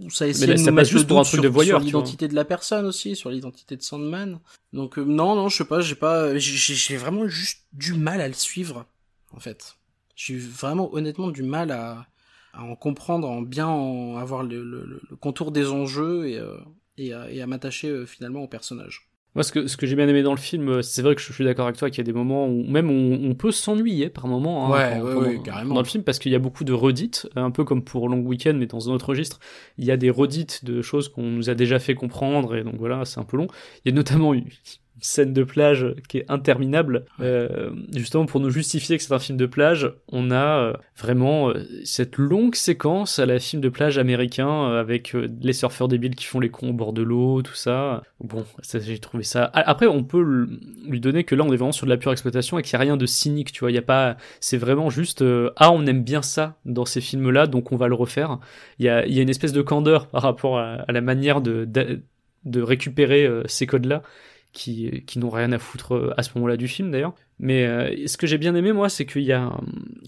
[0.08, 1.84] ça essayait là, de ça nous mettre juste pour un truc sur, de voyeur, sur
[1.86, 4.38] l'identité de la personne aussi, sur l'identité de Sandman.
[4.72, 8.28] Donc euh, non, non, je sais pas, j'ai pas, j'ai- vraiment juste du mal à
[8.28, 8.86] le suivre,
[9.32, 9.76] en fait.
[10.16, 12.06] J'ai vraiment honnêtement du mal à,
[12.52, 16.38] à en comprendre, en bien en avoir le, le, le- le contour des enjeux et,
[16.38, 16.56] euh,
[16.96, 19.09] et à, et à m'attacher euh, finalement au personnage.
[19.36, 21.20] Moi, ce que, ce que j'ai bien aimé dans le film, euh, c'est vrai que
[21.20, 23.52] je suis d'accord avec toi qu'il y a des moments où même on, on peut
[23.52, 25.74] s'ennuyer par moments hein, Ouais, ouais, carrément.
[25.74, 28.20] dans le film parce qu'il y a beaucoup de redites, un peu comme pour Long
[28.20, 29.38] Weekend, mais dans un autre registre.
[29.78, 32.74] Il y a des redites de choses qu'on nous a déjà fait comprendre et donc
[32.78, 33.46] voilà, c'est un peu long.
[33.84, 34.34] Il y a notamment
[35.00, 39.38] scène de plage qui est interminable, euh, justement pour nous justifier que c'est un film
[39.38, 39.92] de plage.
[40.08, 45.14] On a euh, vraiment euh, cette longue séquence à la film de plage américain avec
[45.14, 48.02] les surfeurs débiles qui font les cons au bord de l'eau, tout ça.
[48.20, 49.50] Bon, ça, j'ai trouvé ça.
[49.54, 50.46] Après, on peut
[50.86, 52.82] lui donner que là, on est vraiment sur de la pure exploitation et qu'il n'y
[52.82, 53.70] a rien de cynique, tu vois.
[53.70, 57.00] Il y a pas, c'est vraiment juste, euh, ah, on aime bien ça dans ces
[57.00, 58.38] films-là, donc on va le refaire.
[58.78, 61.00] Il y a, il y a une espèce de candeur par rapport à, à la
[61.00, 62.00] manière de, de,
[62.44, 64.02] de récupérer euh, ces codes-là
[64.52, 67.14] qui, qui n'ont rien à foutre euh, à ce moment-là du film d'ailleurs.
[67.42, 69.50] Mais euh, ce que j'ai bien aimé moi, c'est qu'il y a,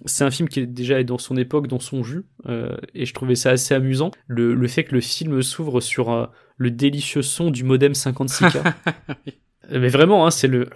[0.04, 3.14] c'est un film qui est déjà dans son époque, dans son jus, euh, et je
[3.14, 4.10] trouvais ça assez amusant.
[4.26, 6.26] Le, le fait que le film s'ouvre sur euh,
[6.58, 8.74] le délicieux son du modem 56K.
[9.70, 10.68] Mais vraiment, hein, c'est le,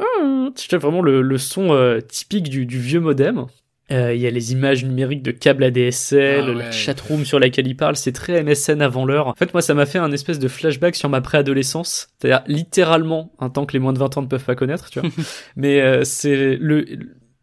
[0.54, 3.44] sais, vraiment le, le son typique du, du vieux modem.
[3.90, 6.72] Euh, Il y a les images numériques de câbles ADSL, Ah la ouais.
[6.72, 9.28] chatroom sur laquelle il parle, c'est très MSN avant l'heure.
[9.28, 12.08] En fait, moi, ça m'a fait un espèce de flashback sur ma préadolescence.
[12.18, 15.00] C'est-à-dire littéralement un temps que les moins de 20 ans ne peuvent pas connaître, tu
[15.00, 15.08] vois.
[15.56, 16.84] Mais euh, c'est le...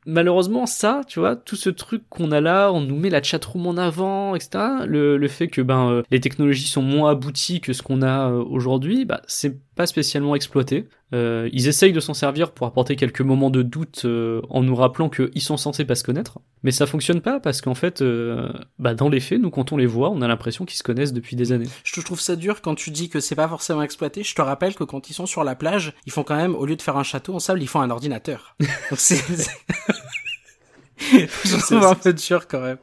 [0.07, 3.65] Malheureusement, ça, tu vois, tout ce truc qu'on a là, on nous met la chatroom
[3.65, 4.63] en avant, etc.
[4.85, 8.29] Le, le fait que ben euh, les technologies sont moins abouties que ce qu'on a
[8.29, 10.87] euh, aujourd'hui, bah c'est pas spécialement exploité.
[11.13, 14.75] Euh, ils essayent de s'en servir pour apporter quelques moments de doute euh, en nous
[14.75, 18.51] rappelant qu'ils sont censés pas se connaître, mais ça fonctionne pas parce qu'en fait, euh,
[18.79, 21.13] bah dans les faits, nous quand on les voit, on a l'impression qu'ils se connaissent
[21.13, 21.67] depuis des années.
[21.83, 24.23] Je trouve ça dur quand tu dis que c'est pas forcément exploité.
[24.23, 26.65] Je te rappelle que quand ils sont sur la plage, ils font quand même, au
[26.65, 28.55] lieu de faire un château en sable, ils font un ordinateur.
[28.89, 29.15] Donc c'est...
[29.17, 29.51] c'est-
[31.45, 32.77] Je trouve un peu dur quand même.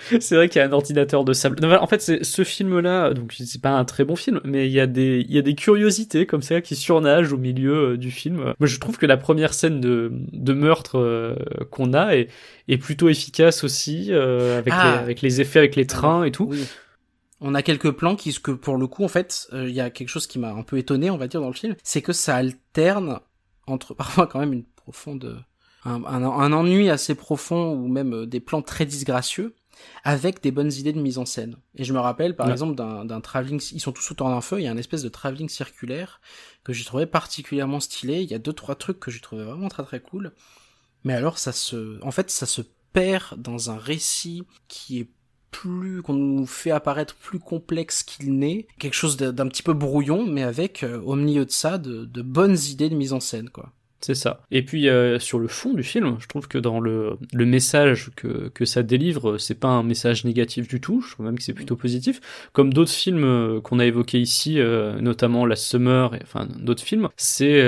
[0.20, 1.56] c'est vrai qu'il y a un ordinateur de sable.
[1.60, 4.72] Non, en fait, c'est ce film-là, donc c'est pas un très bon film, mais il
[4.72, 7.96] y a des, il y a des curiosités comme ça qui surnagent au milieu euh,
[7.96, 8.54] du film.
[8.58, 11.34] Moi, je trouve que la première scène de, de meurtre euh,
[11.70, 12.28] qu'on a est,
[12.68, 14.92] est plutôt efficace aussi, euh, avec, Ah.
[14.96, 16.48] les, avec les effets avec les trains et tout.
[16.50, 16.64] Oui.
[17.40, 20.08] On a quelques plans qui, que pour le coup, en fait, il y a quelque
[20.10, 22.36] chose qui m'a un peu étonné, on va dire, dans le film, c'est que ça
[22.36, 23.18] alterne
[23.66, 25.42] entre parfois quand même une profonde,
[25.86, 29.54] un, un, un ennui assez profond ou même des plans très disgracieux
[30.04, 31.56] avec des bonnes idées de mise en scène.
[31.76, 32.52] Et je me rappelle, par Ouais.
[32.52, 35.08] exemple, d'un travelling, ils sont tous autour d'un feu, il y a un espèce de
[35.08, 36.20] travelling circulaire
[36.64, 38.22] que j'ai trouvé particulièrement stylé.
[38.22, 40.32] Il y a deux, trois trucs que j'ai trouvé vraiment très très cool.
[41.04, 42.62] Mais alors, ça se, en fait, ça se
[42.92, 45.08] perd dans un récit qui est
[45.50, 48.68] plus, qu'on nous fait apparaître plus complexe qu'il n'est.
[48.78, 52.04] Quelque chose d'un d'un petit peu brouillon, mais avec, euh, au milieu de ça, de,
[52.04, 53.72] de bonnes idées de mise en scène, quoi.
[54.00, 54.40] C'est ça.
[54.50, 58.10] Et puis euh, sur le fond du film, je trouve que dans le, le message
[58.16, 61.02] que, que ça délivre, c'est pas un message négatif du tout.
[61.06, 62.20] Je trouve même que c'est plutôt positif.
[62.54, 66.82] Comme d'autres films euh, qu'on a évoqués ici, euh, notamment La Summer, et, enfin d'autres
[66.82, 67.60] films, c'est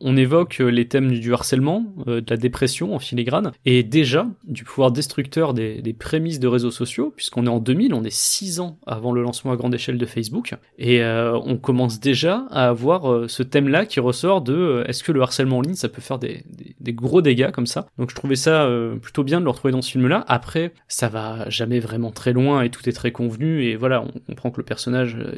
[0.00, 4.64] on évoque les thèmes du, du harcèlement, de la dépression en filigrane, et déjà du
[4.64, 8.60] pouvoir destructeur des, des prémices de réseaux sociaux, puisqu'on est en 2000, on est six
[8.60, 13.28] ans avant le lancement à grande échelle de Facebook, et on commence déjà à avoir
[13.28, 16.44] ce thème-là qui ressort de est-ce que le harcèlement en ligne ça peut faire des,
[16.92, 17.86] gros dégâts comme ça.
[17.98, 20.24] Donc je trouvais ça euh, plutôt bien de le retrouver dans ce film-là.
[20.28, 23.64] Après, ça va jamais vraiment très loin et tout est très convenu.
[23.64, 25.34] Et voilà, on comprend que le personnage, euh,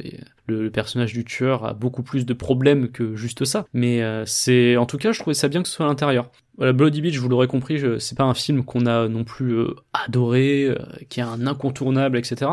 [0.47, 3.65] le, personnage du tueur a beaucoup plus de problèmes que juste ça.
[3.73, 6.29] Mais euh, c'est, en tout cas, je trouvais ça bien que ce soit à l'intérieur.
[6.57, 9.55] Voilà, Bloody Beach, vous l'aurez compris, c'est pas un film qu'on a non plus
[9.93, 10.75] adoré,
[11.07, 12.49] qui est un incontournable, etc.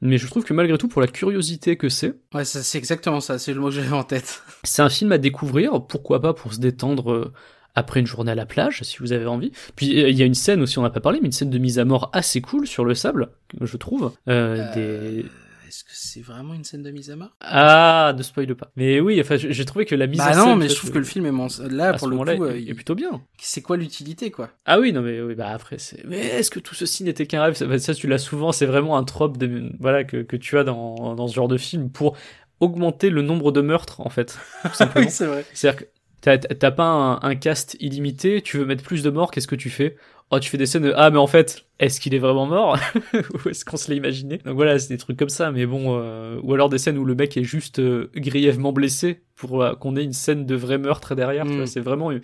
[0.00, 3.38] Mais je trouve que malgré tout, pour la curiosité que c'est, Ouais, c'est exactement ça,
[3.38, 4.42] c'est le mot que j'avais en tête.
[4.64, 7.32] c'est un film à découvrir, pourquoi pas pour se détendre euh,
[7.74, 9.52] après une journée à la plage, si vous avez envie.
[9.76, 11.50] Puis euh, il y a une scène aussi, on n'a pas parlé, mais une scène
[11.50, 13.30] de mise à mort assez cool sur le sable,
[13.60, 14.12] je trouve.
[14.28, 15.24] Euh, des...
[15.68, 17.30] Est-ce que c'est vraiment une scène de mise à mort?
[17.42, 18.70] Ah, ne spoil pas.
[18.76, 20.42] Mais oui, enfin, j'ai trouvé que la mise Bah en scène...
[20.46, 21.58] non, mais je trouve que le film est.
[21.70, 23.20] Là, à pour le coup, est- euh, est plutôt bien.
[23.38, 24.48] c'est quoi l'utilité, quoi?
[24.64, 26.02] Ah oui, non mais oui, bah après c'est.
[26.06, 27.54] Mais est-ce que tout ceci n'était qu'un rêve?
[27.54, 28.50] Ça, bah, ça, tu l'as souvent.
[28.50, 31.58] C'est vraiment un trope de voilà que, que tu as dans dans ce genre de
[31.58, 32.16] film pour
[32.60, 34.38] augmenter le nombre de meurtres en fait.
[34.72, 35.06] Simplement.
[35.06, 35.44] Oui, c'est vrai.
[35.52, 35.84] C'est-à-dire que
[36.22, 38.40] t'as t'as pas un, un cast illimité.
[38.42, 39.30] Tu veux mettre plus de morts.
[39.30, 39.96] Qu'est-ce que tu fais?
[40.30, 40.82] Oh, tu fais des scènes.
[40.82, 42.78] De, ah, mais en fait, est-ce qu'il est vraiment mort?
[43.14, 44.38] Ou est-ce qu'on se l'a imaginé?
[44.38, 45.50] Donc voilà, c'est des trucs comme ça.
[45.50, 49.22] Mais bon, euh, ou alors des scènes où le mec est juste euh, grièvement blessé
[49.36, 51.46] pour euh, qu'on ait une scène de vrai meurtre derrière.
[51.46, 51.66] Mm.
[51.66, 52.20] C'est vraiment une,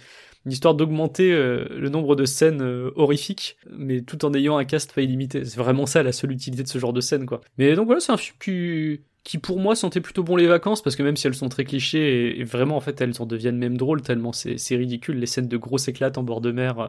[0.47, 4.65] une histoire d'augmenter euh, le nombre de scènes euh, horrifiques, mais tout en ayant un
[4.65, 5.45] cast pas illimité.
[5.45, 7.41] C'est vraiment ça la seule utilité de ce genre de scène, quoi.
[7.57, 10.97] Mais donc voilà, c'est un film qui, pour moi sentait plutôt bon les vacances, parce
[10.97, 13.79] que même si elles sont très clichés, et, vraiment en fait elles en deviennent même
[13.79, 16.89] drôles tellement c'est ridicule, les scènes de grosses éclates en bord de mer, euh,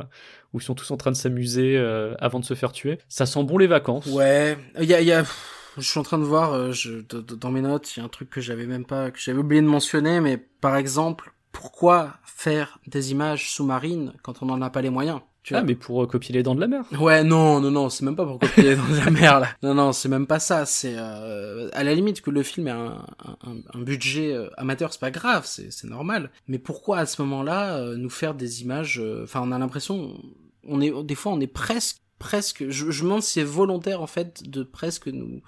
[0.53, 2.99] où ils sont tous en train de s'amuser euh, avant de se faire tuer.
[3.07, 4.05] Ça sent bon les vacances.
[4.07, 5.23] Ouais, il y a, y a...
[5.77, 8.09] Je suis en train de voir, euh, je, dans mes notes, il y a un
[8.09, 12.79] truc que j'avais même pas, que j'avais oublié de mentionner, mais par exemple, pourquoi faire
[12.87, 15.21] des images sous-marines quand on n'en a pas les moyens?
[15.45, 16.83] Tu Ah, vois mais pour euh, copier les dents de la mer.
[16.99, 19.47] Ouais, non, non, non, c'est même pas pour copier dans la mer là.
[19.61, 20.65] Non, non, c'est même pas ça.
[20.65, 24.91] C'est euh, à la limite que le film ait un, un, un budget euh, amateur,
[24.91, 26.31] c'est pas grave, c'est c'est normal.
[26.47, 30.19] Mais pourquoi à ce moment-là euh, nous faire des images euh, Enfin, on a l'impression,
[30.67, 32.65] on est des fois, on est presque, presque.
[32.69, 35.41] Je, je me demande si c'est volontaire en fait de presque nous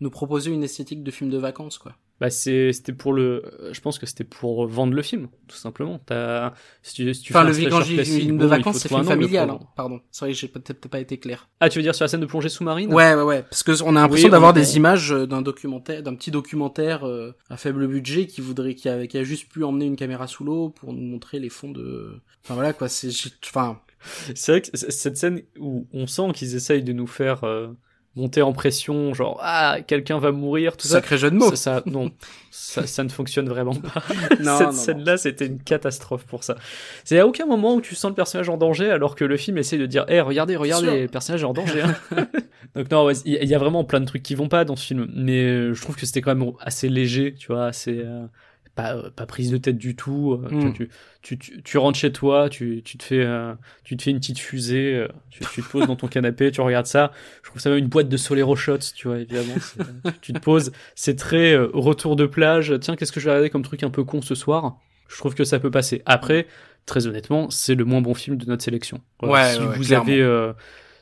[0.00, 1.94] nous proposer une esthétique de film de vacances quoi.
[2.20, 3.42] Bah c'est c'était pour le
[3.72, 5.98] je pense que c'était pour vendre le film tout simplement.
[6.06, 8.46] T'as si tu, si tu Enfin, fais le un quand slasher j'ai classique, film de
[8.46, 9.50] vacances, c'est film familial.
[9.50, 9.58] hein.
[9.74, 11.48] Pardon, c'est vrai que j'ai peut-être pas été clair.
[11.58, 12.94] Ah, tu veux dire sur la scène de plongée sous-marine?
[12.94, 13.42] Ouais, ouais, ouais.
[13.42, 16.30] Parce que on a l'impression Oui, d'avoir on- des images euh, d'un documentaire, d'un petit
[16.30, 19.96] documentaire euh, à faible budget qui voudrait, qui a, qui a juste pu emmener une
[19.96, 22.20] caméra sous l'eau pour nous montrer les fonds de.
[22.44, 22.88] Enfin voilà quoi.
[22.88, 23.80] C'est, j'ai- enfin,
[24.34, 27.68] C'est vrai que cette scène où on sent qu'ils essayent de nous faire euh,
[28.16, 30.94] monter en pression, genre ah quelqu'un va mourir, tout ça.
[30.94, 31.50] sacré jeu de mots.
[31.50, 32.10] Ça, ça- non,
[32.50, 34.02] ça, ça ne fonctionne vraiment pas.
[34.40, 36.54] Non, Cette scène-là, c'était une catastrophe pour ça.
[37.04, 39.58] C'est à aucun moment où tu sens le personnage en danger, alors que le film
[39.58, 40.94] essaie de dire, hé, regardez, regardez, sûr.
[40.96, 41.82] le personnage est en danger.
[41.82, 41.94] hein.
[42.74, 44.64] Donc non, ouais, il y, il y a vraiment plein de trucs qui vont pas
[44.64, 47.66] dans ce film, mais euh, je trouve que c'était quand même assez léger, tu vois,
[47.66, 48.26] assez euh,
[48.74, 50.32] pas euh, pas prise de tête du tout.
[50.42, 50.72] euh, tu vois, Mm.
[50.74, 50.88] Tu,
[51.22, 54.18] tu, tu, tu rentres chez toi, tu, tu te fais euh, tu te fais une
[54.18, 57.12] petite fusée, tu, tu te poses dans ton canapé, tu regardes ça.
[57.42, 59.54] Je trouve ça même une boîte de Solero Shots, tu vois, évidemment.
[60.20, 62.74] tu te poses, c'est très retour de plage.
[62.80, 64.76] Tiens, qu'est-ce que je vais regarder comme truc un peu con ce soir?
[65.08, 66.02] Je trouve que ça peut passer.
[66.06, 66.46] Après,
[66.86, 69.00] très honnêtement, c'est le moins bon film de notre sélection.
[69.22, 70.06] Ouais, si ouais, vous clairement.
[70.06, 70.52] avez euh,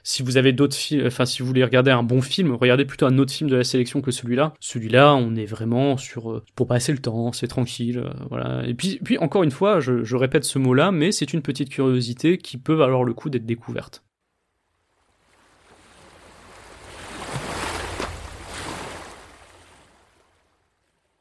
[0.05, 3.07] si vous avez d'autres films, enfin si vous voulez regarder un bon film, regardez plutôt
[3.07, 4.55] un autre film de la sélection que celui-là.
[4.61, 8.62] Celui-là, on est vraiment sur euh, pour passer le temps, c'est tranquille, euh, voilà.
[8.66, 12.39] Et puis, puis encore une fois, je, répète ce mot-là, mais c'est une petite curiosité
[12.39, 14.05] qui peut valoir le coup d'être découverte.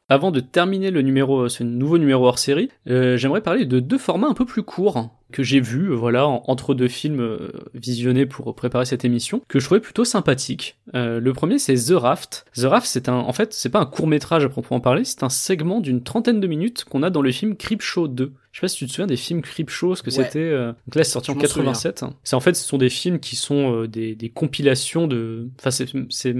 [0.10, 3.98] Avant de terminer le numéro, ce nouveau numéro hors série, euh, j'aimerais parler de deux
[3.98, 7.52] formats un peu plus courts que j'ai vus, euh, voilà, en- entre deux films euh,
[7.74, 10.78] visionnés pour préparer cette émission, que je trouvais plutôt sympathiques.
[10.96, 12.46] Euh, le premier, c'est The Raft.
[12.56, 15.24] The Raft, c'est un, en fait, c'est pas un court métrage à proprement parler, c'est
[15.24, 18.34] un segment d'une trentaine de minutes qu'on a dans le film Creepshow 2.
[18.54, 20.26] Je sais pas si tu te souviens des films Creepshow, ce que Ouais.
[20.26, 20.40] c'était.
[20.40, 22.04] euh, Donc là, c'est sorti Je en m'en 87.
[22.26, 25.48] C'est en fait, ce sont des films qui sont euh, des, des compilations de.
[25.58, 26.36] Enfin, c'est c'est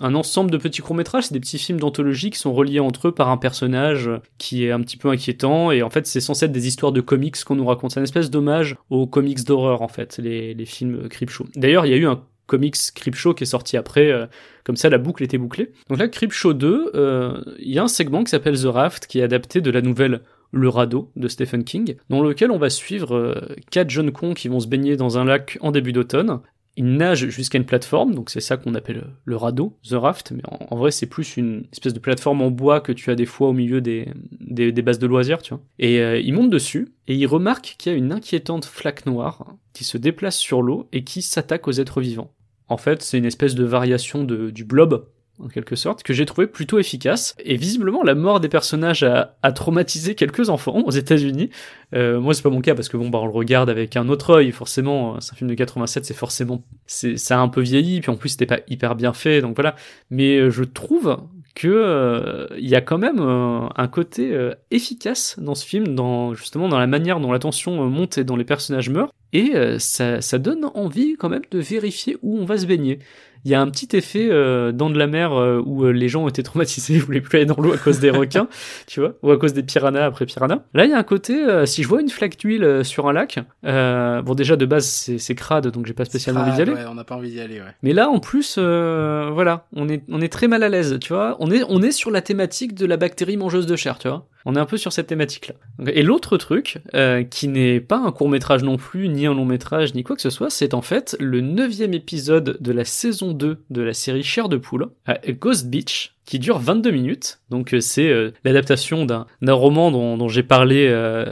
[0.00, 1.24] un ensemble de petits courts métrages.
[1.24, 4.08] C'est des petits films d'anthologie qui sont reliés entre eux par un personnage
[4.38, 5.72] qui est un petit peu inquiétant.
[5.72, 7.90] Et en fait, c'est censé être des histoires de comics qu'on nous raconte.
[7.90, 11.46] C'est une espèce d'hommage aux comics d'horreur, en fait, les, les films Creepshow.
[11.56, 14.26] D'ailleurs, il y a eu un comics Creepshow qui est sorti après, euh,
[14.64, 15.70] comme ça la boucle était bouclée.
[15.88, 19.20] Donc là, Creepshow 2, euh, il y a un segment qui s'appelle The Raft, qui
[19.20, 23.14] est adapté de la nouvelle Le Radeau de Stephen King, dans lequel on va suivre
[23.14, 23.40] euh,
[23.70, 26.40] quatre jeunes cons qui vont se baigner dans un lac en début d'automne.
[26.80, 30.40] Ils nagent jusqu'à une plateforme, donc c'est ça qu'on appelle le radeau, the raft, mais
[30.46, 33.48] en, vrai c'est plus une espèce de plateforme en bois que tu as des fois
[33.48, 34.08] au milieu des,
[34.40, 35.62] des, bases de loisirs, tu vois.
[35.78, 39.56] Et euh, ils montent dessus, et ils remarquent qu'il y a une inquiétante flaque noire
[39.74, 42.32] qui se déplace sur l'eau et qui s'attaque aux êtres vivants.
[42.68, 45.06] En fait, c'est une espèce de variation de, du blob
[45.42, 47.34] en quelque sorte, que j'ai trouvé plutôt efficace.
[47.44, 51.50] Et visiblement, la mort des personnages a, traumatisé quelques enfants aux États-Unis.
[51.94, 54.08] Euh, moi, c'est pas mon cas parce que bon, bah, on le regarde avec un
[54.08, 54.52] autre œil.
[54.52, 58.00] Forcément, c'est un film de 87, c'est forcément, c'est, ça a un peu vieilli.
[58.00, 59.74] Puis en plus, c'était pas hyper bien fait, donc voilà.
[60.10, 61.18] Mais euh, je trouve
[61.54, 64.36] que euh, il y a quand même euh, un côté
[64.70, 68.36] efficace dans ce film, dans justement dans la manière dont la tension monte et dont
[68.36, 72.58] les personnages meurent, et ça, ça donne envie quand même de vérifier où on va
[72.58, 72.98] se baigner
[73.44, 76.08] il y a un petit effet euh, dans de la mer euh, où euh, les
[76.08, 78.48] gens étaient traumatisés, ils voulaient plus aller dans l'eau à cause des requins,
[78.86, 80.62] tu vois, ou à cause des piranhas après piranhas.
[80.74, 83.12] Là, il y a un côté, euh, si je vois une flaque d'huile sur un
[83.12, 84.86] lac, bon déjà de base
[85.18, 86.72] c'est crade, donc j'ai pas spécialement envie d'y aller.
[86.72, 87.74] Ouais, on n'a pas envie d'y aller, ouais.
[87.82, 91.36] Mais là, en plus, voilà, on est on est très mal à l'aise, tu vois.
[91.40, 94.26] On est on est sur la thématique de la bactérie mangeuse de chair, tu vois.
[94.44, 95.54] On est un peu sur cette thématique-là.
[95.92, 99.44] Et l'autre truc, euh, qui n'est pas un court métrage non plus, ni un long
[99.44, 103.32] métrage, ni quoi que ce soit, c'est en fait le neuvième épisode de la saison
[103.32, 104.88] 2 de la série Chair de Poule,
[105.28, 107.40] Ghost Beach, qui dure 22 minutes.
[107.50, 111.26] Donc euh, c'est euh, l'adaptation d'un roman dont, j'ai parlé euh,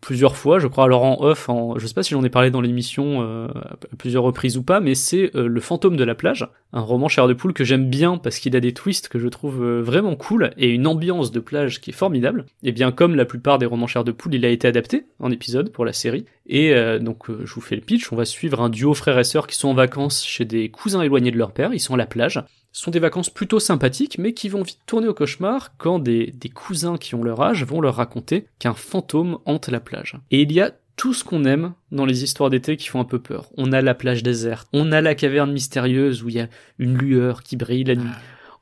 [0.00, 2.50] plusieurs fois, je crois alors en off, en, je sais pas si j'en ai parlé
[2.50, 6.80] dans l'émission à plusieurs reprises ou pas, mais c'est Le fantôme de la plage, un
[6.80, 9.64] roman chair de poule que j'aime bien parce qu'il a des twists que je trouve
[9.80, 12.46] vraiment cool et une ambiance de plage qui est formidable.
[12.62, 15.30] Et bien comme la plupart des romans chair de poule, il a été adapté en
[15.30, 16.26] épisode pour la série.
[16.46, 19.46] Et donc je vous fais le pitch, on va suivre un duo frères et sœurs
[19.46, 22.06] qui sont en vacances chez des cousins éloignés de leur père, ils sont à la
[22.06, 22.44] plage.
[22.78, 26.50] Sont des vacances plutôt sympathiques, mais qui vont vite tourner au cauchemar quand des, des
[26.50, 30.18] cousins qui ont leur âge vont leur raconter qu'un fantôme hante la plage.
[30.30, 33.06] Et il y a tout ce qu'on aime dans les histoires d'été qui font un
[33.06, 33.48] peu peur.
[33.56, 36.98] On a la plage déserte, on a la caverne mystérieuse où il y a une
[36.98, 38.10] lueur qui brille la nuit.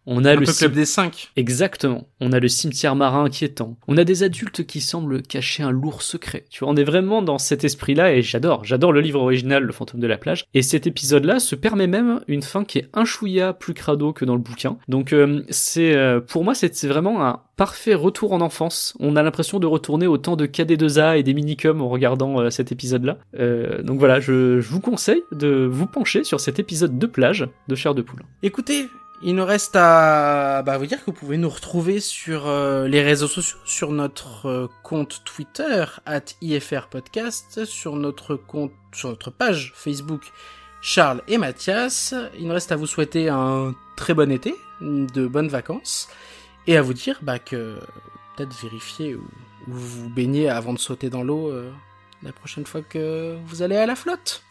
[0.06, 1.30] On a Un le peu cim- club des cinq.
[1.36, 2.06] Exactement.
[2.20, 3.76] On a le cimetière marin inquiétant.
[3.88, 6.44] On a des adultes qui semblent cacher un lourd secret.
[6.50, 8.64] Tu vois, on est vraiment dans cet esprit-là et j'adore.
[8.64, 10.44] J'adore le livre original, Le fantôme de la plage.
[10.54, 14.24] Et cet épisode-là se permet même une fin qui est un chouïa plus crado que
[14.24, 14.76] dans le bouquin.
[14.88, 18.94] Donc euh, c'est euh, pour moi c'est vraiment un parfait retour en enfance.
[19.00, 22.50] On a l'impression de retourner au temps de KD2A et des minicums en regardant euh,
[22.50, 23.18] cet épisode-là.
[23.38, 27.46] Euh, donc voilà, je, je vous conseille de vous pencher sur cet épisode de plage
[27.68, 28.22] de Chair de Poule.
[28.42, 28.86] Écoutez,
[29.22, 33.02] il nous reste à bah, vous dire que vous pouvez nous retrouver sur euh, les
[33.02, 39.30] réseaux sociaux, sur notre euh, compte Twitter, at IFR Podcast, sur notre compte, sur notre
[39.30, 40.32] page Facebook,
[40.80, 42.14] Charles et Mathias.
[42.38, 46.08] Il nous reste à vous souhaiter un très bon été, de bonnes vacances,
[46.66, 47.78] et à vous dire bah, que
[48.36, 49.24] peut-être vérifier où,
[49.66, 51.72] vous baignez avant de sauter dans l'eau euh,
[52.22, 54.42] la prochaine fois que vous allez à la flotte.